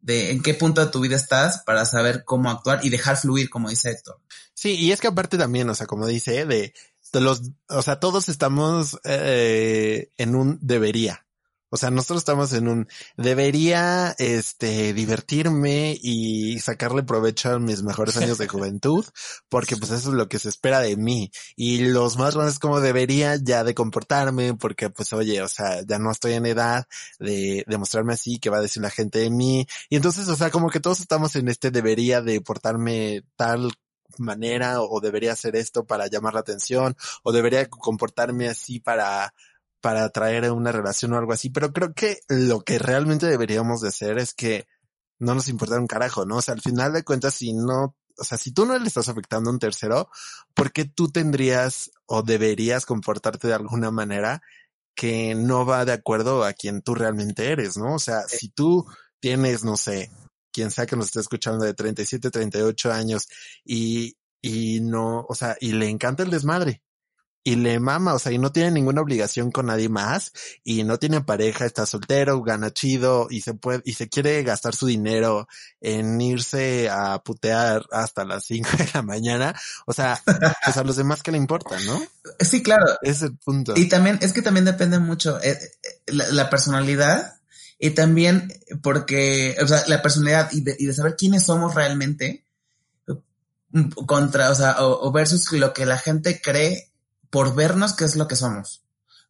de 0.00 0.30
en 0.30 0.42
qué 0.42 0.54
punto 0.54 0.84
de 0.84 0.90
tu 0.90 1.00
vida 1.00 1.16
estás 1.16 1.62
para 1.64 1.84
saber 1.84 2.24
cómo 2.24 2.50
actuar 2.50 2.80
y 2.84 2.90
dejar 2.90 3.16
fluir, 3.16 3.50
como 3.50 3.68
dice 3.68 3.90
Héctor. 3.90 4.20
Sí, 4.54 4.74
y 4.74 4.92
es 4.92 5.00
que 5.00 5.08
aparte 5.08 5.38
también, 5.38 5.68
o 5.68 5.74
sea, 5.74 5.86
como 5.86 6.06
dice, 6.06 6.44
de, 6.44 6.74
los, 7.14 7.42
o 7.68 7.82
sea, 7.82 7.98
todos 7.98 8.28
estamos 8.28 8.98
eh, 9.04 10.12
en 10.16 10.34
un 10.34 10.58
debería. 10.60 11.26
O 11.70 11.76
sea, 11.76 11.90
nosotros 11.90 12.18
estamos 12.18 12.52
en 12.52 12.68
un 12.68 12.88
debería 13.16 14.14
este 14.18 14.92
divertirme 14.92 15.96
y 16.00 16.58
sacarle 16.58 17.04
provecho 17.04 17.50
a 17.50 17.58
mis 17.58 17.82
mejores 17.82 18.16
años 18.16 18.38
de 18.38 18.48
juventud, 18.48 19.04
porque 19.48 19.76
pues 19.76 19.92
eso 19.92 20.10
es 20.10 20.14
lo 20.14 20.28
que 20.28 20.38
se 20.38 20.48
espera 20.48 20.80
de 20.80 20.96
mí. 20.96 21.30
Y 21.56 21.86
los 21.86 22.18
más 22.18 22.34
grandes 22.34 22.58
como 22.58 22.80
debería 22.80 23.36
ya 23.36 23.64
de 23.64 23.74
comportarme, 23.74 24.54
porque 24.54 24.90
pues 24.90 25.12
oye, 25.12 25.42
o 25.42 25.48
sea, 25.48 25.82
ya 25.86 25.98
no 25.98 26.10
estoy 26.10 26.32
en 26.34 26.46
edad 26.46 26.86
de 27.18 27.64
demostrarme 27.68 28.14
así, 28.14 28.38
que 28.38 28.50
va 28.50 28.58
a 28.58 28.62
decir 28.62 28.82
la 28.82 28.90
gente 28.90 29.20
de 29.20 29.30
mí. 29.30 29.66
Y 29.88 29.96
entonces, 29.96 30.28
o 30.28 30.36
sea, 30.36 30.50
como 30.50 30.70
que 30.70 30.80
todos 30.80 31.00
estamos 31.00 31.36
en 31.36 31.48
este 31.48 31.70
debería 31.70 32.20
de 32.20 32.40
portarme 32.40 33.22
tal 33.36 33.70
manera 34.18 34.82
o 34.82 35.00
debería 35.00 35.32
hacer 35.32 35.56
esto 35.56 35.84
para 35.84 36.08
llamar 36.08 36.34
la 36.34 36.40
atención 36.40 36.96
o 37.22 37.32
debería 37.32 37.68
comportarme 37.68 38.48
así 38.48 38.80
para 38.80 39.32
para 39.80 40.04
atraer 40.04 40.50
una 40.52 40.72
relación 40.72 41.12
o 41.12 41.18
algo 41.18 41.32
así, 41.32 41.50
pero 41.50 41.72
creo 41.72 41.94
que 41.94 42.20
lo 42.28 42.60
que 42.62 42.78
realmente 42.78 43.26
deberíamos 43.26 43.80
de 43.80 43.88
hacer 43.88 44.18
es 44.18 44.34
que 44.34 44.66
no 45.18 45.34
nos 45.34 45.48
importa 45.48 45.78
un 45.78 45.86
carajo, 45.86 46.24
¿no? 46.26 46.36
O 46.36 46.42
sea, 46.42 46.54
al 46.54 46.62
final 46.62 46.92
de 46.92 47.04
cuentas, 47.04 47.34
si 47.34 47.52
no, 47.52 47.96
o 48.18 48.24
sea, 48.24 48.38
si 48.38 48.52
tú 48.52 48.66
no 48.66 48.78
le 48.78 48.86
estás 48.86 49.08
afectando 49.08 49.50
a 49.50 49.52
un 49.52 49.58
tercero, 49.58 50.10
¿por 50.54 50.72
qué 50.72 50.84
tú 50.84 51.08
tendrías 51.08 51.90
o 52.06 52.22
deberías 52.22 52.86
comportarte 52.86 53.48
de 53.48 53.54
alguna 53.54 53.90
manera 53.90 54.42
que 54.94 55.34
no 55.34 55.64
va 55.64 55.84
de 55.84 55.92
acuerdo 55.92 56.44
a 56.44 56.52
quien 56.52 56.82
tú 56.82 56.94
realmente 56.94 57.50
eres, 57.50 57.76
¿no? 57.76 57.94
O 57.94 57.98
sea, 57.98 58.22
si 58.28 58.48
tú 58.50 58.86
tienes, 59.20 59.64
no 59.64 59.76
sé, 59.76 60.10
quien 60.52 60.70
sea 60.70 60.86
que 60.86 60.96
nos 60.96 61.06
esté 61.06 61.20
escuchando 61.20 61.64
de 61.64 61.74
37, 61.74 62.30
38 62.30 62.92
años 62.92 63.28
y, 63.64 64.16
y 64.42 64.80
no, 64.80 65.24
o 65.28 65.34
sea, 65.34 65.56
y 65.60 65.72
le 65.72 65.88
encanta 65.88 66.22
el 66.22 66.30
desmadre, 66.30 66.82
y 67.42 67.56
le 67.56 67.80
mama, 67.80 68.14
o 68.14 68.18
sea, 68.18 68.32
y 68.32 68.38
no 68.38 68.52
tiene 68.52 68.70
ninguna 68.70 69.00
obligación 69.00 69.50
con 69.50 69.66
nadie 69.66 69.88
más 69.88 70.32
y 70.62 70.84
no 70.84 70.98
tiene 70.98 71.22
pareja, 71.22 71.64
está 71.64 71.86
soltero, 71.86 72.42
gana 72.42 72.70
chido 72.70 73.28
y 73.30 73.40
se 73.40 73.54
puede 73.54 73.80
y 73.86 73.94
se 73.94 74.10
quiere 74.10 74.42
gastar 74.42 74.74
su 74.74 74.86
dinero 74.86 75.48
en 75.80 76.20
irse 76.20 76.90
a 76.90 77.22
putear 77.22 77.86
hasta 77.92 78.24
las 78.24 78.44
5 78.50 78.68
de 78.76 78.88
la 78.92 79.02
mañana, 79.02 79.54
o 79.86 79.92
sea, 79.92 80.20
pues 80.64 80.76
a 80.76 80.84
los 80.84 80.96
demás 80.96 81.22
que 81.22 81.32
le 81.32 81.38
importa, 81.38 81.78
¿no? 81.80 82.02
Sí, 82.40 82.62
claro. 82.62 82.84
Es 83.02 83.22
el 83.22 83.36
punto. 83.38 83.72
Y 83.76 83.88
también 83.88 84.18
es 84.20 84.32
que 84.32 84.42
también 84.42 84.66
depende 84.66 84.98
mucho 84.98 85.40
eh, 85.42 85.58
eh, 85.82 86.12
la, 86.12 86.50
personalidad 86.50 87.40
y 87.78 87.90
también 87.90 88.52
porque, 88.82 89.56
o 89.62 89.66
sea, 89.66 89.84
la 89.86 90.02
personalidad 90.02 90.50
y 90.52 90.60
de, 90.60 90.76
y 90.78 90.86
de 90.86 90.92
saber 90.92 91.16
quiénes 91.16 91.44
somos 91.44 91.74
realmente 91.74 92.44
mm, 93.70 93.90
contra, 94.04 94.50
o 94.50 94.54
sea, 94.54 94.76
o 94.78 95.10
versus 95.10 95.50
lo 95.52 95.72
que 95.72 95.86
la 95.86 95.96
gente 95.96 96.42
cree 96.42 96.89
por 97.30 97.54
vernos 97.54 97.94
qué 97.94 98.04
es 98.04 98.16
lo 98.16 98.28
que 98.28 98.36
somos. 98.36 98.82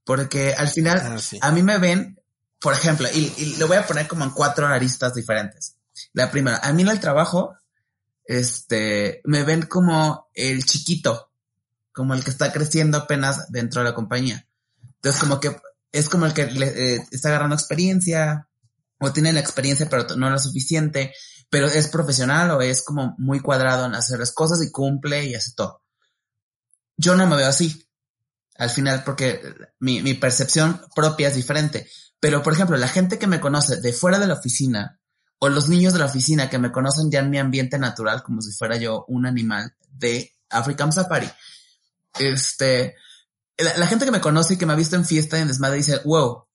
Porque 0.04 0.54
al 0.54 0.68
final 0.68 1.00
ah, 1.02 1.18
a 1.42 1.52
mí 1.52 1.62
me 1.62 1.78
ven, 1.78 2.20
por 2.60 2.72
ejemplo, 2.72 3.06
y, 3.12 3.56
lo 3.58 3.68
voy 3.68 3.76
a 3.76 3.86
poner 3.86 4.08
como 4.08 4.24
en 4.24 4.30
cuatro 4.30 4.66
aristas 4.66 5.14
diferentes. 5.14 5.76
La 6.14 6.30
primera, 6.30 6.58
a 6.58 6.72
mí 6.72 6.82
en 6.82 6.88
el 6.88 7.00
trabajo, 7.00 7.54
este, 8.24 9.20
me 9.24 9.44
ven 9.44 9.62
como 9.62 10.28
el 10.34 10.64
chiquito, 10.64 11.30
como 11.92 12.14
el 12.14 12.24
que 12.24 12.30
está 12.30 12.52
creciendo 12.52 12.98
apenas 12.98 13.50
dentro 13.52 13.82
de 13.82 13.90
la 13.90 13.94
compañía. 13.94 14.46
Entonces 14.96 15.20
como 15.20 15.38
que 15.38 15.56
es 15.92 16.08
como 16.08 16.26
el 16.26 16.32
que 16.32 16.46
le, 16.46 16.94
eh, 16.94 17.06
está 17.10 17.28
agarrando 17.28 17.54
experiencia 17.54 18.48
o 18.98 19.12
tiene 19.12 19.32
la 19.32 19.40
experiencia 19.40 19.88
pero 19.88 20.06
no 20.16 20.30
la 20.30 20.38
suficiente, 20.38 21.12
pero 21.50 21.66
es 21.66 21.88
profesional 21.88 22.50
o 22.52 22.62
es 22.62 22.82
como 22.82 23.14
muy 23.18 23.40
cuadrado 23.40 23.86
en 23.86 23.94
hacer 23.94 24.20
las 24.20 24.32
cosas 24.32 24.62
y 24.62 24.70
cumple 24.70 25.24
y 25.24 25.34
hace 25.34 25.52
todo. 25.54 25.82
Yo 26.96 27.16
no 27.16 27.26
me 27.26 27.36
veo 27.36 27.48
así 27.48 27.89
al 28.60 28.68
final 28.68 29.04
porque 29.04 29.40
mi, 29.78 30.02
mi 30.02 30.12
percepción 30.12 30.82
propia 30.94 31.28
es 31.28 31.34
diferente. 31.34 31.88
Pero, 32.20 32.42
por 32.42 32.52
ejemplo, 32.52 32.76
la 32.76 32.88
gente 32.88 33.18
que 33.18 33.26
me 33.26 33.40
conoce 33.40 33.80
de 33.80 33.94
fuera 33.94 34.18
de 34.18 34.26
la 34.26 34.34
oficina 34.34 35.00
o 35.38 35.48
los 35.48 35.70
niños 35.70 35.94
de 35.94 35.98
la 35.98 36.04
oficina 36.04 36.50
que 36.50 36.58
me 36.58 36.70
conocen 36.70 37.10
ya 37.10 37.20
en 37.20 37.30
mi 37.30 37.38
ambiente 37.38 37.78
natural 37.78 38.22
como 38.22 38.42
si 38.42 38.52
fuera 38.52 38.76
yo 38.76 39.06
un 39.08 39.24
animal 39.24 39.74
de 39.90 40.36
African 40.50 40.92
Safari. 40.92 41.30
Este, 42.18 42.96
la, 43.56 43.86
gente 43.86 44.04
que 44.04 44.10
me 44.10 44.20
conoce 44.20 44.54
y 44.54 44.56
que 44.58 44.66
me 44.66 44.74
ha 44.74 44.76
visto 44.76 44.96
en 44.96 45.06
fiesta 45.06 45.38
y 45.38 45.40
en 45.40 45.48
desmadre 45.48 45.78
dice, 45.78 46.02
wow, 46.04 46.46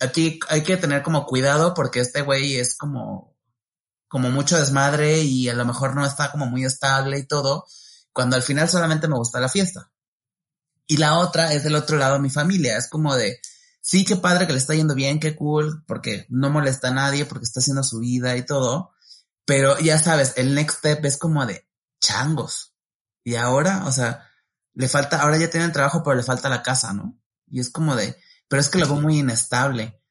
aquí 0.00 0.38
hay 0.50 0.62
que 0.62 0.76
tener 0.76 1.02
como 1.02 1.24
cuidado 1.24 1.72
porque 1.72 2.00
este 2.00 2.20
güey 2.20 2.56
es 2.56 2.76
como, 2.76 3.34
como 4.06 4.30
mucho 4.30 4.58
desmadre 4.58 5.22
y 5.22 5.48
a 5.48 5.54
lo 5.54 5.64
mejor 5.64 5.96
no 5.96 6.04
está 6.04 6.30
como 6.30 6.44
muy 6.44 6.66
estable 6.66 7.18
y 7.18 7.26
todo, 7.26 7.64
cuando 8.12 8.36
al 8.36 8.42
final 8.42 8.68
solamente 8.68 9.08
me 9.08 9.16
gusta 9.16 9.40
la 9.40 9.48
fiesta. 9.48 9.90
Y 10.88 10.96
la 10.96 11.18
otra 11.18 11.52
es 11.52 11.62
del 11.62 11.74
otro 11.74 11.98
lado 11.98 12.18
mi 12.18 12.30
familia. 12.30 12.78
Es 12.78 12.88
como 12.88 13.14
de, 13.14 13.40
sí, 13.80 14.04
qué 14.04 14.16
padre 14.16 14.46
que 14.46 14.54
le 14.54 14.58
está 14.58 14.74
yendo 14.74 14.94
bien, 14.94 15.20
qué 15.20 15.36
cool, 15.36 15.84
porque 15.86 16.26
no 16.30 16.50
molesta 16.50 16.88
a 16.88 16.94
nadie, 16.94 17.26
porque 17.26 17.44
está 17.44 17.60
haciendo 17.60 17.84
su 17.84 18.00
vida 18.00 18.36
y 18.36 18.44
todo. 18.44 18.92
Pero 19.44 19.78
ya 19.78 19.98
sabes, 19.98 20.32
el 20.36 20.54
next 20.54 20.78
step 20.78 21.04
es 21.04 21.18
como 21.18 21.44
de 21.46 21.68
changos. 22.00 22.74
Y 23.22 23.34
ahora, 23.34 23.84
o 23.86 23.92
sea, 23.92 24.26
le 24.72 24.88
falta, 24.88 25.20
ahora 25.20 25.36
ya 25.36 25.50
tiene 25.50 25.66
el 25.66 25.72
trabajo, 25.72 26.02
pero 26.02 26.16
le 26.16 26.22
falta 26.22 26.48
la 26.48 26.62
casa, 26.62 26.94
¿no? 26.94 27.20
Y 27.46 27.60
es 27.60 27.70
como 27.70 27.94
de, 27.94 28.16
pero 28.48 28.60
es 28.60 28.70
que 28.70 28.78
lo 28.78 28.86
veo 28.86 29.00
muy 29.00 29.18
inestable. 29.18 30.02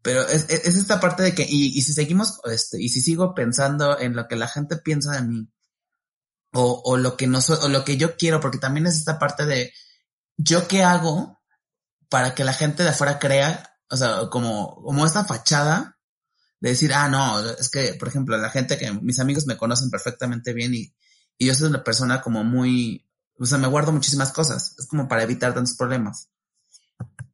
Pero 0.00 0.26
es, 0.26 0.48
es, 0.48 0.76
esta 0.76 0.98
parte 0.98 1.22
de 1.22 1.34
que, 1.34 1.42
y, 1.42 1.78
y 1.78 1.82
si 1.82 1.92
seguimos, 1.92 2.40
este, 2.44 2.82
y 2.82 2.88
si 2.88 3.02
sigo 3.02 3.34
pensando 3.34 3.98
en 4.00 4.16
lo 4.16 4.26
que 4.28 4.36
la 4.36 4.48
gente 4.48 4.78
piensa 4.78 5.12
de 5.12 5.22
mí, 5.22 5.52
o, 6.54 6.82
o 6.84 6.96
lo 6.96 7.16
que 7.16 7.26
no 7.26 7.40
soy, 7.40 7.58
o 7.62 7.68
lo 7.68 7.84
que 7.84 7.98
yo 7.98 8.16
quiero, 8.16 8.40
porque 8.40 8.58
también 8.58 8.86
es 8.86 8.96
esta 8.96 9.18
parte 9.18 9.44
de, 9.46 9.72
¿yo 10.36 10.68
qué 10.68 10.82
hago 10.82 11.40
para 12.08 12.34
que 12.34 12.44
la 12.44 12.52
gente 12.52 12.82
de 12.82 12.90
afuera 12.90 13.18
crea, 13.18 13.78
o 13.88 13.96
sea, 13.96 14.28
como, 14.30 14.82
como 14.82 15.06
esta 15.06 15.24
fachada 15.24 15.98
de 16.60 16.70
decir, 16.70 16.92
ah, 16.94 17.08
no, 17.08 17.40
es 17.40 17.70
que, 17.70 17.94
por 17.94 18.08
ejemplo, 18.08 18.36
la 18.36 18.50
gente 18.50 18.78
que 18.78 18.92
mis 18.92 19.18
amigos 19.18 19.46
me 19.46 19.56
conocen 19.56 19.90
perfectamente 19.90 20.52
bien 20.52 20.74
y, 20.74 20.94
y 21.38 21.46
yo 21.46 21.54
soy 21.54 21.68
una 21.68 21.82
persona 21.82 22.20
como 22.20 22.44
muy, 22.44 23.08
o 23.38 23.46
sea, 23.46 23.58
me 23.58 23.66
guardo 23.66 23.92
muchísimas 23.92 24.30
cosas, 24.30 24.76
es 24.78 24.86
como 24.86 25.08
para 25.08 25.22
evitar 25.22 25.54
tantos 25.54 25.74
problemas. 25.76 26.28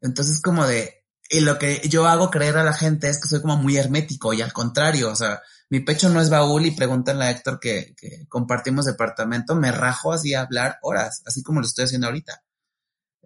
Entonces, 0.01 0.41
como 0.41 0.67
de, 0.67 1.05
y 1.29 1.41
lo 1.41 1.59
que 1.59 1.83
yo 1.89 2.07
hago 2.07 2.31
creer 2.31 2.57
a 2.57 2.65
la 2.65 2.73
gente 2.73 3.09
es 3.09 3.21
que 3.21 3.29
soy 3.29 3.41
como 3.43 3.57
muy 3.57 3.77
hermético 3.77 4.33
y 4.33 4.41
al 4.41 4.53
contrario, 4.53 5.11
o 5.11 5.17
sea, 5.17 5.43
mi 5.69 5.81
pecho 5.81 6.09
no 6.09 6.21
es 6.21 6.31
baúl 6.31 6.65
y 6.65 6.71
pregúntale 6.71 7.25
a 7.25 7.31
Héctor 7.31 7.61
que, 7.61 7.95
que 7.97 8.27
compartimos 8.29 8.87
departamento, 8.87 9.55
me 9.55 9.73
rajo 9.73 10.13
así 10.13 10.33
a 10.35 10.43
hablar 10.43 10.79
horas, 10.83 11.23
así 11.27 11.43
como 11.43 11.61
lo 11.61 11.67
estoy 11.67 11.85
haciendo 11.85 12.07
ahorita. 12.07 12.43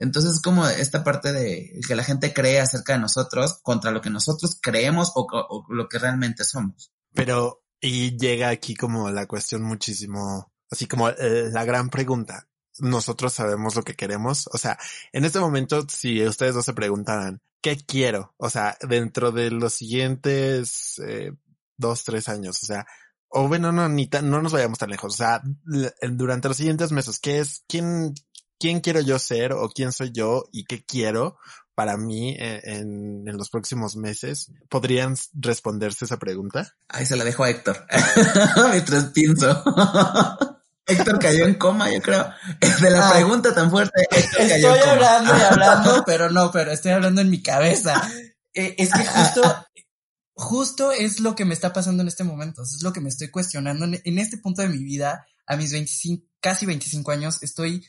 Entonces, 0.03 0.40
como 0.42 0.66
esta 0.66 1.05
parte 1.05 1.32
de 1.32 1.80
que 1.86 1.94
la 1.94 2.03
gente 2.03 2.34
cree 2.34 2.61
acerca 2.61 2.94
de 2.94 2.98
nosotros 2.98 3.61
contra 3.62 3.92
lo 3.92 4.00
que 4.00 4.11
nosotros 4.11 4.59
creemos 4.61 5.12
o, 5.14 5.64
lo 5.68 5.88
que 5.88 6.00
realmente 6.00 6.42
somos. 6.42 6.92
Pero, 7.14 7.62
y 7.80 8.18
llega 8.18 8.48
aquí 8.48 8.74
como 8.74 9.11
la 9.12 9.26
cuestión 9.26 9.62
muchísimo, 9.62 10.53
así 10.68 10.86
como 10.88 11.09
eh, 11.09 11.50
la 11.53 11.64
gran 11.64 11.88
pregunta. 11.88 12.48
Nosotros 12.80 13.32
sabemos 13.32 13.76
lo 13.76 13.84
que 13.84 13.94
queremos. 13.94 14.48
O 14.53 14.59
sea, 14.59 14.76
en 15.12 15.24
este 15.24 15.38
momento, 15.38 15.86
si 15.88 16.26
ustedes 16.26 16.57
dos 16.57 16.64
se 16.64 16.74
preguntaran, 16.74 17.40
¿qué 17.61 17.76
quiero? 17.76 18.34
O 18.38 18.50
sea, 18.50 18.76
dentro 18.80 19.30
de 19.30 19.53
los 19.53 19.72
siguientes 19.72 21.00
eh, 21.07 21.30
dos, 21.76 22.03
tres 22.03 22.28
años, 22.28 22.61
o 22.61 22.66
sea, 22.66 22.84
o 23.28 23.46
bueno, 23.48 23.70
no, 23.70 23.88
ni 23.88 24.09
tan, 24.09 24.28
no 24.28 24.42
nos 24.42 24.53
vayamos 24.53 24.78
tan 24.78 24.90
lejos. 24.90 25.14
O 25.14 25.16
sea, 25.16 25.42
durante 26.11 26.48
los 26.48 26.57
siguientes 26.57 26.90
meses, 26.90 27.18
¿qué 27.18 27.38
es, 27.38 27.64
quién, 27.66 28.14
quién 28.62 28.78
quiero 28.78 29.00
yo 29.00 29.18
ser 29.18 29.52
o 29.52 29.68
quién 29.70 29.90
soy 29.90 30.12
yo 30.12 30.44
y 30.52 30.66
qué 30.66 30.84
quiero 30.84 31.36
para 31.74 31.96
mí 31.96 32.36
eh, 32.38 32.60
en, 32.62 33.26
en, 33.26 33.36
los 33.36 33.50
próximos 33.50 33.96
meses. 33.96 34.52
¿Podrían 34.68 35.16
responderse 35.32 36.04
esa 36.04 36.20
pregunta? 36.20 36.72
Ahí 36.86 37.04
se 37.04 37.16
la 37.16 37.24
dejo 37.24 37.42
a 37.42 37.50
Héctor. 37.50 37.84
Mientras 38.70 39.06
pienso. 39.06 39.48
Héctor 40.86 41.18
cayó 41.18 41.46
en 41.46 41.54
coma, 41.54 41.92
yo 41.92 42.00
creo. 42.00 42.24
De 42.80 42.90
la 42.90 43.08
ah. 43.08 43.12
pregunta 43.14 43.52
tan 43.52 43.68
fuerte, 43.68 44.06
Héctor 44.08 44.46
cayó 44.46 44.74
estoy 44.74 44.90
hablando 44.90 45.36
y 45.36 45.40
hablando, 45.40 46.02
pero 46.06 46.30
no, 46.30 46.52
pero 46.52 46.70
estoy 46.70 46.92
hablando 46.92 47.20
en 47.20 47.30
mi 47.30 47.42
cabeza. 47.42 48.00
Eh, 48.54 48.76
es 48.78 48.92
que 48.92 49.04
justo, 49.04 49.66
justo 50.34 50.92
es 50.92 51.18
lo 51.18 51.34
que 51.34 51.44
me 51.44 51.54
está 51.54 51.72
pasando 51.72 52.02
en 52.02 52.08
este 52.08 52.22
momento. 52.22 52.62
Es 52.62 52.82
lo 52.84 52.92
que 52.92 53.00
me 53.00 53.08
estoy 53.08 53.28
cuestionando 53.28 53.86
en, 53.86 54.00
en 54.04 54.18
este 54.20 54.36
punto 54.36 54.62
de 54.62 54.68
mi 54.68 54.84
vida. 54.84 55.26
A 55.46 55.56
mis 55.56 55.72
25, 55.72 56.24
casi 56.40 56.66
25 56.66 57.10
años, 57.10 57.42
estoy 57.42 57.84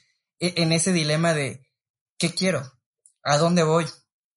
en 0.55 0.71
ese 0.71 0.91
dilema 0.91 1.33
de 1.33 1.65
¿qué 2.17 2.33
quiero? 2.33 2.71
¿A 3.23 3.37
dónde 3.37 3.63
voy? 3.63 3.85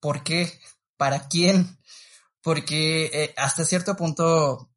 ¿Por 0.00 0.22
qué? 0.22 0.52
¿Para 0.96 1.28
quién? 1.28 1.78
Porque 2.42 3.10
eh, 3.12 3.34
hasta 3.36 3.64
cierto 3.64 3.96
punto 3.96 4.70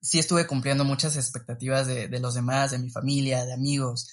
sí 0.00 0.18
estuve 0.18 0.46
cumpliendo 0.46 0.84
muchas 0.84 1.16
expectativas 1.16 1.86
de, 1.86 2.08
de, 2.08 2.20
los 2.20 2.34
demás, 2.34 2.70
de 2.70 2.78
mi 2.78 2.90
familia, 2.90 3.44
de 3.44 3.52
amigos, 3.52 4.08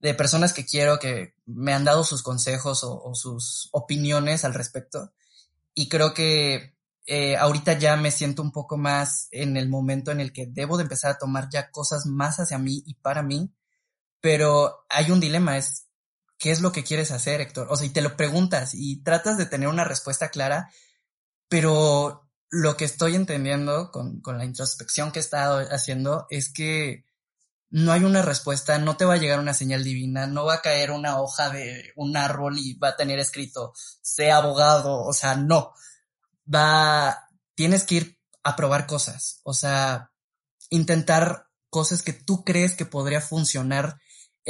de 0.00 0.14
personas 0.14 0.52
que 0.52 0.64
quiero 0.64 0.98
que 0.98 1.34
me 1.46 1.72
han 1.72 1.84
dado 1.84 2.04
sus 2.04 2.22
consejos 2.22 2.84
o, 2.84 3.14
sus 3.14 3.68
opiniones 3.72 4.44
al 4.44 4.54
respecto. 4.54 5.12
Y 5.74 5.88
creo 5.88 6.14
que 6.14 6.76
eh, 7.06 7.36
ahorita 7.36 7.74
ya 7.78 7.96
me 7.96 8.10
siento 8.10 8.42
un 8.42 8.52
poco 8.52 8.76
más 8.76 9.28
en 9.32 9.56
el 9.56 9.68
momento 9.68 10.10
en 10.10 10.20
el 10.20 10.32
que 10.32 10.46
debo 10.46 10.76
de 10.76 10.84
empezar 10.84 11.10
a 11.10 11.18
tomar 11.18 11.48
ya 11.50 11.70
cosas 11.70 12.06
más 12.06 12.38
hacia 12.38 12.58
mí 12.58 12.82
y 12.86 12.94
para 12.94 13.22
mí. 13.22 13.52
Pero 14.20 14.84
hay 14.88 15.10
un 15.10 15.20
dilema, 15.20 15.58
es 15.58 15.87
¿qué 16.38 16.50
es 16.50 16.60
lo 16.60 16.72
que 16.72 16.84
quieres 16.84 17.10
hacer, 17.10 17.40
Héctor? 17.40 17.68
O 17.70 17.76
sea, 17.76 17.86
y 17.86 17.90
te 17.90 18.00
lo 18.00 18.16
preguntas 18.16 18.70
y 18.74 19.02
tratas 19.02 19.36
de 19.36 19.46
tener 19.46 19.68
una 19.68 19.84
respuesta 19.84 20.30
clara, 20.30 20.70
pero 21.48 22.28
lo 22.50 22.76
que 22.76 22.84
estoy 22.84 23.14
entendiendo 23.14 23.90
con, 23.90 24.20
con 24.20 24.38
la 24.38 24.44
introspección 24.44 25.12
que 25.12 25.18
he 25.18 25.22
estado 25.22 25.66
haciendo 25.70 26.26
es 26.30 26.50
que 26.52 27.04
no 27.70 27.92
hay 27.92 28.04
una 28.04 28.22
respuesta, 28.22 28.78
no 28.78 28.96
te 28.96 29.04
va 29.04 29.14
a 29.14 29.18
llegar 29.18 29.40
una 29.40 29.52
señal 29.52 29.84
divina, 29.84 30.26
no 30.26 30.46
va 30.46 30.54
a 30.54 30.62
caer 30.62 30.90
una 30.90 31.20
hoja 31.20 31.50
de 31.50 31.92
un 31.96 32.16
árbol 32.16 32.58
y 32.58 32.74
va 32.74 32.90
a 32.90 32.96
tener 32.96 33.18
escrito, 33.18 33.74
sea 34.00 34.38
abogado, 34.38 35.02
o 35.02 35.12
sea, 35.12 35.34
no. 35.34 35.74
Va, 36.52 37.28
tienes 37.54 37.84
que 37.84 37.94
ir 37.96 38.18
a 38.42 38.56
probar 38.56 38.86
cosas, 38.86 39.40
o 39.42 39.52
sea, 39.52 40.12
intentar 40.70 41.48
cosas 41.68 42.02
que 42.02 42.14
tú 42.14 42.42
crees 42.44 42.74
que 42.74 42.86
podría 42.86 43.20
funcionar 43.20 44.00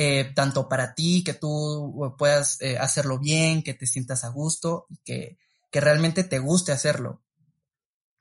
eh, 0.01 0.31
tanto 0.33 0.69
para 0.69 0.95
ti, 0.95 1.25
que 1.25 1.35
tú 1.35 2.15
puedas 2.17 2.61
eh, 2.61 2.79
hacerlo 2.79 3.19
bien, 3.19 3.65
que 3.65 3.75
te 3.75 3.85
sientas 3.85 4.23
a 4.23 4.29
gusto 4.29 4.87
y 4.89 4.99
que, 4.99 5.39
que 5.73 5.81
realmente 5.81 6.23
te 6.23 6.39
guste 6.39 6.71
hacerlo. 6.71 7.21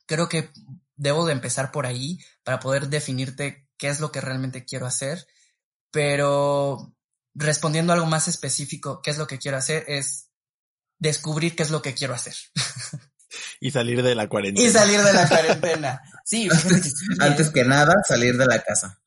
Creo 0.07 0.27
que 0.27 0.49
debo 0.95 1.27
de 1.27 1.33
empezar 1.33 1.71
por 1.71 1.85
ahí 1.85 2.17
para 2.43 2.59
poder 2.59 2.87
definirte 2.87 3.69
qué 3.77 3.89
es 3.89 3.99
lo 3.99 4.11
que 4.11 4.21
realmente 4.21 4.65
quiero 4.65 4.87
hacer, 4.87 5.27
pero 5.91 6.95
respondiendo 7.35 7.93
a 7.93 7.97
algo 7.97 8.07
más 8.07 8.27
específico, 8.27 9.03
qué 9.03 9.11
es 9.11 9.19
lo 9.19 9.27
que 9.27 9.37
quiero 9.37 9.57
hacer, 9.57 9.85
es 9.87 10.29
descubrir 10.97 11.55
qué 11.55 11.61
es 11.61 11.69
lo 11.69 11.83
que 11.83 11.93
quiero 11.93 12.15
hacer. 12.15 12.33
Y 13.59 13.71
salir 13.71 14.01
de 14.01 14.15
la 14.15 14.27
cuarentena. 14.27 14.67
Y 14.67 14.71
salir 14.71 15.01
de 15.01 15.13
la 15.13 15.27
cuarentena. 15.27 16.01
Sí, 16.23 16.47
antes, 17.19 17.49
que 17.51 17.65
nada, 17.65 17.93
salir 18.07 18.37
de 18.37 18.45
la 18.45 18.63
casa. 18.63 18.99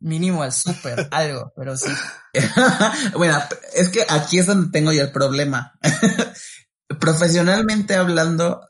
Mínimo 0.00 0.42
al 0.42 0.52
súper, 0.52 1.08
algo, 1.12 1.52
pero 1.56 1.76
sí. 1.76 1.90
bueno, 3.16 3.38
es 3.74 3.88
que 3.88 4.04
aquí 4.08 4.38
es 4.38 4.46
donde 4.46 4.70
tengo 4.70 4.92
yo 4.92 5.02
el 5.02 5.12
problema. 5.12 5.78
Profesionalmente 7.00 7.94
hablando, 7.94 8.66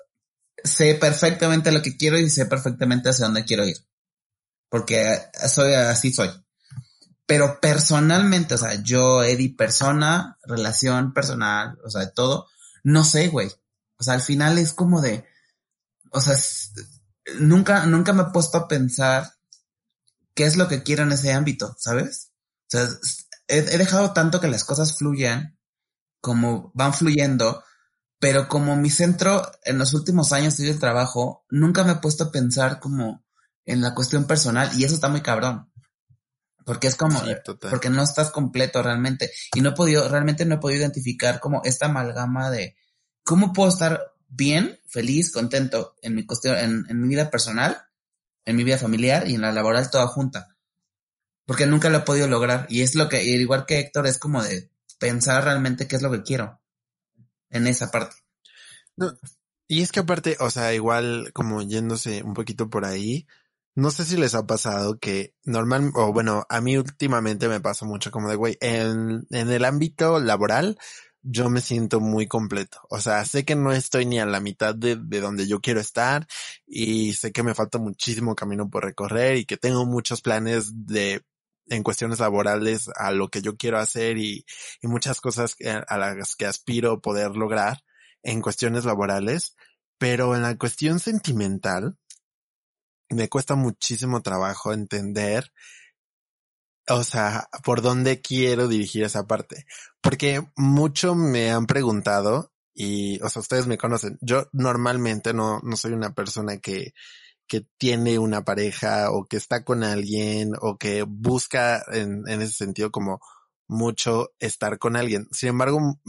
sé 0.62 0.94
perfectamente 0.94 1.72
lo 1.72 1.82
que 1.82 1.96
quiero 1.96 2.18
y 2.18 2.28
sé 2.28 2.46
perfectamente 2.46 3.08
hacia 3.08 3.26
dónde 3.26 3.44
quiero 3.44 3.64
ir 3.64 3.76
porque 4.70 5.18
soy 5.48 5.74
así 5.74 6.12
soy. 6.12 6.30
Pero 7.26 7.60
personalmente, 7.60 8.54
o 8.54 8.58
sea, 8.58 8.74
yo, 8.82 9.22
Eddie, 9.22 9.54
persona, 9.54 10.38
relación 10.44 11.12
personal, 11.12 11.78
o 11.84 11.90
sea, 11.90 12.10
todo, 12.10 12.48
no 12.82 13.04
sé, 13.04 13.28
güey. 13.28 13.50
O 13.98 14.02
sea, 14.02 14.14
al 14.14 14.22
final 14.22 14.58
es 14.58 14.72
como 14.72 15.00
de, 15.00 15.26
o 16.10 16.20
sea, 16.20 16.36
nunca, 17.38 17.84
nunca 17.86 18.12
me 18.12 18.22
he 18.22 18.32
puesto 18.32 18.58
a 18.58 18.68
pensar 18.68 19.30
qué 20.34 20.44
es 20.44 20.56
lo 20.56 20.68
que 20.68 20.82
quiero 20.82 21.02
en 21.02 21.12
ese 21.12 21.32
ámbito, 21.32 21.74
¿sabes? 21.78 22.32
O 22.66 22.70
sea, 22.70 22.88
he, 23.48 23.58
he 23.58 23.78
dejado 23.78 24.12
tanto 24.12 24.40
que 24.40 24.48
las 24.48 24.64
cosas 24.64 24.96
fluyan 24.96 25.58
como 26.20 26.70
van 26.74 26.94
fluyendo, 26.94 27.64
pero 28.18 28.48
como 28.48 28.76
mi 28.76 28.90
centro 28.90 29.50
en 29.64 29.78
los 29.78 29.94
últimos 29.94 30.32
años 30.32 30.56
de 30.56 30.74
trabajo, 30.74 31.44
nunca 31.50 31.84
me 31.84 31.92
he 31.92 31.96
puesto 31.96 32.24
a 32.24 32.32
pensar 32.32 32.78
como, 32.78 33.24
en 33.70 33.80
la 33.80 33.94
cuestión 33.94 34.26
personal 34.26 34.70
y 34.76 34.84
eso 34.84 34.94
está 34.94 35.08
muy 35.08 35.22
cabrón. 35.22 35.70
Porque 36.64 36.88
es 36.88 36.96
como, 36.96 37.20
porque 37.70 37.90
no 37.90 38.02
estás 38.02 38.30
completo 38.30 38.82
realmente. 38.82 39.30
Y 39.54 39.60
no 39.60 39.70
he 39.70 39.74
podido, 39.74 40.08
realmente 40.08 40.44
no 40.44 40.56
he 40.56 40.58
podido 40.58 40.80
identificar 40.80 41.40
como 41.40 41.62
esta 41.64 41.86
amalgama 41.86 42.50
de 42.50 42.76
cómo 43.24 43.52
puedo 43.52 43.70
estar 43.70 44.12
bien, 44.28 44.78
feliz, 44.86 45.32
contento 45.32 45.96
en 46.02 46.14
mi 46.14 46.26
cuestión, 46.26 46.56
en, 46.56 46.84
en 46.88 47.00
mi 47.00 47.08
vida 47.08 47.30
personal, 47.30 47.82
en 48.50 48.56
mi 48.56 48.64
vida 48.64 48.78
familiar 48.78 49.28
y 49.28 49.34
en 49.34 49.40
la 49.40 49.52
laboral 49.52 49.90
toda 49.90 50.06
junta. 50.06 50.56
Porque 51.46 51.66
nunca 51.66 51.88
lo 51.88 51.98
he 51.98 52.02
podido 52.02 52.28
lograr. 52.28 52.66
Y 52.68 52.82
es 52.82 52.94
lo 52.94 53.08
que, 53.08 53.24
igual 53.24 53.66
que 53.66 53.80
Héctor, 53.80 54.06
es 54.06 54.18
como 54.18 54.42
de 54.42 54.70
pensar 54.98 55.44
realmente 55.44 55.88
qué 55.88 55.96
es 55.96 56.02
lo 56.02 56.10
que 56.10 56.22
quiero 56.22 56.60
en 57.48 57.66
esa 57.66 57.90
parte. 57.90 58.16
Y 59.66 59.82
es 59.82 59.92
que 59.92 60.00
aparte, 60.00 60.36
o 60.40 60.50
sea, 60.50 60.74
igual 60.74 61.32
como 61.32 61.62
yéndose 61.62 62.22
un 62.22 62.34
poquito 62.34 62.68
por 62.68 62.84
ahí, 62.84 63.26
no 63.74 63.90
sé 63.90 64.04
si 64.04 64.16
les 64.16 64.34
ha 64.34 64.46
pasado 64.46 64.98
que 64.98 65.34
normal, 65.44 65.92
o 65.94 66.12
bueno, 66.12 66.44
a 66.48 66.60
mí 66.60 66.76
últimamente 66.76 67.48
me 67.48 67.60
pasa 67.60 67.86
mucho 67.86 68.10
como 68.10 68.28
de, 68.28 68.36
güey, 68.36 68.58
en, 68.60 69.26
en 69.30 69.50
el 69.50 69.64
ámbito 69.64 70.20
laboral, 70.20 70.78
yo 71.22 71.50
me 71.50 71.60
siento 71.60 72.00
muy 72.00 72.26
completo. 72.26 72.80
O 72.90 73.00
sea, 73.00 73.24
sé 73.24 73.44
que 73.44 73.56
no 73.56 73.72
estoy 73.72 74.06
ni 74.06 74.18
a 74.20 74.26
la 74.26 74.40
mitad 74.40 74.74
de, 74.74 74.96
de, 74.96 75.20
donde 75.20 75.46
yo 75.46 75.60
quiero 75.60 75.80
estar 75.80 76.26
y 76.66 77.14
sé 77.14 77.32
que 77.32 77.42
me 77.42 77.54
falta 77.54 77.78
muchísimo 77.78 78.34
camino 78.34 78.70
por 78.70 78.84
recorrer 78.84 79.36
y 79.36 79.44
que 79.44 79.56
tengo 79.56 79.86
muchos 79.86 80.22
planes 80.22 80.86
de 80.86 81.22
en 81.68 81.82
cuestiones 81.84 82.18
laborales 82.18 82.90
a 82.96 83.12
lo 83.12 83.28
que 83.28 83.42
yo 83.42 83.56
quiero 83.56 83.78
hacer 83.78 84.18
y, 84.18 84.44
y 84.82 84.88
muchas 84.88 85.20
cosas 85.20 85.56
a 85.86 85.98
las 85.98 86.36
que 86.36 86.46
aspiro 86.46 87.00
poder 87.00 87.36
lograr 87.36 87.78
en 88.22 88.42
cuestiones 88.42 88.84
laborales. 88.84 89.56
Pero 89.98 90.34
en 90.34 90.42
la 90.42 90.56
cuestión 90.56 90.98
sentimental, 90.98 91.96
me 93.10 93.28
cuesta 93.28 93.54
muchísimo 93.54 94.22
trabajo 94.22 94.72
entender, 94.72 95.52
o 96.90 97.04
sea, 97.04 97.48
por 97.64 97.82
dónde 97.82 98.20
quiero 98.20 98.68
dirigir 98.68 99.04
esa 99.04 99.26
parte. 99.26 99.66
Porque 100.00 100.42
mucho 100.56 101.14
me 101.14 101.50
han 101.50 101.66
preguntado 101.66 102.52
y, 102.74 103.20
o 103.22 103.28
sea, 103.28 103.40
ustedes 103.40 103.66
me 103.66 103.78
conocen. 103.78 104.18
Yo 104.20 104.48
normalmente 104.52 105.32
no, 105.32 105.60
no 105.62 105.76
soy 105.76 105.92
una 105.92 106.14
persona 106.14 106.58
que, 106.58 106.92
que 107.46 107.66
tiene 107.78 108.18
una 108.18 108.44
pareja 108.44 109.10
o 109.12 109.24
que 109.24 109.36
está 109.36 109.64
con 109.64 109.84
alguien 109.84 110.52
o 110.60 110.78
que 110.78 111.02
busca 111.02 111.82
en, 111.92 112.24
en 112.28 112.42
ese 112.42 112.54
sentido 112.54 112.90
como 112.90 113.20
mucho 113.68 114.32
estar 114.40 114.78
con 114.78 114.96
alguien. 114.96 115.28
Sin 115.30 115.50
embargo, 115.50 116.00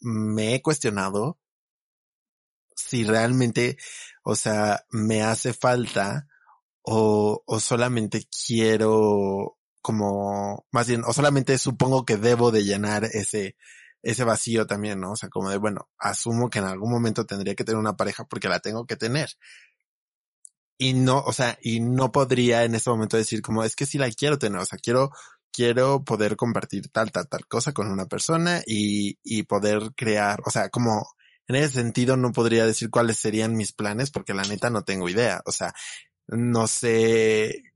me 0.00 0.54
he 0.54 0.62
cuestionado 0.62 1.38
si 2.74 3.04
realmente, 3.04 3.76
o 4.22 4.36
sea, 4.36 4.84
me 4.90 5.22
hace 5.22 5.52
falta 5.52 6.28
o, 6.82 7.42
o 7.46 7.60
solamente 7.60 8.26
quiero 8.46 9.59
como, 9.82 10.66
más 10.72 10.88
bien, 10.88 11.02
o 11.06 11.12
solamente 11.12 11.58
supongo 11.58 12.04
que 12.04 12.16
debo 12.16 12.50
de 12.50 12.64
llenar 12.64 13.04
ese, 13.04 13.56
ese 14.02 14.24
vacío 14.24 14.66
también, 14.66 15.00
¿no? 15.00 15.12
O 15.12 15.16
sea, 15.16 15.28
como 15.28 15.50
de, 15.50 15.58
bueno, 15.58 15.88
asumo 15.98 16.50
que 16.50 16.58
en 16.60 16.66
algún 16.66 16.90
momento 16.90 17.26
tendría 17.26 17.54
que 17.54 17.64
tener 17.64 17.78
una 17.78 17.96
pareja 17.96 18.24
porque 18.24 18.48
la 18.48 18.60
tengo 18.60 18.86
que 18.86 18.96
tener. 18.96 19.30
Y 20.78 20.94
no, 20.94 21.18
o 21.20 21.32
sea, 21.32 21.58
y 21.62 21.80
no 21.80 22.10
podría 22.10 22.64
en 22.64 22.74
este 22.74 22.90
momento 22.90 23.16
decir 23.16 23.42
como, 23.42 23.64
es 23.64 23.76
que 23.76 23.86
sí 23.86 23.98
la 23.98 24.10
quiero 24.10 24.38
tener, 24.38 24.60
o 24.60 24.64
sea, 24.64 24.78
quiero, 24.78 25.10
quiero 25.52 26.04
poder 26.04 26.36
compartir 26.36 26.88
tal, 26.90 27.12
tal, 27.12 27.28
tal 27.28 27.46
cosa 27.46 27.72
con 27.72 27.90
una 27.90 28.06
persona 28.06 28.62
y, 28.66 29.18
y 29.22 29.42
poder 29.42 29.92
crear, 29.94 30.40
o 30.46 30.50
sea, 30.50 30.70
como 30.70 31.06
en 31.48 31.56
ese 31.56 31.74
sentido 31.74 32.16
no 32.16 32.32
podría 32.32 32.64
decir 32.64 32.90
cuáles 32.90 33.18
serían 33.18 33.56
mis 33.56 33.72
planes 33.72 34.10
porque 34.10 34.34
la 34.34 34.44
neta 34.44 34.70
no 34.70 34.84
tengo 34.84 35.08
idea. 35.08 35.42
O 35.46 35.52
sea, 35.52 35.74
no 36.28 36.66
sé, 36.68 37.69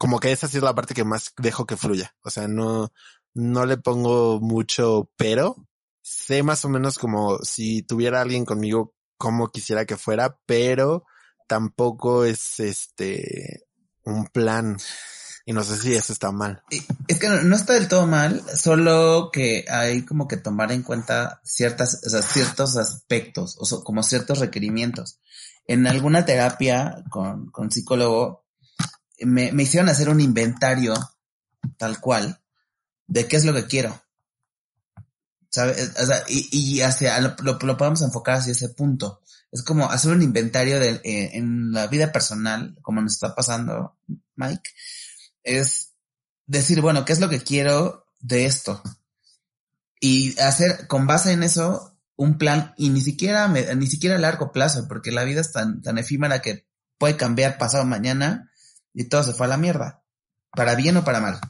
como 0.00 0.18
que 0.18 0.32
esa 0.32 0.48
sí 0.48 0.56
es 0.56 0.62
la 0.62 0.74
parte 0.74 0.94
que 0.94 1.04
más 1.04 1.34
dejo 1.36 1.66
que 1.66 1.76
fluya. 1.76 2.14
O 2.22 2.30
sea, 2.30 2.48
no, 2.48 2.90
no 3.34 3.66
le 3.66 3.76
pongo 3.76 4.40
mucho 4.40 5.10
pero. 5.18 5.56
Sé 6.00 6.42
más 6.42 6.64
o 6.64 6.70
menos 6.70 6.98
como 6.98 7.36
si 7.40 7.82
tuviera 7.82 8.22
alguien 8.22 8.46
conmigo 8.46 8.94
como 9.18 9.50
quisiera 9.50 9.84
que 9.84 9.98
fuera, 9.98 10.38
pero 10.46 11.04
tampoco 11.46 12.24
es 12.24 12.60
este 12.60 13.66
un 14.02 14.26
plan. 14.28 14.78
Y 15.44 15.52
no 15.52 15.62
sé 15.62 15.76
si 15.76 15.92
eso 15.92 16.14
está 16.14 16.32
mal. 16.32 16.62
Es 17.06 17.18
que 17.18 17.28
no, 17.28 17.54
está 17.54 17.74
del 17.74 17.88
todo 17.88 18.06
mal, 18.06 18.42
solo 18.56 19.28
que 19.30 19.66
hay 19.68 20.06
como 20.06 20.26
que 20.28 20.38
tomar 20.38 20.72
en 20.72 20.82
cuenta 20.82 21.42
ciertas, 21.44 22.00
ciertos 22.32 22.78
aspectos, 22.78 23.58
o 23.60 23.84
como 23.84 24.02
ciertos 24.02 24.38
requerimientos 24.38 25.20
en 25.70 25.86
alguna 25.86 26.24
terapia 26.24 27.04
con, 27.10 27.50
con 27.50 27.70
psicólogo, 27.70 28.39
me, 29.26 29.50
hicieron 29.62 29.88
hacer 29.88 30.08
un 30.08 30.20
inventario 30.20 30.94
tal 31.76 32.00
cual 32.00 32.40
de 33.06 33.26
qué 33.26 33.36
es 33.36 33.44
lo 33.44 33.54
que 33.54 33.66
quiero. 33.66 34.02
¿Sabes? 35.50 35.92
O 36.00 36.06
sea, 36.06 36.22
y, 36.28 36.48
y 36.52 36.80
hacia, 36.82 37.20
lo, 37.20 37.34
lo, 37.40 37.76
podemos 37.76 38.02
enfocar 38.02 38.36
hacia 38.36 38.52
ese 38.52 38.68
punto. 38.68 39.20
Es 39.50 39.64
como 39.64 39.90
hacer 39.90 40.12
un 40.12 40.22
inventario 40.22 40.78
de, 40.78 41.00
eh, 41.02 41.30
en 41.34 41.72
la 41.72 41.88
vida 41.88 42.12
personal, 42.12 42.78
como 42.82 43.00
nos 43.00 43.14
está 43.14 43.34
pasando, 43.34 43.96
Mike, 44.36 44.70
es 45.42 45.92
decir, 46.46 46.80
bueno, 46.80 47.04
¿qué 47.04 47.12
es 47.12 47.20
lo 47.20 47.28
que 47.28 47.40
quiero 47.40 48.06
de 48.20 48.46
esto? 48.46 48.80
Y 49.98 50.38
hacer, 50.38 50.86
con 50.86 51.06
base 51.08 51.32
en 51.32 51.42
eso, 51.42 51.98
un 52.14 52.38
plan 52.38 52.74
y 52.76 52.90
ni 52.90 53.00
siquiera, 53.00 53.48
ni 53.48 53.86
siquiera 53.88 54.16
a 54.16 54.20
largo 54.20 54.52
plazo, 54.52 54.86
porque 54.86 55.10
la 55.10 55.24
vida 55.24 55.40
es 55.40 55.50
tan, 55.50 55.82
tan 55.82 55.98
efímera 55.98 56.40
que 56.40 56.66
puede 56.96 57.16
cambiar 57.16 57.58
pasado 57.58 57.84
mañana 57.84 58.49
y 58.92 59.04
todo 59.04 59.22
se 59.22 59.32
fue 59.32 59.46
a 59.46 59.50
la 59.50 59.56
mierda, 59.56 60.02
para 60.52 60.74
bien 60.74 60.96
o 60.96 61.04
para 61.04 61.20
mal. 61.20 61.40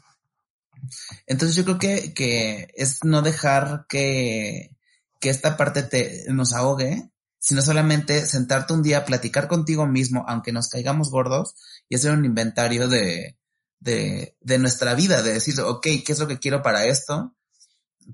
Entonces 1.27 1.57
yo 1.57 1.65
creo 1.65 1.79
que, 1.79 2.15
que 2.15 2.73
es 2.75 3.05
no 3.05 3.23
dejar 3.23 3.87
que, 3.89 4.77
que 5.21 5.31
esta 5.31 5.57
parte 5.57 5.83
te, 5.83 6.25
nos 6.29 6.53
ahogue, 6.53 7.11
sino 7.39 7.63
solamente 7.63 8.27
sentarte 8.27 8.73
un 8.73 8.83
día 8.83 8.99
a 8.99 9.05
platicar 9.05 9.49
contigo 9.49 9.87
mismo, 9.87 10.25
aunque 10.29 10.53
nos 10.53 10.69
caigamos 10.69 11.11
gordos, 11.11 11.55
y 11.89 11.97
hacer 11.97 12.13
un 12.13 12.25
inventario 12.25 12.89
de, 12.89 13.39
de, 13.81 14.37
de 14.41 14.59
nuestra 14.59 14.95
vida, 14.95 15.23
de 15.23 15.35
decir, 15.35 15.59
ok, 15.61 15.83
¿qué 16.05 16.13
es 16.13 16.19
lo 16.19 16.29
que 16.29 16.39
quiero 16.39 16.63
para 16.63 16.85
esto? 16.85 17.35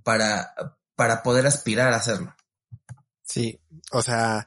Para, 0.03 0.55
para 0.95 1.23
poder 1.23 1.47
aspirar 1.47 1.93
a 1.93 1.97
hacerlo. 1.97 2.35
Sí, 3.23 3.61
o 3.91 4.03
sea, 4.03 4.47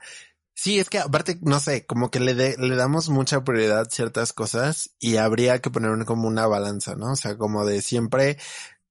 Sí, 0.61 0.77
es 0.77 0.89
que 0.89 0.99
aparte, 0.99 1.39
no 1.41 1.57
sé, 1.61 1.85
como 1.85 2.11
que 2.11 2.19
le, 2.19 2.33
le 2.33 2.75
damos 2.75 3.07
mucha 3.07 3.45
prioridad 3.45 3.79
a 3.79 3.85
ciertas 3.85 4.33
cosas 4.33 4.93
y 4.99 5.15
habría 5.15 5.61
que 5.61 5.69
poner 5.69 6.03
como 6.05 6.27
una 6.27 6.47
balanza, 6.47 6.95
¿no? 6.95 7.13
O 7.13 7.15
sea, 7.15 7.37
como 7.37 7.65
de 7.65 7.81
siempre, 7.81 8.37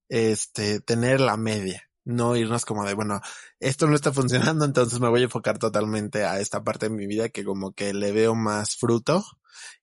este, 0.09 0.79
tener 0.81 1.21
la 1.21 1.37
media, 1.37 1.83
no 2.05 2.35
irnos 2.35 2.65
como 2.65 2.85
de, 2.85 2.95
bueno, 2.95 3.21
esto 3.59 3.85
no 3.85 3.93
está 3.95 4.11
funcionando, 4.11 4.65
entonces 4.65 4.99
me 4.99 5.09
voy 5.09 5.21
a 5.21 5.25
enfocar 5.25 5.59
totalmente 5.59 6.25
a 6.25 6.39
esta 6.39 6.63
parte 6.63 6.89
de 6.89 6.95
mi 6.95 7.05
vida 7.05 7.29
que 7.29 7.45
como 7.45 7.71
que 7.73 7.93
le 7.93 8.11
veo 8.13 8.33
más 8.33 8.75
fruto, 8.75 9.23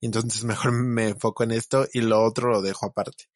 entonces 0.01 0.43
mejor 0.43 0.73
me 0.73 1.11
enfoco 1.11 1.45
en 1.45 1.53
esto 1.53 1.87
y 1.93 2.01
lo 2.01 2.21
otro 2.25 2.51
lo 2.51 2.63
dejo 2.63 2.87
aparte. 2.87 3.27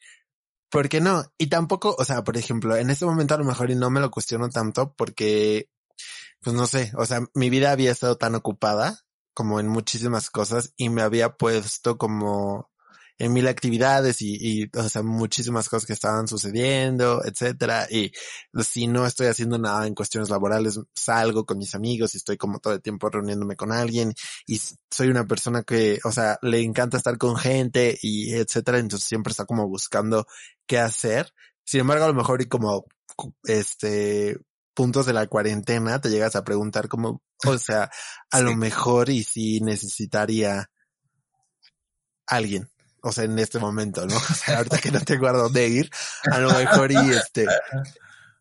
¿Por 0.70 0.88
qué 0.88 1.00
no? 1.00 1.24
Y 1.38 1.48
tampoco, 1.48 1.94
o 1.96 2.04
sea, 2.04 2.24
por 2.24 2.36
ejemplo, 2.36 2.76
en 2.76 2.90
este 2.90 3.04
momento 3.04 3.34
a 3.34 3.38
lo 3.38 3.44
mejor 3.44 3.70
y 3.70 3.76
no 3.76 3.90
me 3.90 4.00
lo 4.00 4.10
cuestiono 4.10 4.48
tanto 4.48 4.92
porque 4.96 5.68
pues 6.40 6.56
no 6.56 6.66
sé, 6.66 6.92
o 6.96 7.06
sea, 7.06 7.20
mi 7.34 7.50
vida 7.50 7.72
había 7.72 7.92
estado 7.92 8.16
tan 8.16 8.34
ocupada 8.34 9.00
como 9.34 9.60
en 9.60 9.68
muchísimas 9.68 10.30
cosas 10.30 10.72
y 10.76 10.88
me 10.90 11.02
había 11.02 11.36
puesto 11.36 11.98
como 11.98 12.70
en 13.20 13.34
mil 13.34 13.46
actividades 13.48 14.22
y, 14.22 14.70
o 14.74 14.88
sea, 14.88 15.02
muchísimas 15.02 15.68
cosas 15.68 15.86
que 15.86 15.92
estaban 15.92 16.26
sucediendo, 16.26 17.22
etcétera. 17.22 17.86
Y 17.90 18.12
si 18.64 18.86
no 18.86 19.06
estoy 19.06 19.26
haciendo 19.26 19.58
nada 19.58 19.86
en 19.86 19.94
cuestiones 19.94 20.30
laborales, 20.30 20.80
salgo 20.94 21.44
con 21.44 21.58
mis 21.58 21.74
amigos 21.74 22.14
y 22.14 22.16
estoy 22.16 22.38
como 22.38 22.60
todo 22.60 22.72
el 22.72 22.80
tiempo 22.80 23.10
reuniéndome 23.10 23.56
con 23.56 23.72
alguien 23.72 24.14
y 24.46 24.58
soy 24.90 25.08
una 25.08 25.26
persona 25.26 25.62
que, 25.64 26.00
o 26.04 26.12
sea, 26.12 26.38
le 26.40 26.62
encanta 26.62 26.96
estar 26.96 27.18
con 27.18 27.36
gente 27.36 27.98
y 28.00 28.32
etcétera. 28.32 28.78
Entonces 28.78 29.06
siempre 29.06 29.32
está 29.32 29.44
como 29.44 29.68
buscando 29.68 30.26
qué 30.66 30.78
hacer. 30.78 31.34
Sin 31.62 31.80
embargo, 31.80 32.04
a 32.04 32.08
lo 32.08 32.14
mejor 32.14 32.40
y 32.40 32.46
como, 32.48 32.86
este, 33.44 34.38
puntos 34.80 35.04
de 35.04 35.12
la 35.12 35.26
cuarentena 35.26 36.00
te 36.00 36.08
llegas 36.08 36.36
a 36.36 36.42
preguntar 36.42 36.88
como, 36.88 37.20
o 37.44 37.58
sea, 37.58 37.90
a 38.30 38.40
lo 38.40 38.56
mejor 38.56 39.10
y 39.10 39.24
si 39.24 39.60
necesitaría 39.60 40.70
alguien, 42.26 42.70
o 43.02 43.12
sea, 43.12 43.24
en 43.24 43.38
este 43.38 43.58
momento, 43.58 44.06
¿no? 44.06 44.16
O 44.30 44.34
sea, 44.34 44.56
ahorita 44.56 44.78
que 44.78 44.90
no 44.90 45.00
tengo 45.02 45.28
a 45.28 45.32
dónde 45.32 45.68
ir, 45.68 45.90
a 46.32 46.38
lo 46.38 46.50
mejor 46.52 46.92
y 46.92 47.10
este, 47.10 47.46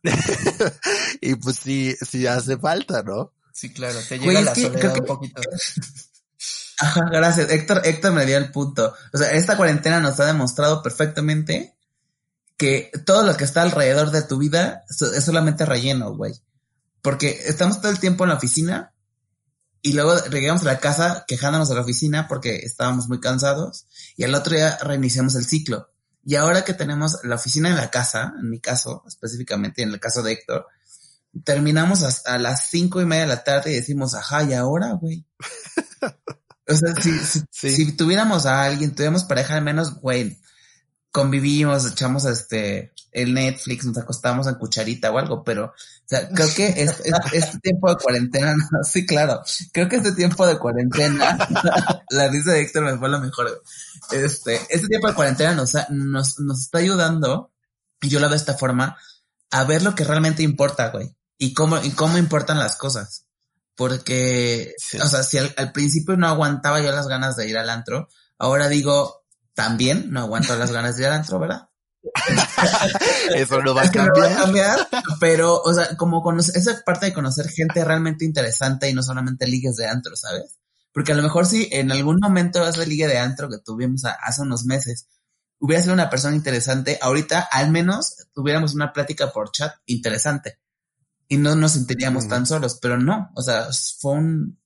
y 1.22 1.36
pues 1.36 1.58
sí, 1.58 1.94
sí 2.10 2.26
hace 2.26 2.58
falta, 2.58 3.04
¿no? 3.04 3.34
Sí, 3.52 3.74
claro, 3.74 4.00
te 4.08 4.18
llega 4.18 4.40
la 4.40 4.56
soledad 4.56 4.98
un 4.98 5.06
poquito. 5.06 5.42
Ajá, 6.80 7.02
gracias. 7.12 7.52
Héctor, 7.52 7.82
Héctor 7.84 8.14
me 8.14 8.26
dio 8.26 8.38
el 8.38 8.50
punto. 8.50 8.94
O 9.12 9.18
sea, 9.18 9.32
esta 9.32 9.58
cuarentena 9.58 10.00
nos 10.00 10.18
ha 10.22 10.26
demostrado 10.26 10.82
perfectamente 10.82 11.76
que 12.60 12.92
todo 13.06 13.24
lo 13.24 13.38
que 13.38 13.46
está 13.46 13.62
alrededor 13.62 14.12
de 14.12 14.22
tu 14.22 14.38
vida 14.38 14.84
es 14.90 15.24
solamente 15.24 15.66
relleno, 15.66 16.14
güey. 16.14 16.34
Porque 17.02 17.40
estamos 17.46 17.80
todo 17.80 17.90
el 17.90 18.00
tiempo 18.00 18.26
en 18.26 18.32
la 18.32 18.36
oficina 18.36 18.94
y 19.82 19.94
luego 19.94 20.18
llegamos 20.26 20.64
a 20.64 20.66
la 20.66 20.80
casa 20.80 21.24
quejándonos 21.26 21.70
de 21.70 21.76
la 21.76 21.82
oficina 21.82 22.28
porque 22.28 22.58
estábamos 22.58 23.08
muy 23.08 23.22
cansados 23.22 23.88
y 24.18 24.26
al 24.26 24.36
otro 24.36 24.58
día 24.58 24.78
reiniciamos 24.84 25.36
el 25.36 25.46
ciclo. 25.46 25.90
Y 26.26 26.36
ahora 26.36 26.66
que 26.66 26.74
tenemos 26.74 27.20
la 27.24 27.36
oficina 27.36 27.70
en 27.70 27.78
la 27.78 27.90
casa, 27.90 28.34
en 28.38 28.50
mi 28.50 28.60
caso 28.60 29.06
específicamente, 29.08 29.82
en 29.82 29.92
el 29.92 30.00
caso 30.02 30.22
de 30.22 30.34
Héctor, 30.34 30.68
terminamos 31.46 32.04
a, 32.26 32.38
las 32.40 32.66
cinco 32.70 33.00
y 33.00 33.06
media 33.06 33.22
de 33.22 33.30
la 33.30 33.44
tarde 33.46 33.72
y 33.72 33.76
decimos, 33.76 34.16
ajá, 34.16 34.44
¿y 34.44 34.54
ahora, 34.54 34.92
güey? 34.96 35.26
o 36.68 36.76
sea, 36.76 36.94
si, 37.02 37.72
si 37.72 37.92
tuviéramos 37.94 38.46
a 38.46 38.64
alguien, 38.64 38.94
tuviéramos 38.94 39.24
pareja 39.24 39.56
al 39.56 39.64
menos, 39.64 40.02
güey, 40.02 40.42
convivimos, 41.12 41.90
echamos 41.90 42.26
este 42.26 42.94
el 43.12 43.34
Netflix, 43.34 43.86
nos 43.86 43.98
acostamos 43.98 44.48
en 44.48 44.56
cucharita 44.56 45.12
o 45.12 45.18
algo, 45.18 45.44
pero 45.44 45.66
o 45.66 45.74
sea, 46.06 46.30
creo 46.30 46.48
que 46.56 46.90
este 47.34 47.60
tiempo 47.60 47.90
de 47.90 47.96
cuarentena, 48.02 48.56
sí, 48.84 49.06
claro, 49.06 49.42
creo 49.72 49.90
que 49.90 49.98
este 49.98 50.14
tiempo 50.14 50.46
de 50.46 50.58
cuarentena, 50.58 51.38
la 52.10 52.28
risa 52.28 52.52
de 52.52 52.62
Héctor 52.62 52.84
me 52.84 52.98
fue 52.98 53.10
lo 53.10 53.20
mejor. 53.20 53.62
Este, 54.12 54.60
este 54.70 54.88
tiempo 54.88 55.08
de 55.08 55.14
cuarentena 55.14 55.54
nos, 55.54 55.74
nos, 55.90 56.40
nos 56.40 56.62
está 56.62 56.80
ayudando, 56.80 57.52
y 58.02 58.10
yo 58.10 58.20
lo 58.20 58.26
veo 58.26 58.32
de 58.32 58.38
esta 58.38 58.56
forma, 58.56 58.98
a 59.52 59.64
ver 59.64 59.82
lo 59.82 59.96
que 59.96 60.04
realmente 60.04 60.44
importa, 60.44 60.90
güey, 60.90 61.16
y 61.38 61.54
cómo, 61.54 61.78
y 61.82 61.92
cómo 61.92 62.18
importan 62.18 62.60
las 62.60 62.76
cosas. 62.76 63.26
Porque, 63.76 64.76
o 65.02 65.08
sea, 65.08 65.24
si 65.24 65.38
al, 65.38 65.54
al 65.58 65.72
principio 65.72 66.18
no 66.18 66.28
aguantaba 66.28 66.82
yo 66.82 66.92
las 66.92 67.08
ganas 67.08 67.38
de 67.38 67.48
ir 67.48 67.58
al 67.58 67.70
antro, 67.70 68.10
ahora 68.38 68.68
digo, 68.68 69.19
también 69.60 70.10
no 70.10 70.22
aguanto 70.22 70.56
las 70.56 70.72
ganas 70.72 70.96
de 70.96 71.02
ir 71.02 71.10
al 71.10 71.16
antro, 71.16 71.38
¿verdad? 71.38 71.68
Eso 73.36 73.62
no 73.62 73.76
va 73.76 73.82
a 73.82 73.92
cambiar. 73.92 74.38
cambiar, 74.38 74.88
pero, 75.20 75.62
o 75.62 75.74
sea, 75.74 75.98
como 75.98 76.24
conocer, 76.24 76.56
esa 76.56 76.82
parte 76.86 77.08
de 77.08 77.14
conocer 77.14 77.50
gente 77.50 77.84
realmente 77.84 78.24
interesante 78.24 78.90
y 78.90 78.94
no 78.94 79.04
solamente 79.04 79.48
ligues 79.48 79.76
de 79.76 79.86
antro, 79.86 80.16
¿sabes? 80.16 80.60
Porque 80.94 81.12
a 81.12 81.16
lo 81.16 81.24
mejor 81.24 81.46
si 81.46 81.68
en 81.74 81.92
algún 81.92 82.20
momento 82.22 82.66
esa 82.66 82.86
liga 82.86 83.10
de 83.10 83.18
antro 83.18 83.50
que 83.50 83.58
tuvimos 83.58 84.06
hace 84.06 84.44
unos 84.44 84.64
meses 84.64 85.10
hubiera 85.60 85.84
sido 85.84 85.94
una 85.94 86.10
persona 86.10 86.38
interesante, 86.38 86.98
ahorita 87.02 87.50
al 87.52 87.70
menos 87.70 88.16
tuviéramos 88.34 88.76
una 88.76 88.94
plática 88.94 89.34
por 89.34 89.52
chat 89.52 89.74
interesante 89.88 90.58
y 91.28 91.36
no 91.36 91.54
nos 91.58 91.74
sentiríamos 91.74 92.30
tan 92.30 92.46
solos, 92.46 92.80
pero 92.82 92.98
no, 92.98 93.30
o 93.36 93.42
sea, 93.42 93.68
fue 94.00 94.14
un, 94.14 94.59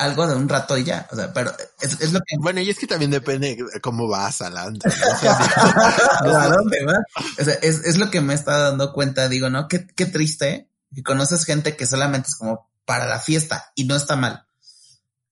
algo 0.00 0.26
de 0.26 0.34
un 0.34 0.48
rato 0.48 0.78
y 0.78 0.84
ya, 0.84 1.06
o 1.12 1.16
sea, 1.16 1.32
pero 1.32 1.52
es, 1.80 2.12
lo 2.12 2.20
que... 2.20 2.36
Bueno, 2.38 2.60
y 2.60 2.70
es 2.70 2.78
que 2.78 2.86
también 2.86 3.10
depende 3.10 3.58
cómo 3.82 4.08
vas 4.08 4.40
al 4.40 4.56
antro. 4.56 4.90
¿A 4.90 6.48
dónde 6.48 6.84
vas? 6.84 7.00
O 7.38 7.44
sea, 7.44 7.54
es, 7.54 7.84
es 7.84 7.98
lo 7.98 8.10
que 8.10 8.20
me 8.20 8.34
está 8.34 8.56
dando 8.58 8.92
cuenta, 8.92 9.28
digo, 9.28 9.50
¿no? 9.50 9.68
Qué, 9.68 9.86
qué 9.86 10.06
triste 10.06 10.70
que 10.94 11.02
conoces 11.02 11.44
gente 11.44 11.76
que 11.76 11.86
solamente 11.86 12.28
es 12.28 12.36
como 12.36 12.70
para 12.84 13.06
la 13.06 13.20
fiesta 13.20 13.72
y 13.74 13.84
no 13.84 13.94
está 13.94 14.16
mal. 14.16 14.46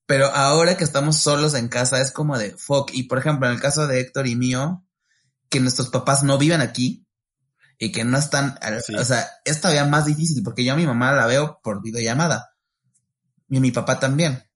Pero 0.05 0.27
ahora 0.27 0.77
que 0.77 0.83
estamos 0.83 1.17
solos 1.17 1.53
en 1.55 1.67
casa 1.67 2.01
es 2.01 2.11
como 2.11 2.37
de 2.37 2.51
fuck. 2.57 2.91
Y 2.93 3.03
por 3.03 3.17
ejemplo, 3.17 3.47
en 3.47 3.53
el 3.53 3.61
caso 3.61 3.87
de 3.87 3.99
Héctor 3.99 4.27
y 4.27 4.35
mío, 4.35 4.85
que 5.49 5.59
nuestros 5.59 5.89
papás 5.89 6.23
no 6.23 6.37
viven 6.37 6.61
aquí 6.61 7.05
y 7.77 7.91
que 7.91 8.03
no 8.03 8.17
están, 8.17 8.59
o 8.97 9.03
sea, 9.05 9.29
es 9.45 9.61
todavía 9.61 9.85
más 9.85 10.05
difícil 10.05 10.43
porque 10.43 10.63
yo 10.63 10.73
a 10.73 10.75
mi 10.75 10.85
mamá 10.85 11.11
la 11.13 11.25
veo 11.25 11.59
por 11.63 11.81
videollamada 11.81 12.55
y 13.49 13.57
a 13.57 13.61
mi 13.61 13.71
papá 13.71 13.99
también. 13.99 14.48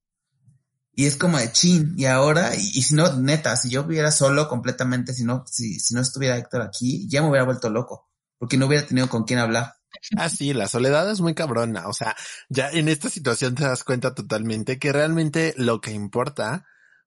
Y 0.95 1.05
es 1.05 1.15
como 1.15 1.39
de 1.39 1.51
chin, 1.51 1.95
y 1.97 2.05
ahora, 2.05 2.55
y, 2.55 2.81
si 2.83 2.93
no, 2.93 3.11
neta, 3.19 3.55
si 3.55 3.69
yo 3.69 3.83
viviera 3.83 4.11
solo 4.11 4.47
completamente, 4.47 5.13
si 5.13 5.23
no, 5.23 5.43
si, 5.47 5.79
si 5.79 5.95
no 5.95 6.01
estuviera 6.01 6.37
Héctor 6.37 6.61
aquí, 6.61 7.07
ya 7.09 7.21
me 7.21 7.29
hubiera 7.29 7.45
vuelto 7.45 7.69
loco, 7.69 8.09
porque 8.37 8.57
no 8.57 8.67
hubiera 8.67 8.85
tenido 8.85 9.09
con 9.09 9.23
quién 9.23 9.39
hablar. 9.39 9.73
Ah, 10.17 10.29
sí, 10.29 10.53
la 10.53 10.67
soledad 10.67 11.09
es 11.09 11.21
muy 11.21 11.33
cabrona. 11.33 11.87
O 11.87 11.93
sea, 11.93 12.15
ya 12.49 12.69
en 12.69 12.89
esta 12.89 13.09
situación 13.09 13.55
te 13.55 13.63
das 13.63 13.83
cuenta 13.83 14.13
totalmente 14.13 14.77
que 14.77 14.91
realmente 14.91 15.53
lo 15.57 15.81
que 15.81 15.91
importa, 15.91 16.65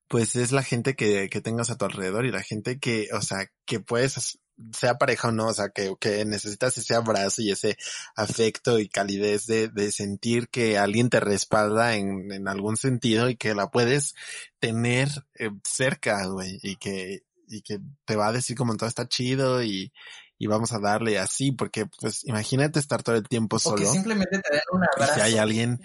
pues 0.08 0.34
es 0.36 0.52
la 0.52 0.62
gente 0.62 0.96
que, 0.96 1.28
que 1.28 1.40
tengas 1.40 1.70
a 1.70 1.76
tu 1.76 1.84
alrededor 1.84 2.26
y 2.26 2.32
la 2.32 2.42
gente 2.42 2.78
que, 2.78 3.08
o 3.12 3.20
sea, 3.20 3.50
que 3.66 3.80
puedes 3.80 4.38
sea 4.72 4.98
pareja 4.98 5.28
o 5.28 5.32
no, 5.32 5.48
o 5.48 5.54
sea, 5.54 5.68
que, 5.68 5.94
que 6.00 6.24
necesitas 6.24 6.76
ese 6.78 6.94
abrazo 6.94 7.42
y 7.42 7.50
ese 7.50 7.76
afecto 8.14 8.78
y 8.78 8.88
calidez 8.88 9.46
de, 9.46 9.68
de 9.68 9.92
sentir 9.92 10.48
que 10.48 10.78
alguien 10.78 11.10
te 11.10 11.20
respalda 11.20 11.94
en, 11.94 12.32
en 12.32 12.48
algún 12.48 12.76
sentido 12.76 13.28
y 13.28 13.36
que 13.36 13.54
la 13.54 13.70
puedes 13.70 14.14
tener 14.58 15.08
eh, 15.34 15.50
cerca, 15.64 16.26
güey, 16.26 16.58
y 16.62 16.76
que, 16.76 17.22
y 17.48 17.62
que 17.62 17.80
te 18.04 18.16
va 18.16 18.28
a 18.28 18.32
decir 18.32 18.56
como 18.56 18.76
todo 18.76 18.88
está 18.88 19.06
chido 19.08 19.62
y, 19.62 19.92
y 20.38 20.46
vamos 20.46 20.72
a 20.72 20.78
darle 20.78 21.18
así, 21.18 21.52
porque 21.52 21.86
pues 21.86 22.24
imagínate 22.24 22.78
estar 22.78 23.02
todo 23.02 23.16
el 23.16 23.28
tiempo 23.28 23.58
solo. 23.58 23.76
Porque 23.76 23.92
simplemente 23.92 24.40
tener 24.40 24.62
un 24.72 24.82
abrazo. 24.84 25.12
Y 25.12 25.14
si 25.16 25.20
hay 25.20 25.38
alguien. 25.38 25.80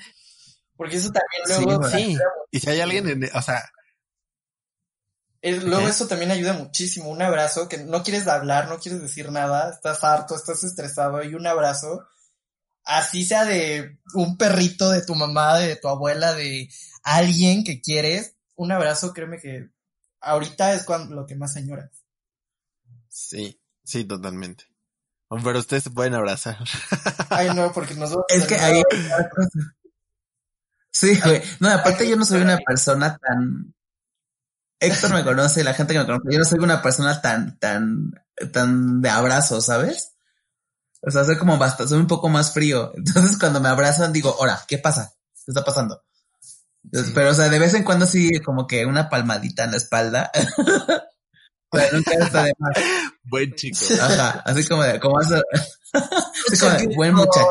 Porque 0.76 0.98
eso 0.98 1.10
también 1.12 1.66
luego. 1.66 1.88
Sí, 1.90 2.18
y 2.52 2.60
si 2.60 2.70
hay 2.70 2.80
alguien 2.82 3.08
en, 3.08 3.30
o 3.34 3.42
sea, 3.42 3.64
luego 5.44 5.88
eso 5.88 6.08
también 6.08 6.32
ayuda 6.32 6.54
muchísimo, 6.54 7.10
un 7.10 7.22
abrazo, 7.22 7.68
que 7.68 7.80
no 7.80 8.04
quieres 8.04 8.28
hablar, 8.28 8.70
no 8.70 8.80
quieres 8.80 9.02
decir 9.02 9.32
nada, 9.32 9.72
estás 9.72 10.04
harto, 10.04 10.36
estás 10.36 10.64
estresado 10.64 11.24
y 11.24 11.34
un 11.34 11.48
abrazo, 11.48 12.08
así 12.84 13.26
sea 13.26 13.46
de 13.46 13.98
un 14.14 14.38
perrito, 14.38 14.92
de 14.92 15.04
tu 15.04 15.16
mamá, 15.16 15.58
de 15.58 15.76
tu 15.76 15.88
abuela, 15.88 16.34
de 16.34 16.70
alguien 17.04 17.64
que 17.64 17.82
quieres, 17.82 18.36
un 18.56 18.72
abrazo, 18.72 19.14
créeme 19.14 19.40
que 19.40 19.70
ahorita 20.20 20.74
es 20.74 20.84
cuando 20.84 21.16
lo 21.16 21.26
que 21.26 21.36
más 21.36 21.54
señoras. 21.54 21.90
Sí, 23.10 23.60
sí, 23.84 24.06
totalmente. 24.06 24.66
Pero 25.44 25.60
ustedes 25.60 25.84
se 25.84 25.92
pueden 25.92 26.14
abrazar. 26.14 26.58
Ay, 27.30 27.50
no, 27.56 27.72
porque 27.72 27.96
nosotros... 27.96 28.26
Es 28.30 28.46
que 28.46 28.56
hay... 28.56 28.84
Sí, 30.94 31.18
güey. 31.24 31.42
No, 31.62 31.70
aparte 31.70 32.08
yo 32.08 32.18
no 32.18 32.26
soy 32.26 32.42
una 32.42 32.58
persona 32.58 33.18
tan 33.18 33.74
Héctor 34.82 35.14
me 35.14 35.24
conoce, 35.24 35.64
la 35.64 35.76
gente 35.76 35.94
que 35.94 36.00
me 36.00 36.06
conoce, 36.06 36.28
yo 36.32 36.40
no 36.40 36.46
soy 36.46 36.60
una 36.60 36.82
persona 36.82 37.22
tan, 37.22 37.58
tan, 37.60 38.12
tan 38.52 39.02
de 39.02 39.10
abrazo, 39.10 39.62
¿sabes? 39.62 40.14
O 41.02 41.12
sea, 41.12 41.24
soy 41.24 41.38
como 41.38 41.58
bastante, 41.58 41.90
soy 41.90 42.00
un 42.00 42.08
poco 42.08 42.30
más 42.30 42.52
frío. 42.52 42.92
Entonces 42.98 43.38
cuando 43.38 43.62
me 43.62 43.70
abrazan 43.70 44.12
digo, 44.12 44.36
ahora, 44.40 44.60
¿qué 44.68 44.80
pasa? 44.80 45.14
¿Qué 45.46 45.52
está 45.52 45.64
pasando? 45.64 46.02
Pero, 47.14 47.30
o 47.30 47.34
sea, 47.34 47.48
de 47.48 47.60
vez 47.60 47.76
en 47.76 47.84
cuando 47.84 48.08
sí, 48.08 48.40
como 48.44 48.66
que 48.66 48.86
una 48.88 49.08
palmadita 49.08 49.64
en 49.66 49.72
la 49.72 49.78
espalda. 49.78 50.32
Pero 51.72 51.98
nunca 51.98 52.12
está 52.14 52.44
de 52.44 52.54
más. 52.58 52.76
Buen 53.24 53.54
chico. 53.54 53.78
Ajá, 54.02 54.42
así 54.46 54.68
como 54.68 54.84
de, 54.84 55.00
como, 55.00 55.20
así 55.20 56.60
como 56.60 56.72
de, 56.74 56.88
buen 56.96 57.14
muchacho. 57.14 57.48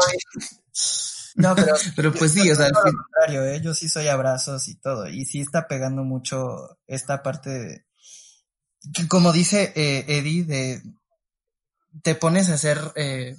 No, 1.41 1.55
pero, 1.55 1.75
pero 1.97 2.13
pues 2.13 2.33
sí, 2.33 2.51
o 2.51 2.55
sea, 2.55 2.67
al 2.67 2.73
contrario, 2.73 3.45
¿eh? 3.45 3.61
yo 3.63 3.75
sí 3.75 3.89
soy 3.89 4.09
abrazos 4.09 4.69
y 4.69 4.77
todo, 4.77 5.09
y 5.09 5.25
sí 5.25 5.41
está 5.41 5.67
pegando 5.67 6.03
mucho 6.05 6.79
esta 6.87 7.23
parte 7.23 7.51
de, 7.51 7.85
como 9.09 9.33
dice 9.33 9.73
eh, 9.77 10.05
Eddie, 10.09 10.45
de, 10.45 10.83
te 12.03 12.15
pones 12.15 12.51
a 12.51 12.55
hacer, 12.55 12.79
eh, 12.95 13.37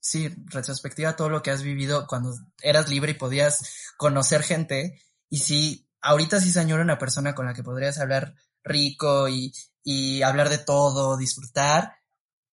sí, 0.00 0.34
retrospectiva 0.46 1.16
todo 1.16 1.28
lo 1.28 1.42
que 1.42 1.50
has 1.50 1.62
vivido 1.62 2.06
cuando 2.06 2.34
eras 2.62 2.88
libre 2.88 3.12
y 3.12 3.14
podías 3.14 3.92
conocer 3.96 4.42
gente, 4.42 5.00
y 5.28 5.38
sí, 5.38 5.88
ahorita 6.00 6.40
sí 6.40 6.50
se 6.50 6.60
añora 6.60 6.82
una 6.82 6.98
persona 6.98 7.34
con 7.34 7.46
la 7.46 7.54
que 7.54 7.62
podrías 7.62 7.98
hablar 7.98 8.34
rico 8.62 9.28
y, 9.28 9.52
y 9.82 10.22
hablar 10.22 10.48
de 10.48 10.58
todo, 10.58 11.16
disfrutar, 11.16 11.97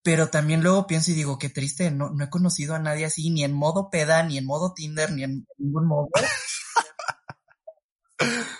pero 0.06 0.30
también 0.30 0.62
luego 0.62 0.86
pienso 0.86 1.10
y 1.10 1.16
digo, 1.16 1.40
qué 1.40 1.50
triste, 1.50 1.90
no, 1.90 2.12
no 2.12 2.24
he 2.24 2.30
conocido 2.30 2.76
a 2.76 2.80
nadie 2.80 3.06
así, 3.06 3.32
ni 3.32 3.44
en 3.44 3.54
modo 3.54 3.90
peda, 3.90 4.22
ni 4.22 4.38
en 4.38 4.46
modo 4.46 4.76
Tinder, 4.76 5.12
ni 5.12 5.24
en 5.24 5.48
ningún 5.58 5.88
modo. 5.88 6.10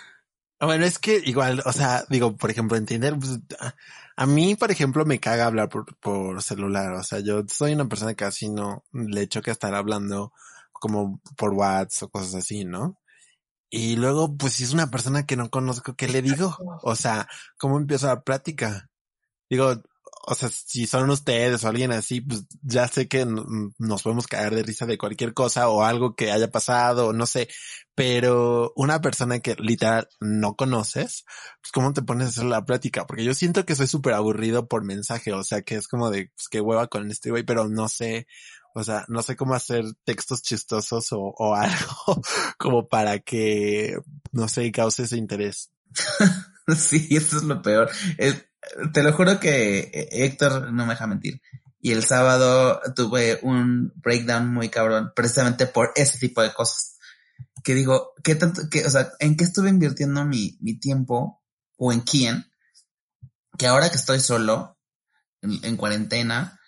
Bueno, 0.58 0.86
es 0.86 0.98
que 0.98 1.20
igual, 1.22 1.62
o 1.66 1.72
sea, 1.72 2.06
digo, 2.08 2.34
por 2.34 2.50
ejemplo, 2.50 2.78
en 2.78 2.86
Tinder, 2.86 3.14
pues, 3.18 3.38
a 4.16 4.26
mí, 4.26 4.56
por 4.56 4.70
ejemplo, 4.70 5.04
me 5.04 5.20
caga 5.20 5.44
hablar 5.44 5.68
por, 5.68 5.94
por 5.98 6.42
celular. 6.42 6.94
O 6.94 7.04
sea, 7.04 7.20
yo 7.20 7.42
soy 7.46 7.74
una 7.74 7.90
persona 7.90 8.12
que 8.12 8.24
casi 8.24 8.48
no 8.48 8.82
le 8.90 9.28
que 9.28 9.50
estar 9.50 9.74
hablando 9.74 10.32
como 10.72 11.20
por 11.36 11.52
WhatsApp 11.52 12.08
o 12.08 12.10
cosas 12.10 12.36
así, 12.36 12.64
¿no? 12.64 12.98
Y 13.68 13.96
luego, 13.96 14.34
pues 14.34 14.54
si 14.54 14.64
es 14.64 14.72
una 14.72 14.90
persona 14.90 15.26
que 15.26 15.36
no 15.36 15.50
conozco, 15.50 15.94
¿qué 15.94 16.08
le 16.08 16.22
digo? 16.22 16.56
O 16.82 16.96
sea, 16.96 17.28
¿cómo 17.58 17.76
empiezo 17.76 18.06
la 18.06 18.22
plática? 18.22 18.88
Digo, 19.50 19.82
o 20.28 20.34
sea, 20.34 20.48
si 20.48 20.88
son 20.88 21.08
ustedes 21.08 21.62
o 21.62 21.68
alguien 21.68 21.92
así, 21.92 22.20
pues 22.20 22.44
ya 22.62 22.88
sé 22.88 23.06
que 23.06 23.24
nos 23.24 24.02
podemos 24.02 24.26
caer 24.26 24.56
de 24.56 24.64
risa 24.64 24.84
de 24.84 24.98
cualquier 24.98 25.34
cosa 25.34 25.68
o 25.68 25.84
algo 25.84 26.16
que 26.16 26.32
haya 26.32 26.50
pasado, 26.50 27.12
no 27.12 27.26
sé, 27.26 27.48
pero 27.94 28.72
una 28.74 29.00
persona 29.00 29.38
que 29.38 29.54
literal 29.56 30.08
no 30.20 30.56
conoces, 30.56 31.24
pues 31.62 31.70
cómo 31.72 31.92
te 31.92 32.02
pones 32.02 32.26
a 32.26 32.30
hacer 32.30 32.44
la 32.44 32.64
plática, 32.64 33.06
porque 33.06 33.22
yo 33.22 33.34
siento 33.34 33.64
que 33.64 33.76
soy 33.76 33.86
súper 33.86 34.14
aburrido 34.14 34.66
por 34.66 34.84
mensaje, 34.84 35.32
o 35.32 35.44
sea, 35.44 35.62
que 35.62 35.76
es 35.76 35.86
como 35.86 36.10
de, 36.10 36.32
pues 36.34 36.48
qué 36.50 36.60
hueva 36.60 36.88
con 36.88 37.08
este 37.08 37.30
güey, 37.30 37.44
pero 37.44 37.68
no 37.68 37.88
sé, 37.88 38.26
o 38.74 38.82
sea, 38.82 39.04
no 39.06 39.22
sé 39.22 39.36
cómo 39.36 39.54
hacer 39.54 39.84
textos 40.04 40.42
chistosos 40.42 41.06
o, 41.12 41.54
algo 41.54 42.20
como 42.58 42.88
para 42.88 43.20
que, 43.20 43.96
no 44.32 44.48
sé, 44.48 44.72
cause 44.72 45.04
ese 45.04 45.16
interés. 45.18 45.70
sí, 46.76 47.06
eso 47.12 47.36
es 47.36 47.44
lo 47.44 47.62
peor. 47.62 47.90
Te 48.92 49.02
lo 49.02 49.12
juro 49.12 49.40
que 49.40 49.78
eh, 49.78 50.08
Héctor 50.24 50.72
no 50.72 50.86
me 50.86 50.94
deja 50.94 51.06
mentir. 51.06 51.40
Y 51.80 51.92
el 51.92 52.04
sábado 52.04 52.80
tuve 52.94 53.38
un 53.42 53.92
breakdown 53.96 54.52
muy 54.52 54.68
cabrón, 54.68 55.12
precisamente 55.14 55.66
por 55.66 55.92
ese 55.94 56.18
tipo 56.18 56.42
de 56.42 56.52
cosas. 56.52 56.98
Que 57.62 57.74
digo, 57.74 58.12
¿qué 58.24 58.34
tanto, 58.34 58.62
que, 58.70 58.84
o 58.84 58.90
sea, 58.90 59.12
en 59.20 59.36
qué 59.36 59.44
estuve 59.44 59.68
invirtiendo 59.68 60.24
mi, 60.24 60.56
mi 60.60 60.78
tiempo 60.78 61.42
o 61.76 61.92
en 61.92 62.00
quién? 62.00 62.50
Que 63.58 63.66
ahora 63.66 63.90
que 63.90 63.96
estoy 63.96 64.20
solo, 64.20 64.78
en, 65.42 65.76
cuarentena, 65.76 66.60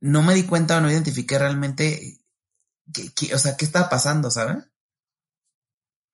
no 0.00 0.22
me 0.22 0.34
di 0.34 0.44
cuenta 0.44 0.78
o 0.78 0.80
no 0.80 0.90
identifiqué 0.90 1.38
realmente, 1.38 2.18
que, 2.92 3.34
o 3.34 3.38
sea, 3.38 3.56
qué 3.56 3.64
estaba 3.64 3.88
pasando, 3.88 4.30
¿sabes? 4.30 4.64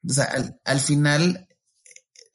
O 0.09 0.12
sea, 0.12 0.25
al, 0.25 0.61
al 0.65 0.81
final 0.81 1.49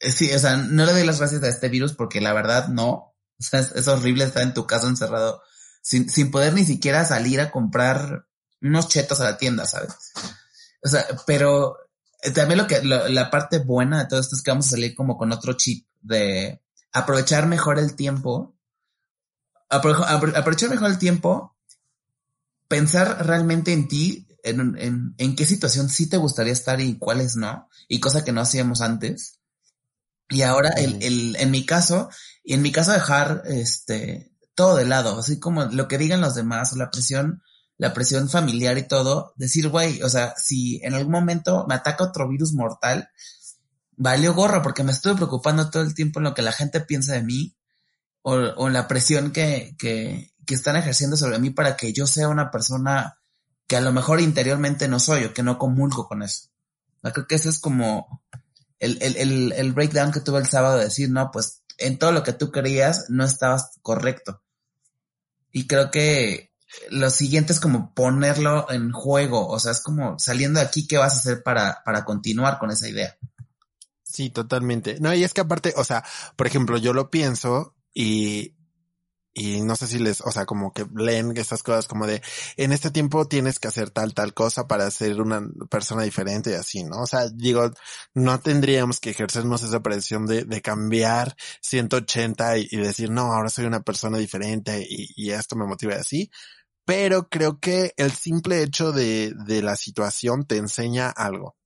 sí, 0.00 0.32
o 0.32 0.38
sea, 0.38 0.56
no 0.56 0.86
le 0.86 0.92
doy 0.92 1.04
las 1.04 1.18
gracias 1.18 1.42
a 1.42 1.48
este 1.48 1.68
virus 1.68 1.92
porque 1.92 2.20
la 2.20 2.32
verdad 2.32 2.68
no. 2.68 2.90
O 3.38 3.42
sea, 3.42 3.60
es, 3.60 3.88
horrible 3.88 4.24
estar 4.24 4.42
en 4.42 4.54
tu 4.54 4.66
casa 4.66 4.86
encerrado 4.86 5.42
sin, 5.82 6.10
sin 6.10 6.30
poder 6.30 6.52
ni 6.54 6.64
siquiera 6.64 7.04
salir 7.04 7.40
a 7.40 7.50
comprar 7.50 8.26
unos 8.60 8.88
chetos 8.88 9.20
a 9.20 9.24
la 9.24 9.38
tienda, 9.38 9.64
¿sabes? 9.64 9.94
O 10.82 10.88
sea, 10.88 11.06
pero 11.26 11.76
eh, 12.22 12.30
también 12.30 12.58
lo 12.58 12.66
que, 12.66 12.82
la 12.82 13.30
parte 13.30 13.58
buena 13.58 14.00
de 14.00 14.08
todo 14.08 14.20
esto 14.20 14.36
es 14.36 14.42
que 14.42 14.50
vamos 14.50 14.66
a 14.66 14.70
salir 14.70 14.94
como 14.94 15.16
con 15.16 15.32
otro 15.32 15.54
chip 15.54 15.86
de 16.00 16.62
aprovechar 16.92 17.46
mejor 17.46 17.78
el 17.78 17.96
tiempo, 17.96 18.54
aprovechar 19.68 20.70
mejor 20.70 20.90
el 20.90 20.98
tiempo, 20.98 21.56
pensar 22.68 23.26
realmente 23.26 23.72
en 23.72 23.88
ti, 23.88 24.26
en, 24.42 24.76
en, 24.78 25.14
en 25.16 25.36
qué 25.36 25.46
situación 25.46 25.88
sí 25.88 26.08
te 26.08 26.16
gustaría 26.16 26.52
estar 26.52 26.80
y 26.80 26.98
cuáles 26.98 27.36
no, 27.36 27.68
y 27.88 28.00
cosa 28.00 28.24
que 28.24 28.32
no 28.32 28.40
hacíamos 28.40 28.80
antes 28.80 29.39
y 30.30 30.42
ahora, 30.42 30.70
el, 30.70 31.02
el, 31.02 31.36
en 31.38 31.50
mi 31.50 31.66
caso, 31.66 32.08
y 32.42 32.54
en 32.54 32.62
mi 32.62 32.72
caso 32.72 32.92
dejar 32.92 33.42
este 33.46 34.30
todo 34.54 34.76
de 34.76 34.84
lado, 34.84 35.18
así 35.18 35.40
como 35.40 35.64
lo 35.64 35.88
que 35.88 35.98
digan 35.98 36.20
los 36.20 36.34
demás, 36.34 36.72
la 36.76 36.90
presión, 36.90 37.42
la 37.78 37.92
presión 37.94 38.28
familiar 38.28 38.78
y 38.78 38.86
todo, 38.86 39.32
decir, 39.36 39.68
güey, 39.68 40.02
o 40.02 40.08
sea, 40.08 40.34
si 40.36 40.80
en 40.84 40.94
algún 40.94 41.12
momento 41.12 41.66
me 41.68 41.74
ataca 41.74 42.04
otro 42.04 42.28
virus 42.28 42.52
mortal, 42.52 43.08
valió 43.96 44.34
gorro 44.34 44.62
porque 44.62 44.82
me 44.82 44.92
estuve 44.92 45.14
preocupando 45.14 45.70
todo 45.70 45.82
el 45.82 45.94
tiempo 45.94 46.20
en 46.20 46.24
lo 46.24 46.34
que 46.34 46.42
la 46.42 46.52
gente 46.52 46.80
piensa 46.80 47.14
de 47.14 47.22
mí 47.22 47.56
o, 48.22 48.34
o 48.34 48.68
la 48.68 48.86
presión 48.86 49.32
que, 49.32 49.74
que, 49.78 50.32
que 50.46 50.54
están 50.54 50.76
ejerciendo 50.76 51.16
sobre 51.16 51.38
mí 51.38 51.50
para 51.50 51.76
que 51.76 51.92
yo 51.92 52.06
sea 52.06 52.28
una 52.28 52.50
persona 52.50 53.18
que 53.66 53.76
a 53.76 53.80
lo 53.80 53.92
mejor 53.92 54.20
interiormente 54.20 54.88
no 54.88 54.98
soy 54.98 55.24
o 55.24 55.32
que 55.32 55.42
no 55.42 55.58
comulgo 55.58 56.06
con 56.06 56.22
eso. 56.22 56.48
creo 57.02 57.26
que 57.26 57.36
eso 57.36 57.48
es 57.48 57.60
como 57.60 58.22
el, 58.80 58.98
el, 59.00 59.16
el, 59.16 59.52
el 59.52 59.72
breakdown 59.72 60.10
que 60.10 60.20
tuve 60.20 60.40
el 60.40 60.46
sábado 60.46 60.78
de 60.78 60.84
decir, 60.84 61.10
no, 61.10 61.30
pues 61.30 61.62
en 61.78 61.98
todo 61.98 62.12
lo 62.12 62.22
que 62.22 62.32
tú 62.32 62.50
querías 62.50 63.06
no 63.08 63.24
estabas 63.24 63.78
correcto. 63.82 64.42
Y 65.52 65.66
creo 65.66 65.90
que 65.90 66.52
lo 66.90 67.10
siguiente 67.10 67.52
es 67.52 67.60
como 67.60 67.94
ponerlo 67.94 68.70
en 68.70 68.92
juego, 68.92 69.48
o 69.48 69.58
sea, 69.58 69.72
es 69.72 69.80
como 69.80 70.18
saliendo 70.18 70.60
de 70.60 70.66
aquí, 70.66 70.86
¿qué 70.86 70.98
vas 70.98 71.14
a 71.14 71.18
hacer 71.18 71.42
para, 71.42 71.82
para 71.84 72.04
continuar 72.04 72.58
con 72.58 72.70
esa 72.70 72.88
idea? 72.88 73.16
Sí, 74.02 74.30
totalmente. 74.30 74.98
No, 75.00 75.14
y 75.14 75.24
es 75.24 75.34
que 75.34 75.40
aparte, 75.40 75.72
o 75.76 75.84
sea, 75.84 76.04
por 76.36 76.46
ejemplo, 76.46 76.78
yo 76.78 76.92
lo 76.92 77.10
pienso 77.10 77.74
y 77.94 78.56
y 79.40 79.62
no 79.62 79.74
sé 79.74 79.86
si 79.86 79.98
les, 79.98 80.20
o 80.20 80.30
sea, 80.30 80.44
como 80.44 80.70
que 80.74 80.84
leen 80.94 81.34
estas 81.34 81.62
cosas 81.62 81.88
como 81.88 82.06
de, 82.06 82.20
en 82.58 82.72
este 82.72 82.90
tiempo 82.90 83.26
tienes 83.26 83.58
que 83.58 83.68
hacer 83.68 83.88
tal, 83.88 84.12
tal 84.12 84.34
cosa 84.34 84.68
para 84.68 84.90
ser 84.90 85.18
una 85.22 85.40
persona 85.70 86.02
diferente 86.02 86.50
y 86.50 86.54
así, 86.54 86.84
¿no? 86.84 87.00
O 87.00 87.06
sea, 87.06 87.26
digo, 87.30 87.70
no 88.12 88.40
tendríamos 88.40 89.00
que 89.00 89.10
ejercernos 89.10 89.62
esa 89.62 89.80
presión 89.80 90.26
de, 90.26 90.44
de 90.44 90.60
cambiar 90.60 91.34
180 91.62 92.58
y, 92.58 92.68
y, 92.70 92.76
decir, 92.76 93.10
no, 93.10 93.32
ahora 93.32 93.48
soy 93.48 93.64
una 93.64 93.80
persona 93.80 94.18
diferente 94.18 94.86
y, 94.86 95.08
y 95.16 95.30
esto 95.30 95.56
me 95.56 95.64
motiva 95.66 95.94
así. 95.94 96.30
Pero 96.84 97.28
creo 97.30 97.60
que 97.60 97.94
el 97.96 98.12
simple 98.12 98.62
hecho 98.62 98.92
de, 98.92 99.32
de 99.46 99.62
la 99.62 99.76
situación 99.76 100.44
te 100.46 100.58
enseña 100.58 101.08
algo. 101.08 101.56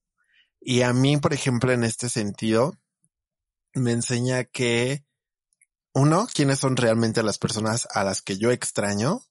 Y 0.60 0.82
a 0.82 0.92
mí, 0.92 1.16
por 1.16 1.32
ejemplo, 1.34 1.72
en 1.72 1.82
este 1.82 2.08
sentido, 2.08 2.74
me 3.74 3.90
enseña 3.92 4.44
que 4.44 5.04
uno, 5.94 6.26
quiénes 6.32 6.58
son 6.58 6.76
realmente 6.76 7.22
las 7.22 7.38
personas 7.38 7.88
a 7.92 8.04
las 8.04 8.20
que 8.20 8.36
yo 8.36 8.50
extraño. 8.50 9.22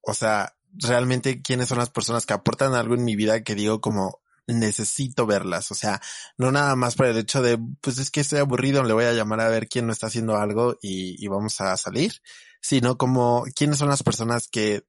O 0.00 0.14
sea, 0.14 0.56
realmente 0.72 1.42
quiénes 1.42 1.68
son 1.68 1.78
las 1.78 1.90
personas 1.90 2.26
que 2.26 2.32
aportan 2.32 2.74
algo 2.74 2.94
en 2.94 3.04
mi 3.04 3.14
vida 3.14 3.42
que 3.44 3.54
digo 3.54 3.80
como 3.80 4.20
necesito 4.46 5.26
verlas. 5.26 5.70
O 5.70 5.74
sea, 5.74 6.00
no 6.38 6.50
nada 6.50 6.76
más 6.76 6.96
por 6.96 7.06
el 7.06 7.18
hecho 7.18 7.42
de, 7.42 7.58
pues 7.80 7.98
es 7.98 8.10
que 8.10 8.20
estoy 8.20 8.38
aburrido, 8.40 8.82
le 8.84 8.94
voy 8.94 9.04
a 9.04 9.12
llamar 9.12 9.40
a 9.40 9.48
ver 9.48 9.68
quién 9.68 9.86
no 9.86 9.92
está 9.92 10.06
haciendo 10.06 10.36
algo 10.36 10.78
y, 10.82 11.26
vamos 11.28 11.60
a 11.60 11.76
salir, 11.76 12.22
sino 12.60 12.96
como 12.96 13.44
quiénes 13.54 13.78
son 13.78 13.88
las 13.88 14.02
personas 14.02 14.48
que, 14.48 14.86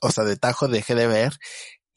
o 0.00 0.10
sea, 0.10 0.24
de 0.24 0.36
tajo 0.36 0.68
dejé 0.68 0.94
de 0.94 1.06
ver 1.06 1.38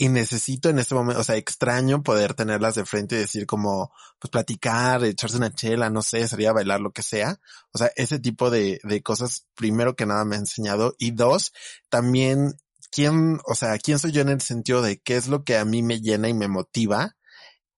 y 0.04 0.10
necesito 0.10 0.68
en 0.68 0.80
este 0.80 0.96
momento, 0.96 1.22
o 1.22 1.24
sea, 1.24 1.38
extraño 1.38 2.04
poder 2.04 2.34
tenerlas 2.34 2.76
de 2.76 2.84
frente 2.84 3.16
y 3.16 3.20
decir 3.20 3.46
como, 3.46 3.94
pues 4.20 4.30
platicar, 4.30 5.02
echarse 5.06 5.38
una 5.38 5.56
chela, 5.56 5.90
no 5.90 6.02
sé, 6.02 6.28
sería 6.28 6.52
bailar, 6.52 6.82
lo 6.82 6.92
que 6.92 7.02
sea. 7.02 7.40
O 7.72 7.78
sea, 7.78 7.90
ese 7.96 8.20
tipo 8.20 8.50
de, 8.50 8.82
de 8.84 9.02
cosas, 9.02 9.48
primero 9.56 9.96
que 9.96 10.06
nada 10.06 10.26
me 10.26 10.36
ha 10.36 10.40
enseñado. 10.40 10.94
Y 11.00 11.12
dos, 11.12 11.54
también, 11.88 12.58
quién, 12.92 13.40
o 13.46 13.56
sea, 13.56 13.78
quién 13.78 13.98
soy 13.98 14.12
yo 14.12 14.20
en 14.20 14.28
el 14.28 14.42
sentido 14.42 14.82
de 14.82 15.00
qué 15.00 15.16
es 15.16 15.30
lo 15.30 15.46
que 15.46 15.56
a 15.56 15.64
mí 15.64 15.82
me 15.84 16.02
llena 16.02 16.28
y 16.28 16.34
me 16.34 16.50
motiva. 16.50 17.16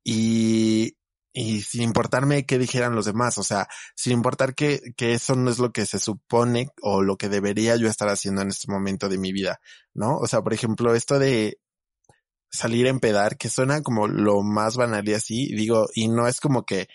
Y, 0.03 0.97
y 1.31 1.61
sin 1.61 1.83
importarme 1.83 2.47
qué 2.47 2.57
dijeran 2.57 2.95
los 2.95 3.05
demás, 3.05 3.37
o 3.37 3.43
sea, 3.43 3.67
sin 3.95 4.13
importar 4.13 4.55
que, 4.55 4.81
que 4.97 5.13
eso 5.13 5.35
no 5.35 5.51
es 5.51 5.59
lo 5.59 5.71
que 5.71 5.85
se 5.85 5.99
supone 5.99 6.69
o 6.81 7.03
lo 7.03 7.17
que 7.17 7.29
debería 7.29 7.75
yo 7.75 7.87
estar 7.87 8.09
haciendo 8.09 8.41
en 8.41 8.47
este 8.47 8.71
momento 8.71 9.09
de 9.09 9.19
mi 9.19 9.31
vida, 9.31 9.59
¿no? 9.93 10.17
O 10.17 10.25
sea, 10.25 10.41
por 10.41 10.55
ejemplo, 10.55 10.95
esto 10.95 11.19
de, 11.19 11.59
salir 12.55 12.87
a 12.87 12.89
empedar, 12.89 13.37
que 13.37 13.49
suena 13.49 13.81
como 13.81 14.07
lo 14.07 14.41
más 14.41 14.77
banal 14.77 15.07
y 15.07 15.13
así, 15.13 15.47
digo, 15.55 15.87
y 15.93 16.07
no 16.07 16.27
es 16.27 16.39
como 16.39 16.65
que 16.65 16.87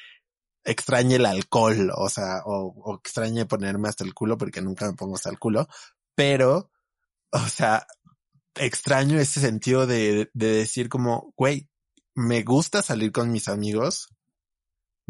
extrañe 0.65 1.17
el 1.17 1.27
alcohol, 1.27 1.91
o 1.97 2.09
sea, 2.09 2.43
o, 2.45 2.97
extrañe 2.97 3.47
ponerme 3.47 3.89
hasta 3.89 4.05
el 4.05 4.15
culo, 4.15 4.37
porque 4.39 4.63
nunca 4.63 4.87
me 4.87 4.95
pongo 4.95 5.17
hasta 5.17 5.31
el 5.31 5.39
culo, 5.39 5.69
pero, 6.15 6.71
o 7.33 7.49
sea, 7.49 7.87
extraño 8.57 9.19
ese 9.19 9.41
sentido 9.41 9.87
de, 9.87 10.31
de 10.35 10.53
decir 10.53 10.89
como, 10.89 11.33
güey, 11.37 11.69
me 12.15 12.43
gusta 12.43 12.83
salir 12.83 13.13
con 13.13 13.31
mis 13.31 13.49
amigos, 13.49 14.09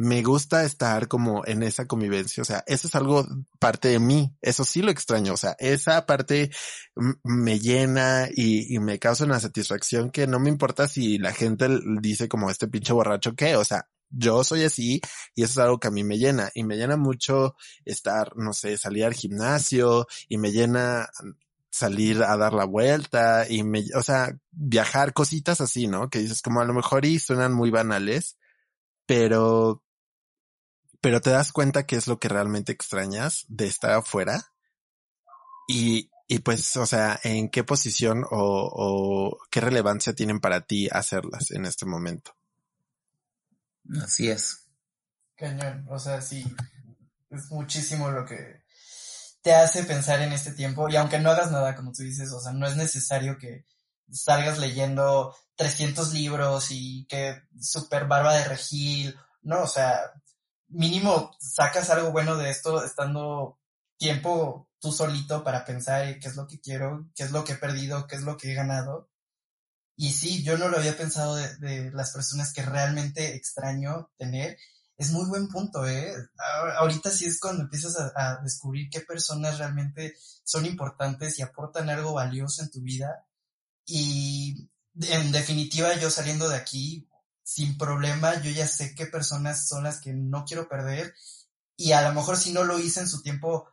me 0.00 0.22
gusta 0.22 0.64
estar 0.64 1.08
como 1.08 1.44
en 1.44 1.62
esa 1.62 1.86
convivencia, 1.86 2.40
o 2.40 2.46
sea, 2.46 2.64
eso 2.66 2.88
es 2.88 2.94
algo 2.94 3.26
parte 3.58 3.88
de 3.88 3.98
mí, 3.98 4.34
eso 4.40 4.64
sí 4.64 4.80
lo 4.80 4.90
extraño, 4.90 5.34
o 5.34 5.36
sea, 5.36 5.56
esa 5.58 6.06
parte 6.06 6.50
me 7.22 7.60
llena 7.60 8.26
y, 8.34 8.78
me 8.78 8.98
causa 8.98 9.26
una 9.26 9.38
satisfacción 9.40 10.10
que 10.10 10.26
no 10.26 10.40
me 10.40 10.48
importa 10.48 10.88
si 10.88 11.18
la 11.18 11.34
gente 11.34 11.68
dice 12.00 12.30
como 12.30 12.48
este 12.48 12.66
pinche 12.66 12.94
borracho 12.94 13.34
que, 13.34 13.56
o 13.56 13.64
sea, 13.64 13.90
yo 14.08 14.42
soy 14.42 14.64
así 14.64 15.02
y 15.34 15.42
eso 15.42 15.52
es 15.52 15.58
algo 15.58 15.78
que 15.78 15.88
a 15.88 15.90
mí 15.90 16.02
me 16.02 16.16
llena 16.16 16.50
y 16.54 16.64
me 16.64 16.78
llena 16.78 16.96
mucho 16.96 17.54
estar, 17.84 18.34
no 18.36 18.54
sé, 18.54 18.78
salir 18.78 19.04
al 19.04 19.12
gimnasio 19.12 20.06
y 20.28 20.38
me 20.38 20.50
llena 20.50 21.10
salir 21.68 22.22
a 22.22 22.38
dar 22.38 22.54
la 22.54 22.64
vuelta 22.64 23.46
y 23.50 23.64
me, 23.64 23.84
o 23.94 24.02
sea, 24.02 24.34
viajar, 24.50 25.12
cositas 25.12 25.60
así, 25.60 25.88
¿no? 25.88 26.08
Que 26.08 26.20
dices 26.20 26.40
como 26.40 26.62
a 26.62 26.64
lo 26.64 26.72
mejor 26.72 27.04
y 27.04 27.18
suenan 27.18 27.52
muy 27.52 27.70
banales, 27.70 28.38
pero, 29.04 29.82
pero 31.00 31.20
te 31.20 31.30
das 31.30 31.52
cuenta 31.52 31.86
que 31.86 31.96
es 31.96 32.06
lo 32.06 32.18
que 32.18 32.28
realmente 32.28 32.72
extrañas 32.72 33.44
de 33.48 33.66
estar 33.66 33.92
afuera 33.92 34.52
y, 35.66 36.10
y 36.28 36.40
pues, 36.40 36.76
o 36.76 36.86
sea, 36.86 37.18
en 37.22 37.48
qué 37.48 37.64
posición 37.64 38.24
o, 38.24 38.28
o 38.30 39.38
qué 39.50 39.60
relevancia 39.60 40.14
tienen 40.14 40.40
para 40.40 40.62
ti 40.62 40.88
hacerlas 40.90 41.50
en 41.50 41.64
este 41.64 41.86
momento. 41.86 42.36
Así 44.02 44.30
es. 44.30 44.66
Cañón, 45.36 45.86
o 45.88 45.98
sea, 45.98 46.20
sí, 46.20 46.44
es 47.30 47.50
muchísimo 47.50 48.10
lo 48.10 48.26
que 48.26 48.62
te 49.42 49.54
hace 49.54 49.84
pensar 49.84 50.20
en 50.20 50.32
este 50.32 50.52
tiempo 50.52 50.88
y 50.88 50.96
aunque 50.96 51.18
no 51.18 51.30
hagas 51.30 51.50
nada, 51.50 51.74
como 51.74 51.92
tú 51.92 52.02
dices, 52.02 52.30
o 52.32 52.40
sea, 52.40 52.52
no 52.52 52.66
es 52.66 52.76
necesario 52.76 53.38
que 53.38 53.64
salgas 54.10 54.58
leyendo 54.58 55.34
300 55.56 56.12
libros 56.12 56.66
y 56.70 57.06
que 57.06 57.42
super 57.58 58.06
barba 58.06 58.34
de 58.34 58.44
regil, 58.44 59.16
no, 59.42 59.62
o 59.62 59.66
sea, 59.66 59.98
mínimo 60.70 61.36
sacas 61.38 61.90
algo 61.90 62.12
bueno 62.12 62.36
de 62.36 62.50
esto 62.50 62.84
estando 62.84 63.58
tiempo 63.98 64.68
tú 64.80 64.92
solito 64.92 65.44
para 65.44 65.64
pensar 65.64 66.18
qué 66.18 66.28
es 66.28 66.36
lo 66.36 66.46
que 66.46 66.60
quiero, 66.60 67.08
qué 67.14 67.24
es 67.24 67.32
lo 67.32 67.44
que 67.44 67.52
he 67.52 67.56
perdido, 67.56 68.06
qué 68.06 68.16
es 68.16 68.22
lo 68.22 68.36
que 68.36 68.52
he 68.52 68.54
ganado 68.54 69.10
y 70.00 70.12
sí, 70.14 70.42
yo 70.42 70.56
no 70.56 70.70
lo 70.70 70.78
había 70.78 70.96
pensado 70.96 71.36
de, 71.36 71.90
las 71.92 72.12
personas 72.12 72.54
que 72.54 72.62
realmente 72.62 73.34
extraño 73.34 74.10
tener. 74.16 74.56
Es 74.96 75.10
muy 75.10 75.28
buen 75.28 75.46
punto, 75.48 75.86
¿eh? 75.86 76.14
Ahorita 76.78 77.10
sí 77.10 77.26
es 77.26 77.38
cuando 77.38 77.64
empiezas 77.64 78.10
a, 78.16 78.40
descubrir 78.42 78.88
qué 78.88 79.02
personas 79.02 79.58
realmente 79.58 80.16
son 80.42 80.64
importantes 80.64 81.38
y 81.38 81.42
aportan 81.42 81.90
algo 81.90 82.14
valioso 82.14 82.62
en 82.62 82.70
tu 82.70 82.80
vida. 82.80 83.26
Y 83.84 84.70
en 85.02 85.32
definitiva, 85.32 85.94
yo 85.96 86.08
saliendo 86.08 86.48
de 86.48 86.56
aquí, 86.56 87.06
sin 87.50 87.76
problema, 87.76 88.40
yo 88.40 88.50
ya 88.52 88.68
sé 88.68 88.94
qué 88.94 89.06
personas 89.06 89.66
son 89.66 89.82
las 89.82 89.98
que 89.98 90.12
no 90.12 90.44
quiero 90.44 90.68
perder. 90.68 91.16
Y 91.76 91.90
a 91.90 92.02
lo 92.02 92.14
mejor 92.14 92.36
si 92.36 92.52
no 92.52 92.62
lo 92.62 92.78
hice 92.78 93.00
en 93.00 93.08
su 93.08 93.22
tiempo 93.22 93.68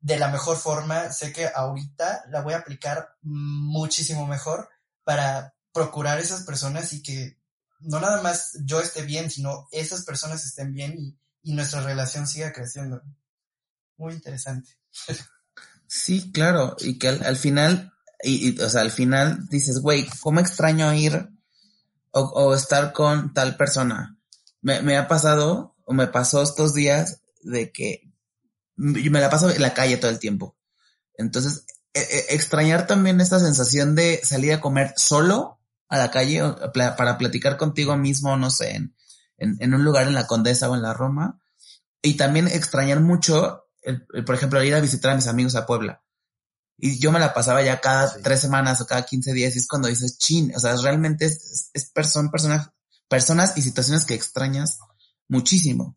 de 0.00 0.18
la 0.18 0.32
mejor 0.32 0.56
forma, 0.56 1.12
sé 1.12 1.32
que 1.32 1.46
ahorita 1.46 2.24
la 2.30 2.40
voy 2.40 2.54
a 2.54 2.58
aplicar 2.58 3.14
muchísimo 3.22 4.26
mejor 4.26 4.68
para 5.04 5.54
procurar 5.72 6.18
esas 6.18 6.42
personas 6.42 6.92
y 6.92 7.04
que 7.04 7.38
no 7.78 8.00
nada 8.00 8.20
más 8.20 8.58
yo 8.64 8.80
esté 8.80 9.02
bien, 9.02 9.30
sino 9.30 9.68
esas 9.70 10.04
personas 10.04 10.44
estén 10.44 10.74
bien 10.74 11.16
y, 11.40 11.52
nuestra 11.54 11.82
relación 11.82 12.26
siga 12.26 12.52
creciendo. 12.52 13.00
Muy 13.96 14.14
interesante. 14.14 14.76
Sí, 15.86 16.32
claro, 16.32 16.74
y 16.80 16.98
que 16.98 17.08
al, 17.08 17.36
final, 17.36 17.92
y, 18.24 18.60
o 18.60 18.68
sea, 18.68 18.80
al 18.80 18.90
final 18.90 19.46
dices, 19.50 19.78
güey, 19.78 20.08
¿cómo 20.20 20.40
extraño 20.40 20.92
ir 20.94 21.33
o, 22.14 22.54
estar 22.54 22.92
con 22.92 23.34
tal 23.34 23.56
persona? 23.56 24.18
Me, 24.62 24.80
me, 24.82 24.96
ha 24.96 25.08
pasado, 25.08 25.74
o 25.84 25.92
me 25.92 26.06
pasó 26.06 26.42
estos 26.42 26.72
días 26.74 27.20
de 27.42 27.72
que 27.72 28.10
me 28.76 29.20
la 29.20 29.30
paso 29.30 29.50
en 29.50 29.60
la 29.60 29.74
calle 29.74 29.96
todo 29.96 30.10
el 30.10 30.18
tiempo. 30.18 30.56
Entonces, 31.16 31.66
e, 31.92 32.00
e, 32.00 32.34
extrañar 32.34 32.86
también 32.86 33.20
esta 33.20 33.38
sensación 33.38 33.94
de 33.94 34.20
salir 34.24 34.52
a 34.52 34.60
comer 34.60 34.94
solo 34.96 35.60
a 35.88 35.98
la 35.98 36.10
calle 36.10 36.42
para 36.72 37.18
platicar 37.18 37.56
contigo 37.56 37.96
mismo, 37.96 38.36
no 38.36 38.50
sé, 38.50 38.74
en, 38.74 38.94
en, 39.38 39.74
un 39.74 39.84
lugar 39.84 40.06
en 40.06 40.14
la 40.14 40.26
Condesa 40.26 40.68
o 40.68 40.74
en 40.74 40.82
la 40.82 40.94
Roma. 40.94 41.40
Y 42.02 42.14
también 42.14 42.48
extrañar 42.48 43.00
mucho, 43.00 43.64
el, 43.82 44.06
por 44.24 44.34
ejemplo, 44.34 44.62
ir 44.62 44.74
a 44.74 44.80
visitar 44.80 45.12
a 45.12 45.16
mis 45.16 45.26
amigos 45.26 45.54
a 45.54 45.66
Puebla. 45.66 46.02
Y 46.76 46.98
yo 46.98 47.12
me 47.12 47.20
la 47.20 47.32
pasaba 47.32 47.62
ya 47.62 47.80
cada 47.80 48.12
tres 48.22 48.40
semanas 48.40 48.80
o 48.80 48.86
cada 48.86 49.04
15 49.04 49.32
días 49.32 49.54
y 49.54 49.58
es 49.58 49.68
cuando 49.68 49.88
dices, 49.88 50.18
chin, 50.18 50.52
o 50.54 50.60
sea, 50.60 50.74
realmente 50.76 51.26
es, 51.26 51.70
es, 51.72 51.92
son 52.10 52.30
personas, 52.30 52.70
personas 53.08 53.56
y 53.56 53.62
situaciones 53.62 54.04
que 54.04 54.14
extrañas 54.14 54.78
muchísimo. 55.28 55.96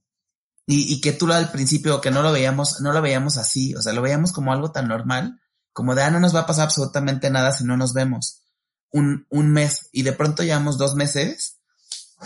Y, 0.66 0.94
y 0.94 1.02
que 1.02 1.14
tú 1.14 1.32
al 1.32 1.52
principio 1.52 2.02
que 2.02 2.12
no 2.12 2.22
lo 2.22 2.32
veíamos, 2.32 2.82
no 2.82 2.92
lo 2.92 3.02
veíamos 3.02 3.38
así, 3.38 3.74
o 3.76 3.82
sea, 3.82 3.94
lo 3.94 4.02
veíamos 4.02 4.34
como 4.34 4.52
algo 4.52 4.72
tan 4.72 4.88
normal, 4.88 5.40
como 5.74 5.96
de, 5.96 6.04
ah, 6.04 6.12
no 6.12 6.20
nos 6.20 6.36
va 6.36 6.42
a 6.42 6.46
pasar 6.46 6.66
absolutamente 6.66 7.30
nada 7.30 7.52
si 7.54 7.64
no 7.64 7.78
nos 7.78 7.94
vemos 7.94 8.44
un, 8.92 9.26
un 9.30 9.52
mes 9.52 9.90
y 9.92 10.04
de 10.04 10.14
pronto 10.14 10.44
llevamos 10.44 10.78
dos 10.78 10.96
meses 10.96 11.60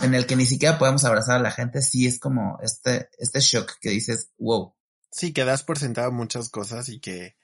en 0.00 0.14
el 0.14 0.26
que 0.26 0.36
ni 0.36 0.46
siquiera 0.46 0.78
podemos 0.78 1.04
abrazar 1.04 1.36
a 1.36 1.42
la 1.42 1.50
gente, 1.50 1.82
sí 1.82 2.06
es 2.06 2.18
como 2.18 2.58
este, 2.62 3.10
este 3.18 3.40
shock 3.40 3.74
que 3.80 3.90
dices, 3.90 4.30
wow. 4.38 4.74
Sí, 5.10 5.32
que 5.32 5.44
das 5.44 5.62
por 5.62 5.78
sentado 5.78 6.10
muchas 6.10 6.48
cosas 6.48 6.88
y 6.88 6.98
que, 6.98 7.36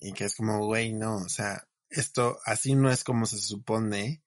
y 0.00 0.12
que 0.12 0.24
es 0.24 0.36
como, 0.36 0.64
güey, 0.66 0.92
no, 0.92 1.16
o 1.16 1.28
sea, 1.28 1.66
esto 1.90 2.38
así 2.44 2.74
no 2.74 2.90
es 2.90 3.04
como 3.04 3.26
se 3.26 3.38
supone 3.38 4.22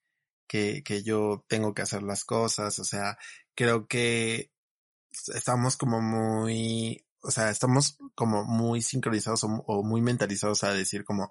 que, 0.48 0.84
que 0.84 1.04
yo 1.04 1.46
tengo 1.48 1.74
que 1.74 1.84
hacer 1.84 2.04
las 2.04 2.26
cosas, 2.26 2.78
o 2.80 2.84
sea, 2.84 3.18
creo 3.56 3.88
que 3.88 4.52
estamos 5.34 5.78
como 5.78 6.02
muy, 6.02 7.06
o 7.22 7.32
sea, 7.32 7.50
estamos 7.50 7.98
como 8.16 8.44
muy 8.46 8.82
sincronizados 8.82 9.44
o, 9.44 9.84
muy 9.84 10.02
mentalizados 10.02 10.64
a 10.64 10.74
decir 10.74 11.04
como, 11.04 11.30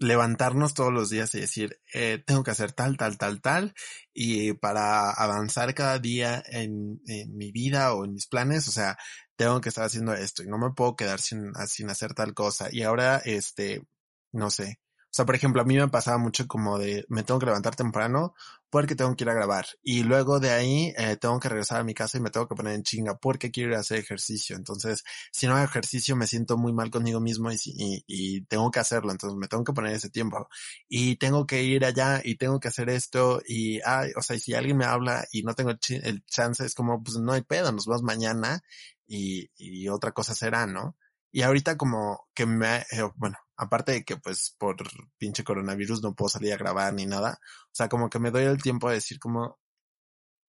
levantarnos 0.00 0.74
todos 0.74 0.92
los 0.92 1.10
días 1.10 1.34
y 1.34 1.40
decir, 1.40 1.80
eh, 1.92 2.22
tengo 2.24 2.44
que 2.44 2.52
hacer 2.52 2.72
tal, 2.72 2.96
tal, 2.96 3.18
tal, 3.18 3.40
tal, 3.40 3.74
y 4.14 4.52
para 4.52 5.10
avanzar 5.10 5.74
cada 5.74 5.98
día 5.98 6.42
en, 6.46 7.00
mi 7.34 7.50
vida 7.50 7.94
o 7.94 8.04
en 8.04 8.14
mis 8.14 8.28
planes, 8.28 8.68
o 8.68 8.70
sea, 8.70 8.96
tengo 9.38 9.60
que 9.60 9.68
estar 9.70 9.84
haciendo 9.84 10.12
esto 10.14 10.42
y 10.42 10.48
no 10.48 10.58
me 10.58 10.72
puedo 10.72 10.96
quedar 10.96 11.20
sin, 11.20 11.52
sin 11.68 11.88
hacer 11.90 12.12
tal 12.12 12.34
cosa. 12.34 12.68
Y 12.72 12.82
ahora, 12.82 13.18
este, 13.24 13.86
no 14.32 14.50
sé, 14.50 14.80
o 15.10 15.10
sea, 15.10 15.24
por 15.24 15.36
ejemplo, 15.36 15.62
a 15.62 15.64
mí 15.64 15.76
me 15.76 15.88
pasaba 15.88 16.18
mucho 16.18 16.46
como 16.46 16.78
de, 16.78 17.06
me 17.08 17.22
tengo 17.22 17.40
que 17.40 17.46
levantar 17.46 17.76
temprano 17.76 18.34
porque 18.70 18.94
tengo 18.94 19.14
que 19.16 19.24
ir 19.24 19.30
a 19.30 19.34
grabar. 19.34 19.66
Y 19.82 20.02
luego 20.02 20.40
de 20.40 20.50
ahí 20.50 20.92
eh, 20.96 21.16
tengo 21.16 21.38
que 21.40 21.48
regresar 21.48 21.80
a 21.80 21.84
mi 21.84 21.94
casa 21.94 22.18
y 22.18 22.20
me 22.20 22.30
tengo 22.30 22.48
que 22.48 22.54
poner 22.54 22.74
en 22.74 22.82
chinga 22.82 23.16
porque 23.18 23.50
quiero 23.50 23.70
ir 23.70 23.76
a 23.76 23.80
hacer 23.80 23.98
ejercicio. 23.98 24.56
Entonces, 24.56 25.04
si 25.32 25.46
no 25.46 25.54
hago 25.54 25.64
ejercicio 25.64 26.16
me 26.16 26.26
siento 26.26 26.56
muy 26.56 26.72
mal 26.72 26.90
conmigo 26.90 27.20
mismo 27.20 27.50
y, 27.52 28.42
tengo 28.48 28.70
que 28.70 28.80
hacerlo. 28.80 29.12
Entonces 29.12 29.38
me 29.38 29.48
tengo 29.48 29.64
que 29.64 29.72
poner 29.72 29.94
ese 29.94 30.10
tiempo. 30.10 30.48
Y 30.88 31.16
tengo 31.16 31.46
que 31.46 31.62
ir 31.62 31.84
allá 31.84 32.20
y 32.24 32.36
tengo 32.36 32.60
que 32.60 32.68
hacer 32.68 32.90
esto. 32.90 33.40
Y, 33.46 33.80
ay, 33.84 34.12
o 34.16 34.22
sea, 34.22 34.38
si 34.38 34.54
alguien 34.54 34.76
me 34.76 34.84
habla 34.84 35.26
y 35.32 35.42
no 35.42 35.54
tengo 35.54 35.70
el, 35.70 36.24
chance, 36.26 36.64
es 36.64 36.74
como, 36.74 37.02
pues 37.02 37.16
no 37.18 37.32
hay 37.32 37.42
pedo, 37.42 37.72
nos 37.72 37.86
vemos 37.86 38.02
mañana 38.02 38.62
y, 39.06 39.50
y 39.56 39.88
otra 39.88 40.12
cosa 40.12 40.34
será, 40.34 40.66
¿no? 40.66 40.96
Y 41.32 41.42
ahorita 41.42 41.76
como 41.76 42.28
que 42.34 42.46
me, 42.46 42.78
eh, 42.78 43.08
bueno, 43.16 43.36
aparte 43.58 43.92
de 43.92 44.04
que 44.04 44.16
pues 44.16 44.54
por 44.58 44.76
pinche 45.18 45.44
coronavirus 45.44 46.02
no 46.02 46.14
puedo 46.14 46.30
salir 46.30 46.52
a 46.54 46.56
grabar 46.56 46.94
ni 46.94 47.06
nada, 47.06 47.38
o 47.42 47.74
sea, 47.74 47.88
como 47.88 48.08
que 48.08 48.18
me 48.20 48.30
doy 48.30 48.44
el 48.44 48.62
tiempo 48.62 48.88
de 48.88 48.96
decir 48.96 49.18
como 49.18 49.58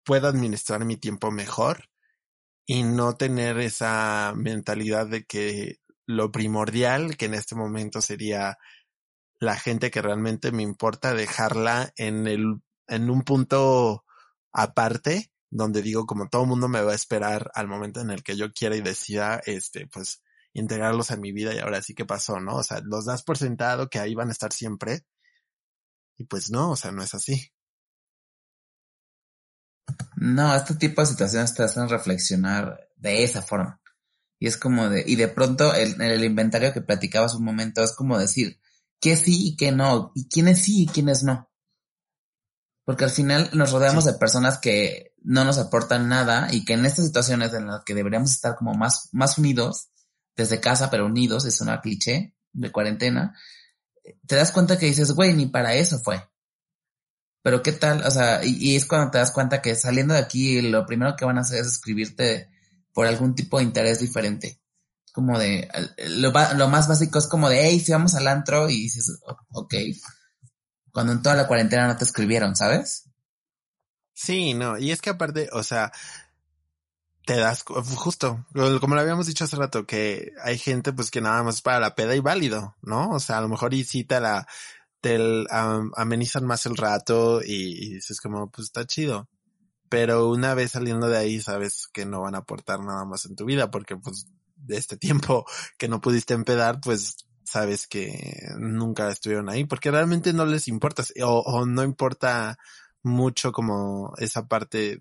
puedo 0.04 0.28
administrar 0.28 0.84
mi 0.84 0.96
tiempo 0.96 1.30
mejor 1.30 1.90
y 2.64 2.84
no 2.84 3.16
tener 3.16 3.58
esa 3.58 4.32
mentalidad 4.36 5.06
de 5.08 5.24
que 5.24 5.80
lo 6.06 6.32
primordial 6.32 7.16
que 7.16 7.26
en 7.26 7.34
este 7.34 7.54
momento 7.54 8.00
sería 8.00 8.58
la 9.40 9.56
gente 9.56 9.90
que 9.90 10.02
realmente 10.02 10.52
me 10.52 10.62
importa 10.62 11.14
dejarla 11.14 11.92
en 11.96 12.26
el, 12.28 12.62
en 12.86 13.10
un 13.10 13.22
punto 13.22 14.04
aparte 14.52 15.32
donde 15.50 15.82
digo 15.82 16.06
como 16.06 16.28
todo 16.28 16.46
mundo 16.46 16.68
me 16.68 16.82
va 16.82 16.92
a 16.92 16.96
esperar 16.96 17.50
al 17.54 17.68
momento 17.68 18.00
en 18.00 18.10
el 18.10 18.22
que 18.22 18.36
yo 18.36 18.52
quiera 18.52 18.74
y 18.74 18.80
decida, 18.80 19.40
este, 19.44 19.86
pues 19.86 20.21
integrarlos 20.54 21.10
en 21.10 21.20
mi 21.20 21.32
vida 21.32 21.54
y 21.54 21.58
ahora 21.58 21.82
sí 21.82 21.94
que 21.94 22.04
pasó, 22.04 22.40
¿no? 22.40 22.56
O 22.56 22.62
sea, 22.62 22.80
los 22.84 23.06
das 23.06 23.22
por 23.22 23.38
sentado 23.38 23.88
que 23.88 23.98
ahí 23.98 24.14
van 24.14 24.28
a 24.28 24.32
estar 24.32 24.52
siempre 24.52 25.04
y 26.16 26.24
pues 26.24 26.50
no, 26.50 26.72
o 26.72 26.76
sea, 26.76 26.92
no 26.92 27.02
es 27.02 27.14
así. 27.14 27.52
No, 30.16 30.54
este 30.54 30.74
tipo 30.74 31.00
de 31.00 31.06
situaciones 31.08 31.54
te 31.54 31.62
hacen 31.64 31.88
reflexionar 31.88 32.88
de 32.96 33.24
esa 33.24 33.42
forma. 33.42 33.80
Y 34.38 34.46
es 34.46 34.56
como 34.56 34.88
de, 34.88 35.04
y 35.06 35.16
de 35.16 35.28
pronto 35.28 35.74
el, 35.74 36.00
el 36.00 36.24
inventario 36.24 36.72
que 36.72 36.80
platicabas 36.80 37.34
un 37.34 37.44
momento 37.44 37.82
es 37.82 37.94
como 37.94 38.18
decir, 38.18 38.60
qué 39.00 39.16
sí 39.16 39.48
y 39.48 39.56
qué 39.56 39.72
no, 39.72 40.12
y 40.14 40.28
quiénes 40.28 40.62
sí 40.62 40.84
y 40.84 40.86
quiénes 40.86 41.22
no. 41.22 41.50
Porque 42.84 43.04
al 43.04 43.10
final 43.10 43.50
nos 43.52 43.72
rodeamos 43.72 44.04
de 44.04 44.14
personas 44.14 44.58
que 44.58 45.14
no 45.22 45.44
nos 45.44 45.58
aportan 45.58 46.08
nada 46.08 46.48
y 46.52 46.64
que 46.64 46.72
en 46.72 46.84
estas 46.84 47.06
situaciones 47.06 47.54
en 47.54 47.66
las 47.68 47.84
que 47.84 47.94
deberíamos 47.94 48.32
estar 48.32 48.56
como 48.56 48.74
más, 48.74 49.08
más 49.12 49.38
unidos, 49.38 49.91
desde 50.36 50.60
casa, 50.60 50.90
pero 50.90 51.06
unidos, 51.06 51.44
es 51.44 51.60
una 51.60 51.80
cliché 51.80 52.34
de 52.52 52.72
cuarentena, 52.72 53.34
te 54.26 54.36
das 54.36 54.52
cuenta 54.52 54.78
que 54.78 54.86
dices, 54.86 55.12
güey, 55.12 55.34
ni 55.34 55.46
para 55.46 55.74
eso 55.74 55.98
fue. 55.98 56.22
Pero 57.42 57.62
qué 57.62 57.72
tal, 57.72 58.04
o 58.04 58.10
sea, 58.10 58.44
y, 58.44 58.76
es 58.76 58.86
cuando 58.86 59.10
te 59.10 59.18
das 59.18 59.32
cuenta 59.32 59.60
que 59.60 59.74
saliendo 59.74 60.14
de 60.14 60.20
aquí 60.20 60.62
lo 60.62 60.86
primero 60.86 61.16
que 61.16 61.24
van 61.24 61.38
a 61.38 61.40
hacer 61.40 61.60
es 61.60 61.66
escribirte 61.66 62.50
por 62.92 63.06
algún 63.06 63.34
tipo 63.34 63.58
de 63.58 63.64
interés 63.64 63.98
diferente. 63.98 64.60
Como 65.12 65.38
de, 65.38 65.68
lo, 66.08 66.32
lo 66.54 66.68
más 66.68 66.88
básico 66.88 67.18
es 67.18 67.26
como 67.26 67.48
de, 67.48 67.66
hey, 67.66 67.80
si 67.80 67.92
vamos 67.92 68.14
al 68.14 68.28
antro 68.28 68.70
y 68.70 68.82
dices, 68.82 69.18
ok, 69.50 69.74
cuando 70.92 71.12
en 71.12 71.22
toda 71.22 71.34
la 71.34 71.48
cuarentena 71.48 71.88
no 71.88 71.96
te 71.96 72.04
escribieron, 72.04 72.54
¿sabes? 72.54 73.10
Sí, 74.14 74.54
no, 74.54 74.78
y 74.78 74.92
es 74.92 75.00
que 75.00 75.10
aparte, 75.10 75.48
o 75.52 75.62
sea, 75.62 75.90
te 77.24 77.36
das 77.36 77.62
justo, 77.62 78.44
como 78.80 78.94
lo 78.94 79.00
habíamos 79.00 79.26
dicho 79.26 79.44
hace 79.44 79.56
rato, 79.56 79.86
que 79.86 80.32
hay 80.42 80.58
gente 80.58 80.92
pues 80.92 81.10
que 81.10 81.20
nada 81.20 81.42
más 81.42 81.62
para 81.62 81.80
la 81.80 81.94
peda 81.94 82.16
y 82.16 82.20
válido, 82.20 82.76
¿no? 82.82 83.10
O 83.10 83.20
sea, 83.20 83.38
a 83.38 83.40
lo 83.40 83.48
mejor 83.48 83.74
y 83.74 83.84
sí 83.84 84.04
te 84.04 84.20
la, 84.20 84.46
te 85.00 85.18
amenizan 85.94 86.44
más 86.46 86.66
el 86.66 86.76
rato 86.76 87.40
y, 87.42 87.86
y 87.86 87.94
dices 87.94 88.20
como, 88.20 88.50
pues 88.50 88.66
está 88.66 88.86
chido. 88.86 89.28
Pero 89.88 90.30
una 90.30 90.54
vez 90.54 90.72
saliendo 90.72 91.08
de 91.08 91.18
ahí 91.18 91.40
sabes 91.40 91.88
que 91.92 92.06
no 92.06 92.22
van 92.22 92.34
a 92.34 92.38
aportar 92.38 92.80
nada 92.80 93.04
más 93.04 93.26
en 93.26 93.36
tu 93.36 93.44
vida 93.44 93.70
porque 93.70 93.96
pues 93.96 94.26
de 94.56 94.76
este 94.76 94.96
tiempo 94.98 95.44
que 95.78 95.88
no 95.88 96.00
pudiste 96.00 96.34
empedar, 96.34 96.80
pues 96.80 97.16
sabes 97.44 97.86
que 97.86 98.48
nunca 98.58 99.10
estuvieron 99.10 99.48
ahí 99.48 99.64
porque 99.64 99.90
realmente 99.90 100.32
no 100.32 100.46
les 100.46 100.68
importa 100.68 101.04
o, 101.22 101.40
o 101.40 101.66
no 101.66 101.82
importa 101.82 102.58
mucho 103.02 103.52
como 103.52 104.14
esa 104.18 104.46
parte 104.46 105.00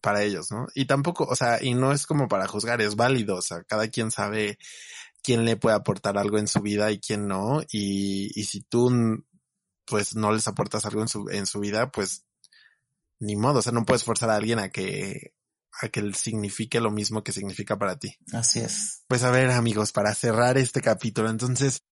para 0.00 0.22
ellos, 0.22 0.50
¿no? 0.50 0.66
Y 0.74 0.86
tampoco, 0.86 1.24
o 1.24 1.36
sea, 1.36 1.62
y 1.62 1.74
no 1.74 1.92
es 1.92 2.06
como 2.06 2.28
para 2.28 2.46
juzgar, 2.46 2.80
es 2.80 2.96
válido, 2.96 3.36
o 3.36 3.42
sea, 3.42 3.62
cada 3.64 3.88
quien 3.88 4.10
sabe 4.10 4.58
quién 5.22 5.44
le 5.44 5.56
puede 5.56 5.76
aportar 5.76 6.18
algo 6.18 6.38
en 6.38 6.48
su 6.48 6.60
vida 6.60 6.90
y 6.90 7.00
quién 7.00 7.26
no, 7.26 7.62
y, 7.72 8.30
y 8.38 8.44
si 8.44 8.62
tú, 8.62 9.24
pues, 9.84 10.14
no 10.14 10.32
les 10.32 10.46
aportas 10.48 10.84
algo 10.86 11.02
en 11.02 11.08
su, 11.08 11.28
en 11.30 11.46
su 11.46 11.60
vida, 11.60 11.90
pues, 11.90 12.24
ni 13.18 13.36
modo, 13.36 13.60
o 13.60 13.62
sea, 13.62 13.72
no 13.72 13.84
puedes 13.84 14.04
forzar 14.04 14.30
a 14.30 14.36
alguien 14.36 14.58
a 14.58 14.68
que, 14.68 15.34
a 15.80 15.88
que 15.88 16.12
signifique 16.14 16.80
lo 16.80 16.90
mismo 16.90 17.22
que 17.22 17.32
significa 17.32 17.78
para 17.78 17.98
ti. 17.98 18.16
Así 18.32 18.60
es. 18.60 19.02
Pues 19.08 19.22
a 19.22 19.30
ver, 19.30 19.50
amigos, 19.50 19.92
para 19.92 20.14
cerrar 20.14 20.58
este 20.58 20.80
capítulo, 20.80 21.30
entonces, 21.30 21.82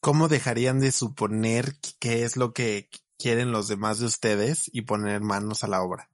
¿cómo 0.00 0.28
dejarían 0.28 0.80
de 0.80 0.92
suponer 0.92 1.76
qué 1.98 2.24
es 2.24 2.36
lo 2.36 2.52
que 2.52 2.88
quieren 3.18 3.52
los 3.52 3.68
demás 3.68 3.98
de 3.98 4.06
ustedes 4.06 4.70
y 4.72 4.82
poner 4.82 5.20
manos 5.20 5.62
a 5.64 5.68
la 5.68 5.82
obra? 5.82 6.10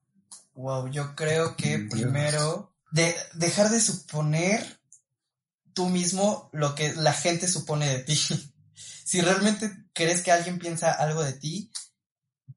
Wow, 0.58 0.90
yo 0.90 1.14
creo 1.14 1.54
que 1.54 1.78
primero 1.88 2.74
de 2.90 3.14
dejar 3.34 3.70
de 3.70 3.78
suponer 3.78 4.80
tú 5.72 5.88
mismo 5.88 6.50
lo 6.52 6.74
que 6.74 6.94
la 6.94 7.12
gente 7.12 7.46
supone 7.46 7.86
de 7.86 8.02
ti. 8.02 8.18
si 9.04 9.20
realmente 9.20 9.70
crees 9.92 10.20
que 10.20 10.32
alguien 10.32 10.58
piensa 10.58 10.90
algo 10.90 11.22
de 11.22 11.34
ti, 11.34 11.70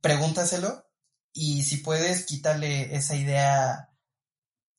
pregúntaselo 0.02 0.84
y 1.32 1.64
si 1.64 1.78
puedes 1.78 2.26
quitarle 2.26 2.96
esa 2.96 3.16
idea, 3.16 3.92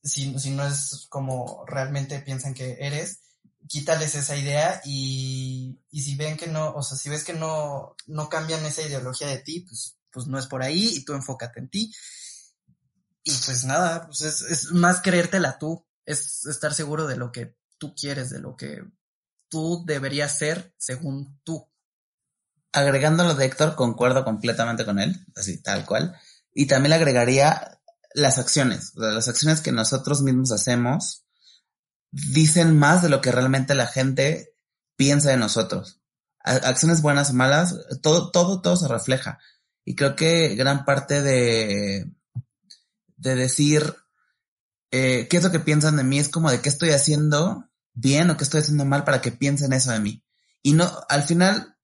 si, 0.02 0.36
si 0.40 0.50
no 0.50 0.66
es 0.66 1.06
como 1.08 1.64
realmente 1.64 2.18
piensan 2.22 2.54
que 2.54 2.78
eres, 2.80 3.20
quítales 3.68 4.16
esa 4.16 4.34
idea 4.34 4.80
y, 4.84 5.78
y 5.92 6.02
si 6.02 6.16
ven 6.16 6.36
que 6.36 6.48
no, 6.48 6.74
o 6.74 6.82
sea, 6.82 6.98
si 6.98 7.08
ves 7.08 7.22
que 7.22 7.34
no, 7.34 7.94
no 8.08 8.28
cambian 8.28 8.66
esa 8.66 8.82
ideología 8.82 9.28
de 9.28 9.38
ti, 9.38 9.60
pues, 9.60 9.96
pues 10.10 10.26
no 10.26 10.40
es 10.40 10.48
por 10.48 10.64
ahí 10.64 10.96
y 10.96 11.04
tú 11.04 11.12
enfócate 11.12 11.60
en 11.60 11.68
ti 11.68 11.94
y 13.24 13.30
pues 13.30 13.64
nada, 13.64 14.06
pues 14.06 14.22
es, 14.22 14.42
es 14.42 14.72
más 14.72 15.00
creértela 15.00 15.58
tú, 15.58 15.86
es 16.04 16.44
estar 16.46 16.74
seguro 16.74 17.06
de 17.06 17.16
lo 17.16 17.30
que 17.30 17.56
tú 17.78 17.94
quieres, 17.94 18.30
de 18.30 18.40
lo 18.40 18.56
que 18.56 18.82
tú 19.48 19.84
deberías 19.86 20.38
ser 20.38 20.74
según 20.76 21.40
tú. 21.44 21.68
Agregando 22.72 23.24
lo 23.24 23.34
de 23.34 23.44
Héctor, 23.44 23.76
concuerdo 23.76 24.24
completamente 24.24 24.84
con 24.84 24.98
él, 24.98 25.26
así 25.36 25.62
tal 25.62 25.84
cual. 25.84 26.16
Y 26.54 26.66
también 26.66 26.90
le 26.90 26.96
agregaría 26.96 27.80
las 28.14 28.38
acciones, 28.38 28.92
las 28.94 29.28
acciones 29.28 29.60
que 29.60 29.72
nosotros 29.72 30.22
mismos 30.22 30.52
hacemos 30.52 31.24
dicen 32.10 32.78
más 32.78 33.02
de 33.02 33.08
lo 33.08 33.20
que 33.20 33.32
realmente 33.32 33.74
la 33.74 33.86
gente 33.86 34.56
piensa 34.96 35.30
de 35.30 35.36
nosotros. 35.36 36.00
Acciones 36.40 37.02
buenas 37.02 37.30
o 37.30 37.34
malas, 37.34 37.76
todo, 38.02 38.30
todo, 38.30 38.60
todo 38.62 38.76
se 38.76 38.88
refleja. 38.88 39.38
Y 39.84 39.94
creo 39.94 40.16
que 40.16 40.54
gran 40.54 40.84
parte 40.84 41.22
de, 41.22 42.10
de 43.22 43.36
decir 43.36 43.94
eh, 44.90 45.28
qué 45.30 45.36
es 45.36 45.44
lo 45.44 45.52
que 45.52 45.60
piensan 45.60 45.96
de 45.96 46.04
mí, 46.04 46.18
es 46.18 46.28
como 46.28 46.50
de 46.50 46.60
qué 46.60 46.68
estoy 46.68 46.90
haciendo 46.90 47.70
bien 47.94 48.30
o 48.30 48.36
qué 48.36 48.44
estoy 48.44 48.60
haciendo 48.60 48.84
mal 48.84 49.04
para 49.04 49.20
que 49.20 49.32
piensen 49.32 49.72
eso 49.72 49.92
de 49.92 50.00
mí. 50.00 50.24
Y 50.60 50.72
no, 50.72 50.90
al 51.08 51.22
final, 51.22 51.76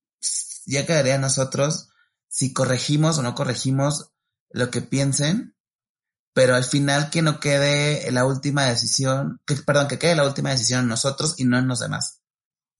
ya 0.67 0.85
quedaría 0.85 1.15
a 1.15 1.19
nosotros 1.19 1.91
si 2.29 2.53
corregimos 2.53 3.19
o 3.19 3.23
no 3.23 3.35
corregimos 3.35 4.13
lo 4.51 4.71
que 4.71 4.83
piensen, 4.83 5.57
pero 6.35 6.55
al 6.55 6.65
final 6.65 7.11
que 7.11 7.23
no 7.23 7.41
quede 7.41 8.11
la 8.11 8.25
última 8.25 8.67
decisión, 8.67 9.41
que, 9.47 9.55
perdón, 9.57 9.89
que 9.89 9.99
quede 9.99 10.17
la 10.17 10.27
última 10.27 10.51
decisión 10.51 10.81
en 10.81 10.89
nosotros 10.89 11.35
y 11.39 11.45
no 11.45 11.59
en 11.59 11.69
los 11.69 11.81
demás. 11.81 12.21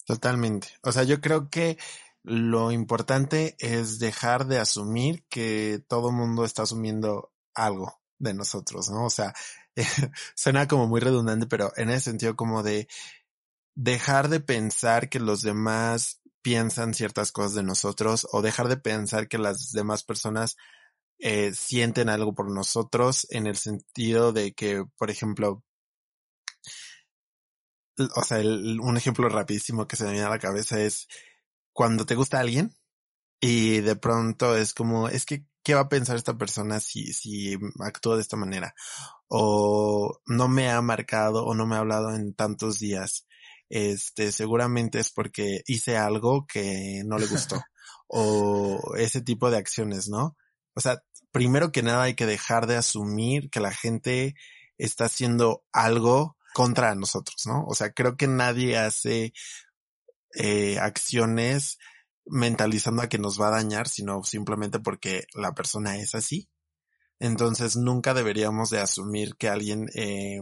Totalmente. 0.05 0.69
O 0.83 0.91
sea, 0.91 1.05
yo 1.05 1.21
creo 1.21 1.49
que 1.49 1.79
lo 2.23 2.73
importante 2.73 3.57
es 3.61 3.99
dejar 3.99 4.47
de 4.47 4.59
asumir 4.59 5.25
que 5.29 5.83
todo 5.89 6.13
mundo 6.13 6.45
está 6.45 6.63
asumiendo 6.63 7.33
algo 7.55 7.99
de 8.19 8.35
nosotros, 8.35 8.91
¿no? 8.91 9.07
O 9.07 9.11
sea, 9.11 9.35
suena 10.35 10.69
como 10.69 10.87
muy 10.87 11.01
redundante, 11.01 11.47
pero 11.47 11.73
en 11.77 11.91
ese 11.91 12.11
sentido 12.11 12.37
como 12.37 12.63
de 12.63 12.89
dejar 13.75 14.29
de 14.29 14.41
pensar 14.41 15.09
que 15.09 15.21
los 15.21 15.43
demás 15.43 16.21
piensan 16.43 16.95
ciertas 16.95 17.33
cosas 17.33 17.55
de 17.55 17.63
nosotros 17.63 18.27
o 18.33 18.43
dejar 18.43 18.69
de 18.69 18.77
pensar 18.77 19.29
que 19.29 19.39
las 19.39 19.73
demás 19.73 20.03
personas 20.03 20.57
eh, 21.19 21.53
sienten 21.53 22.09
algo 22.09 22.35
por 22.35 22.51
nosotros 22.51 23.27
en 23.31 23.47
el 23.47 23.57
sentido 23.57 24.33
de 24.33 24.53
que, 24.53 24.85
por 24.97 25.11
ejemplo, 25.11 25.65
o 28.15 28.23
sea, 28.23 28.39
un 28.39 28.97
ejemplo 28.97 29.29
rapidísimo 29.29 29.89
que 29.89 29.97
se 29.97 30.05
me 30.05 30.13
viene 30.13 30.27
a 30.27 30.31
la 30.31 30.39
cabeza 30.39 30.81
es 30.81 31.09
cuando 31.73 32.07
te 32.07 32.15
gusta 32.15 32.41
alguien 32.41 32.73
y 33.41 33.81
de 33.81 33.97
pronto 33.97 34.57
es 34.57 34.75
como, 34.75 35.09
es 35.09 35.27
que 35.27 35.45
¿qué 35.63 35.75
va 35.75 35.83
a 35.83 35.89
pensar 35.89 36.17
esta 36.17 36.37
persona 36.37 36.81
si, 36.81 37.13
si 37.13 37.57
actúa 37.81 38.17
de 38.17 38.23
esta 38.23 38.37
manera? 38.37 38.75
O 39.29 40.21
no 40.27 40.49
me 40.49 40.71
ha 40.71 40.81
marcado 40.83 41.45
o 41.45 41.55
no 41.55 41.67
me 41.67 41.77
ha 41.77 41.81
hablado 41.81 42.15
en 42.15 42.35
tantos 42.35 42.79
días. 42.79 43.27
Este, 43.69 44.33
seguramente 44.33 44.99
es 44.99 45.11
porque 45.11 45.63
hice 45.67 45.97
algo 45.97 46.47
que 46.47 47.03
no 47.05 47.19
le 47.19 47.27
gustó. 47.27 47.61
o 48.09 48.95
ese 48.97 49.21
tipo 49.21 49.51
de 49.51 49.59
acciones, 49.59 50.09
¿no? 50.09 50.37
O 50.75 50.81
sea, 50.81 51.03
primero 51.31 51.73
que 51.73 51.83
nada 51.83 52.05
hay 52.05 52.15
que 52.15 52.27
dejar 52.27 52.67
de 52.67 52.77
asumir 52.77 53.51
que 53.51 53.61
la 53.61 53.73
gente 53.73 54.35
está 54.79 55.07
haciendo 55.07 55.65
algo 55.73 56.37
contra 56.55 56.95
nosotros, 56.95 57.47
¿no? 57.47 57.65
O 57.67 57.75
sea, 57.75 57.93
creo 57.93 58.17
que 58.17 58.27
nadie 58.27 58.79
hace 58.79 59.33
eh, 60.35 60.79
acciones 60.79 61.79
mentalizando 62.31 63.03
a 63.03 63.09
que 63.09 63.19
nos 63.19 63.41
va 63.41 63.49
a 63.49 63.63
dañar, 63.63 63.89
sino 63.89 64.23
simplemente 64.23 64.81
porque 64.81 65.27
la 65.35 65.55
persona 65.55 65.97
es 65.99 66.15
así. 66.15 66.49
Entonces 67.19 67.77
nunca 67.77 68.15
deberíamos 68.15 68.71
de 68.71 68.81
asumir 68.81 69.37
que 69.37 69.49
alguien 69.49 69.89
eh, 69.95 70.41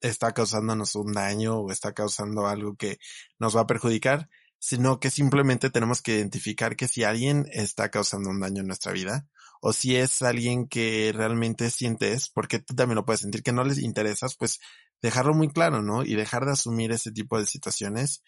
está 0.00 0.32
causándonos 0.32 0.94
un 0.96 1.12
daño 1.12 1.58
o 1.60 1.70
está 1.70 1.92
causando 1.92 2.46
algo 2.46 2.76
que 2.76 2.98
nos 3.38 3.56
va 3.56 3.62
a 3.62 3.66
perjudicar, 3.66 4.28
sino 4.58 5.00
que 5.00 5.10
simplemente 5.10 5.70
tenemos 5.70 6.02
que 6.02 6.16
identificar 6.16 6.76
que 6.76 6.88
si 6.88 7.04
alguien 7.04 7.46
está 7.52 7.90
causando 7.90 8.30
un 8.30 8.40
daño 8.40 8.60
en 8.60 8.66
nuestra 8.68 8.92
vida, 8.92 9.26
o 9.60 9.72
si 9.72 9.96
es 9.96 10.22
alguien 10.22 10.66
que 10.66 11.12
realmente 11.14 11.70
sientes, 11.70 12.28
porque 12.28 12.58
tú 12.58 12.74
también 12.74 12.96
lo 12.96 13.04
puedes 13.04 13.20
sentir 13.20 13.42
que 13.42 13.52
no 13.52 13.64
les 13.64 13.78
interesas, 13.78 14.36
pues 14.36 14.60
dejarlo 15.00 15.34
muy 15.34 15.48
claro, 15.48 15.82
¿no? 15.82 16.04
Y 16.04 16.14
dejar 16.14 16.44
de 16.46 16.52
asumir 16.52 16.90
ese 16.92 17.12
tipo 17.12 17.38
de 17.38 17.46
situaciones 17.46 18.22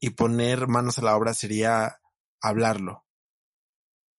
y 0.00 0.10
poner 0.10 0.68
manos 0.68 0.98
a 0.98 1.02
la 1.02 1.16
obra 1.16 1.34
sería 1.34 1.98
hablarlo. 2.44 3.04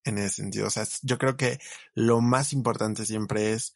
En 0.04 0.18
ese 0.18 0.36
sentido. 0.36 0.68
O 0.68 0.70
sea, 0.70 0.86
yo 1.02 1.18
creo 1.18 1.36
que 1.36 1.60
lo 1.94 2.22
más 2.22 2.54
importante 2.54 3.06
siempre 3.06 3.54
es 3.54 3.74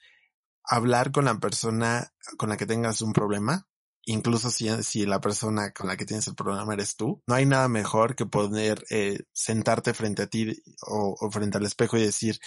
hablar 0.64 1.12
con 1.12 1.26
la 1.26 1.40
persona 1.40 2.14
con 2.38 2.50
la 2.50 2.58
que 2.58 2.68
tengas 2.68 3.02
un 3.02 3.14
problema. 3.14 3.68
Incluso 4.06 4.50
si, 4.50 4.70
si 4.84 5.06
la 5.06 5.22
persona 5.22 5.72
con 5.72 5.88
la 5.88 5.98
que 5.98 6.06
tienes 6.06 6.28
el 6.28 6.36
problema 6.36 6.74
eres 6.74 6.96
tú, 6.96 7.22
no 7.28 7.36
hay 7.36 7.46
nada 7.46 7.68
mejor 7.68 8.16
que 8.16 8.26
poder 8.26 8.84
eh, 8.90 9.24
sentarte 9.34 9.94
frente 9.94 10.24
a 10.24 10.28
ti 10.28 10.62
o, 10.88 11.16
o 11.20 11.32
frente 11.32 11.58
al 11.58 11.66
espejo 11.66 11.98
y 11.98 12.04
decir 12.04 12.40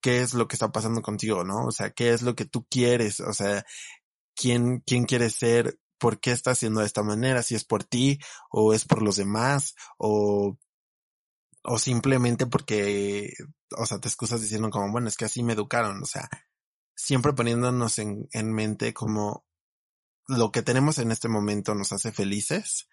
qué 0.00 0.22
es 0.22 0.34
lo 0.34 0.48
que 0.48 0.56
está 0.56 0.72
pasando 0.72 1.02
contigo, 1.02 1.44
¿no? 1.44 1.66
O 1.66 1.72
sea, 1.72 1.90
qué 1.90 2.12
es 2.12 2.22
lo 2.22 2.34
que 2.34 2.44
tú 2.44 2.66
quieres, 2.68 3.20
o 3.20 3.32
sea, 3.32 3.64
quién, 4.34 4.82
quién 4.86 5.04
quieres 5.04 5.34
ser, 5.34 5.78
por 6.00 6.18
qué 6.18 6.32
está 6.32 6.52
haciendo 6.52 6.80
de 6.80 6.86
esta 6.86 7.02
manera, 7.02 7.42
si 7.42 7.54
es 7.54 7.64
por 7.64 7.84
ti 7.84 8.18
o 8.50 8.72
es 8.72 8.86
por 8.86 9.02
los 9.02 9.16
demás 9.16 9.74
o 9.98 10.56
o 11.62 11.78
simplemente 11.78 12.46
porque, 12.46 13.32
o 13.76 13.86
sea, 13.86 13.98
te 13.98 14.08
excusas 14.08 14.40
diciendo 14.40 14.70
como, 14.70 14.90
bueno, 14.92 15.08
es 15.08 15.16
que 15.16 15.26
así 15.26 15.42
me 15.42 15.52
educaron, 15.52 16.02
o 16.02 16.06
sea, 16.06 16.28
siempre 16.94 17.32
poniéndonos 17.32 17.98
en, 17.98 18.28
en 18.32 18.52
mente 18.52 18.94
como 18.94 19.44
lo 20.26 20.52
que 20.52 20.62
tenemos 20.62 20.98
en 20.98 21.10
este 21.10 21.28
momento 21.28 21.74
nos 21.74 21.92
hace 21.92 22.12
felices 22.12 22.88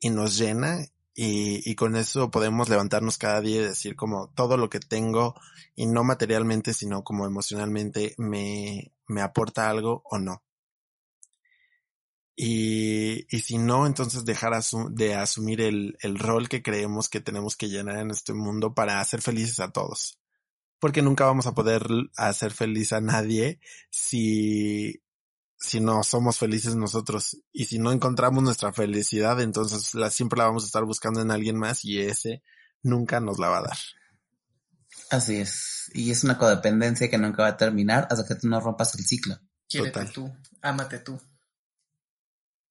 y 0.00 0.10
nos 0.10 0.38
llena 0.38 0.78
y, 1.14 1.68
y 1.68 1.74
con 1.74 1.96
eso 1.96 2.30
podemos 2.30 2.68
levantarnos 2.68 3.18
cada 3.18 3.40
día 3.40 3.60
y 3.60 3.64
decir 3.64 3.96
como 3.96 4.30
todo 4.34 4.56
lo 4.56 4.70
que 4.70 4.78
tengo 4.78 5.34
y 5.74 5.86
no 5.86 6.04
materialmente, 6.04 6.72
sino 6.72 7.02
como 7.02 7.26
emocionalmente 7.26 8.14
me, 8.18 8.92
me 9.08 9.22
aporta 9.22 9.68
algo 9.68 10.02
o 10.04 10.18
no. 10.18 10.42
Y, 12.40 13.26
y 13.36 13.40
si 13.40 13.58
no, 13.58 13.84
entonces 13.84 14.24
dejar 14.24 14.52
de 14.90 15.14
asumir 15.16 15.60
el, 15.60 15.98
el 16.00 16.20
rol 16.20 16.48
que 16.48 16.62
creemos 16.62 17.08
que 17.08 17.18
tenemos 17.20 17.56
que 17.56 17.68
llenar 17.68 17.98
en 17.98 18.12
este 18.12 18.32
mundo 18.32 18.74
para 18.74 19.00
hacer 19.00 19.20
felices 19.20 19.58
a 19.58 19.72
todos. 19.72 20.20
Porque 20.78 21.02
nunca 21.02 21.24
vamos 21.24 21.48
a 21.48 21.54
poder 21.54 21.84
hacer 22.16 22.52
feliz 22.52 22.92
a 22.92 23.00
nadie 23.00 23.58
si, 23.90 25.02
si 25.58 25.80
no 25.80 26.04
somos 26.04 26.38
felices 26.38 26.76
nosotros. 26.76 27.38
Y 27.50 27.64
si 27.64 27.80
no 27.80 27.90
encontramos 27.90 28.44
nuestra 28.44 28.72
felicidad, 28.72 29.40
entonces 29.40 29.92
la, 29.96 30.08
siempre 30.08 30.38
la 30.38 30.44
vamos 30.44 30.62
a 30.62 30.66
estar 30.66 30.84
buscando 30.84 31.20
en 31.20 31.32
alguien 31.32 31.58
más 31.58 31.84
y 31.84 31.98
ese 31.98 32.44
nunca 32.84 33.18
nos 33.18 33.40
la 33.40 33.48
va 33.48 33.58
a 33.58 33.62
dar. 33.62 33.78
Así 35.10 35.38
es. 35.38 35.90
Y 35.92 36.12
es 36.12 36.22
una 36.22 36.38
codependencia 36.38 37.10
que 37.10 37.18
nunca 37.18 37.42
va 37.42 37.48
a 37.48 37.56
terminar 37.56 38.06
hasta 38.08 38.24
que 38.24 38.40
tú 38.40 38.46
no 38.46 38.60
rompas 38.60 38.94
el 38.94 39.04
ciclo. 39.04 39.36
Quiérete 39.66 40.04
tú, 40.14 40.32
ámate 40.62 41.00
tú. 41.00 41.20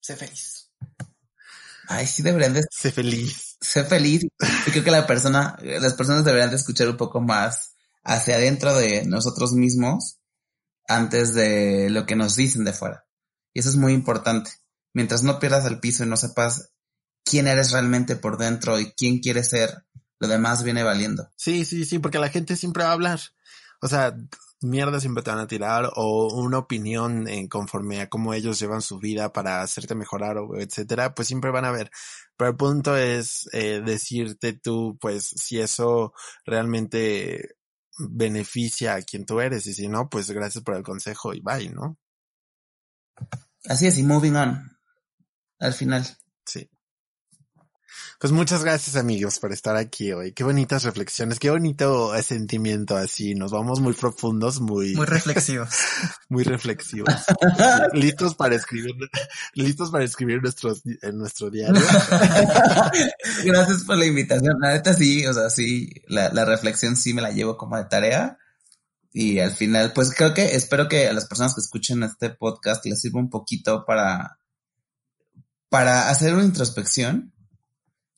Sé 0.08 0.16
feliz. 0.16 0.72
Ay, 1.90 2.08
sí 2.08 2.24
deberían 2.24 2.54
de... 2.54 2.64
Sé 2.72 2.94
feliz. 2.94 3.58
Sé 3.60 3.84
feliz. 3.84 4.24
Y 4.66 4.72
creo 4.72 4.86
que 4.86 4.90
la 4.90 5.06
persona, 5.06 5.58
las 5.62 5.96
personas 5.96 6.24
deberían 6.24 6.50
de 6.50 6.56
escuchar 6.56 6.88
un 6.88 6.96
poco 6.96 7.20
más 7.20 7.74
hacia 8.06 8.36
adentro 8.36 8.74
de 8.74 9.06
nosotros 9.06 9.52
mismos 9.52 10.20
antes 10.88 11.34
de 11.34 11.90
lo 11.90 12.06
que 12.06 12.16
nos 12.16 12.38
dicen 12.38 12.64
de 12.64 12.72
fuera. 12.72 13.06
Y 13.54 13.60
eso 13.60 13.68
es 13.68 13.76
muy 13.76 13.92
importante. 13.92 14.50
Mientras 14.94 15.24
no 15.24 15.40
pierdas 15.42 15.66
el 15.66 15.82
piso 15.82 16.06
y 16.06 16.08
no 16.08 16.16
sepas 16.16 16.70
quién 17.26 17.50
eres 17.50 17.72
realmente 17.72 18.16
por 18.16 18.38
dentro 18.38 18.80
y 18.80 18.94
quién 18.94 19.20
quieres 19.20 19.50
ser, 19.50 19.84
lo 20.20 20.30
demás 20.30 20.64
viene 20.64 20.84
valiendo. 20.84 21.34
Sí, 21.36 21.66
sí, 21.66 21.84
sí, 21.84 22.00
porque 22.00 22.20
la 22.20 22.30
gente 22.30 22.56
siempre 22.56 22.86
va 22.86 22.92
a 22.92 22.94
hablar. 22.94 23.20
O 23.82 23.90
sea, 23.90 24.16
mierda 24.62 25.00
siempre 25.00 25.24
te 25.24 25.30
van 25.30 25.40
a 25.40 25.48
tirar 25.48 25.92
o 25.96 26.34
una 26.34 26.58
opinión 26.58 27.28
en 27.28 27.48
conforme 27.48 28.02
a 28.02 28.10
cómo 28.10 28.34
ellos 28.34 28.60
llevan 28.60 28.82
su 28.82 29.00
vida 29.00 29.32
para 29.32 29.62
hacerte 29.62 29.96
mejorar 29.96 30.38
o 30.38 30.58
etcétera, 30.60 31.14
pues 31.14 31.28
siempre 31.28 31.52
van 31.52 31.66
a 31.66 31.72
ver. 31.72 31.92
Pero 32.36 32.52
el 32.52 32.58
punto 32.58 32.96
es 32.96 33.50
eh, 33.54 33.82
decirte 33.84 34.54
tú, 34.54 34.98
pues, 35.00 35.26
si 35.26 35.60
eso 35.60 36.14
realmente 36.46 37.56
beneficia 37.98 38.96
a 38.96 39.02
quien 39.02 39.26
tú 39.26 39.40
eres 39.40 39.66
y 39.68 39.74
si 39.74 39.88
no, 39.88 40.10
pues 40.10 40.30
gracias 40.32 40.64
por 40.64 40.76
el 40.76 40.84
consejo 40.84 41.34
y 41.34 41.42
bye, 41.42 41.70
¿no? 41.70 41.98
Así 43.66 43.88
es, 43.88 43.98
y 43.98 44.04
moving 44.04 44.36
on. 44.36 44.78
Al 45.60 45.74
final. 45.74 46.06
Sí. 46.46 46.70
Pues 48.20 48.34
muchas 48.34 48.64
gracias 48.64 48.96
amigos 48.96 49.40
por 49.40 49.54
estar 49.54 49.76
aquí 49.76 50.12
hoy. 50.12 50.32
Qué 50.32 50.44
bonitas 50.44 50.84
reflexiones, 50.84 51.40
qué 51.40 51.52
bonito 51.52 52.12
sentimiento 52.24 52.98
así. 52.98 53.36
Nos 53.36 53.52
vamos 53.52 53.80
muy 53.80 53.94
profundos, 53.94 54.60
muy... 54.60 54.96
Muy 54.96 55.06
reflexivos. 55.06 55.70
muy 56.30 56.44
reflexivos. 56.44 57.14
listos 57.94 58.34
para 58.34 58.56
escribir, 58.56 58.96
listos 59.54 59.92
para 59.92 60.04
escribir 60.04 60.42
nuestros, 60.42 60.82
en 61.02 61.18
nuestro 61.18 61.52
diario. 61.52 61.80
gracias 63.46 63.84
por 63.84 63.98
la 63.98 64.06
invitación. 64.06 64.56
La 64.60 64.74
neta 64.74 64.94
sí, 64.94 65.26
o 65.28 65.34
sea, 65.34 65.50
sí, 65.50 65.90
la, 66.08 66.30
la 66.30 66.44
reflexión 66.44 66.96
sí 66.96 67.14
me 67.14 67.22
la 67.22 67.32
llevo 67.32 67.56
como 67.56 67.78
de 67.78 67.86
tarea. 67.86 68.38
Y 69.14 69.40
al 69.40 69.52
final, 69.52 69.94
pues 69.94 70.14
creo 70.14 70.34
que 70.34 70.56
espero 70.56 70.88
que 70.88 71.08
a 71.08 71.14
las 71.14 71.26
personas 71.26 71.54
que 71.56 71.62
escuchen 71.62 72.04
este 72.04 72.30
podcast 72.30 72.86
les 72.86 73.00
sirva 73.00 73.20
un 73.20 73.30
poquito 73.30 73.86
para, 73.86 74.40
para 75.70 76.10
hacer 76.10 76.34
una 76.34 76.44
introspección 76.44 77.34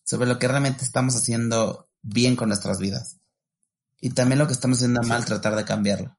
sobre 0.10 0.28
lo 0.28 0.40
que 0.40 0.48
realmente 0.48 0.84
estamos 0.84 1.16
haciendo 1.16 1.88
bien 2.02 2.36
con 2.36 2.48
nuestras 2.48 2.80
vidas. 2.80 3.18
Y 4.02 4.10
también 4.10 4.40
lo 4.40 4.48
que 4.48 4.54
estamos 4.54 4.80
haciendo 4.80 5.04
mal, 5.04 5.24
tratar 5.24 5.56
de 5.56 5.66
cambiarlo. 5.66 6.18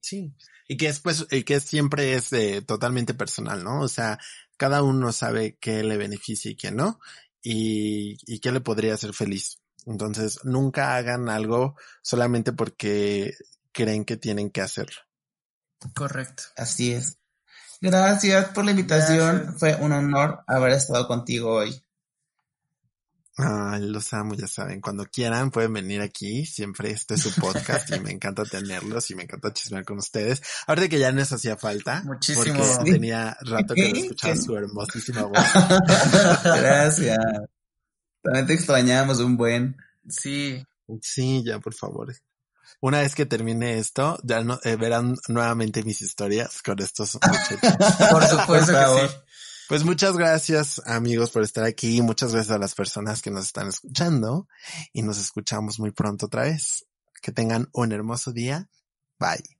Sí. 0.00 0.34
Y 0.66 0.78
que 0.78 0.86
después, 0.86 1.26
y 1.30 1.42
que 1.42 1.60
siempre 1.60 2.14
es 2.14 2.32
eh, 2.32 2.62
totalmente 2.62 3.12
personal, 3.12 3.62
¿no? 3.62 3.82
O 3.82 3.88
sea, 3.88 4.18
cada 4.56 4.82
uno 4.82 5.12
sabe 5.12 5.58
qué 5.60 5.82
le 5.82 5.98
beneficia 5.98 6.50
y 6.50 6.56
qué 6.56 6.70
no, 6.70 6.98
y, 7.42 8.16
y 8.24 8.38
qué 8.38 8.52
le 8.52 8.62
podría 8.62 8.94
hacer 8.94 9.12
feliz. 9.12 9.58
Entonces, 9.84 10.42
nunca 10.42 10.96
hagan 10.96 11.28
algo 11.28 11.76
solamente 12.00 12.54
porque 12.54 13.34
creen 13.70 14.06
que 14.06 14.16
tienen 14.16 14.48
que 14.48 14.62
hacerlo. 14.62 14.96
Correcto. 15.94 16.44
Así 16.56 16.92
es. 16.92 17.18
Gracias 17.82 18.46
por 18.54 18.64
la 18.64 18.70
invitación. 18.70 19.56
Fue 19.58 19.74
un 19.74 19.92
honor 19.92 20.42
haber 20.46 20.72
estado 20.72 21.06
contigo 21.06 21.52
hoy. 21.52 21.82
Ay, 23.36 23.86
los 23.86 24.12
amo, 24.12 24.34
ya 24.34 24.46
saben. 24.46 24.80
Cuando 24.80 25.06
quieran 25.06 25.50
pueden 25.50 25.72
venir 25.72 26.00
aquí. 26.00 26.44
Siempre 26.44 26.90
este 26.90 27.14
es 27.14 27.22
su 27.22 27.32
podcast 27.34 27.90
y 27.94 28.00
me 28.00 28.10
encanta 28.10 28.44
tenerlos 28.44 29.10
y 29.10 29.14
me 29.14 29.22
encanta 29.22 29.52
chismear 29.52 29.84
con 29.84 29.98
ustedes. 29.98 30.42
Ahorita 30.66 30.88
que 30.88 30.98
ya 30.98 31.12
no 31.12 31.18
les 31.18 31.32
hacía 31.32 31.56
falta. 31.56 32.02
Muchísimo. 32.04 32.44
Porque 32.54 32.92
tenía 32.92 33.36
rato 33.40 33.74
que 33.74 33.92
no 33.92 33.98
escuchaba 34.00 34.36
su 34.36 34.56
hermosísima 34.56 35.22
voz. 35.22 35.38
Gracias. 36.44 37.18
También 38.22 38.46
te 38.46 38.54
extrañamos 38.54 39.20
un 39.20 39.36
buen. 39.36 39.76
Sí. 40.08 40.64
Sí, 41.00 41.42
ya, 41.44 41.58
por 41.60 41.74
favor. 41.74 42.12
Una 42.80 43.00
vez 43.00 43.14
que 43.14 43.26
termine 43.26 43.78
esto, 43.78 44.18
ya 44.22 44.42
no, 44.42 44.58
eh, 44.64 44.76
verán 44.76 45.14
nuevamente 45.28 45.82
mis 45.82 46.00
historias 46.00 46.62
con 46.62 46.80
estos 46.80 47.14
muchachos. 47.14 47.58
por 48.10 48.24
supuesto 48.24 48.72
que 48.72 49.08
sí. 49.08 49.14
Pues 49.70 49.84
muchas 49.84 50.16
gracias 50.16 50.82
amigos 50.84 51.30
por 51.30 51.44
estar 51.44 51.62
aquí, 51.62 52.02
muchas 52.02 52.32
gracias 52.32 52.56
a 52.56 52.58
las 52.58 52.74
personas 52.74 53.22
que 53.22 53.30
nos 53.30 53.44
están 53.44 53.68
escuchando 53.68 54.48
y 54.92 55.02
nos 55.02 55.16
escuchamos 55.16 55.78
muy 55.78 55.92
pronto 55.92 56.26
otra 56.26 56.42
vez. 56.42 56.88
Que 57.22 57.30
tengan 57.30 57.68
un 57.72 57.92
hermoso 57.92 58.32
día. 58.32 58.68
Bye. 59.20 59.59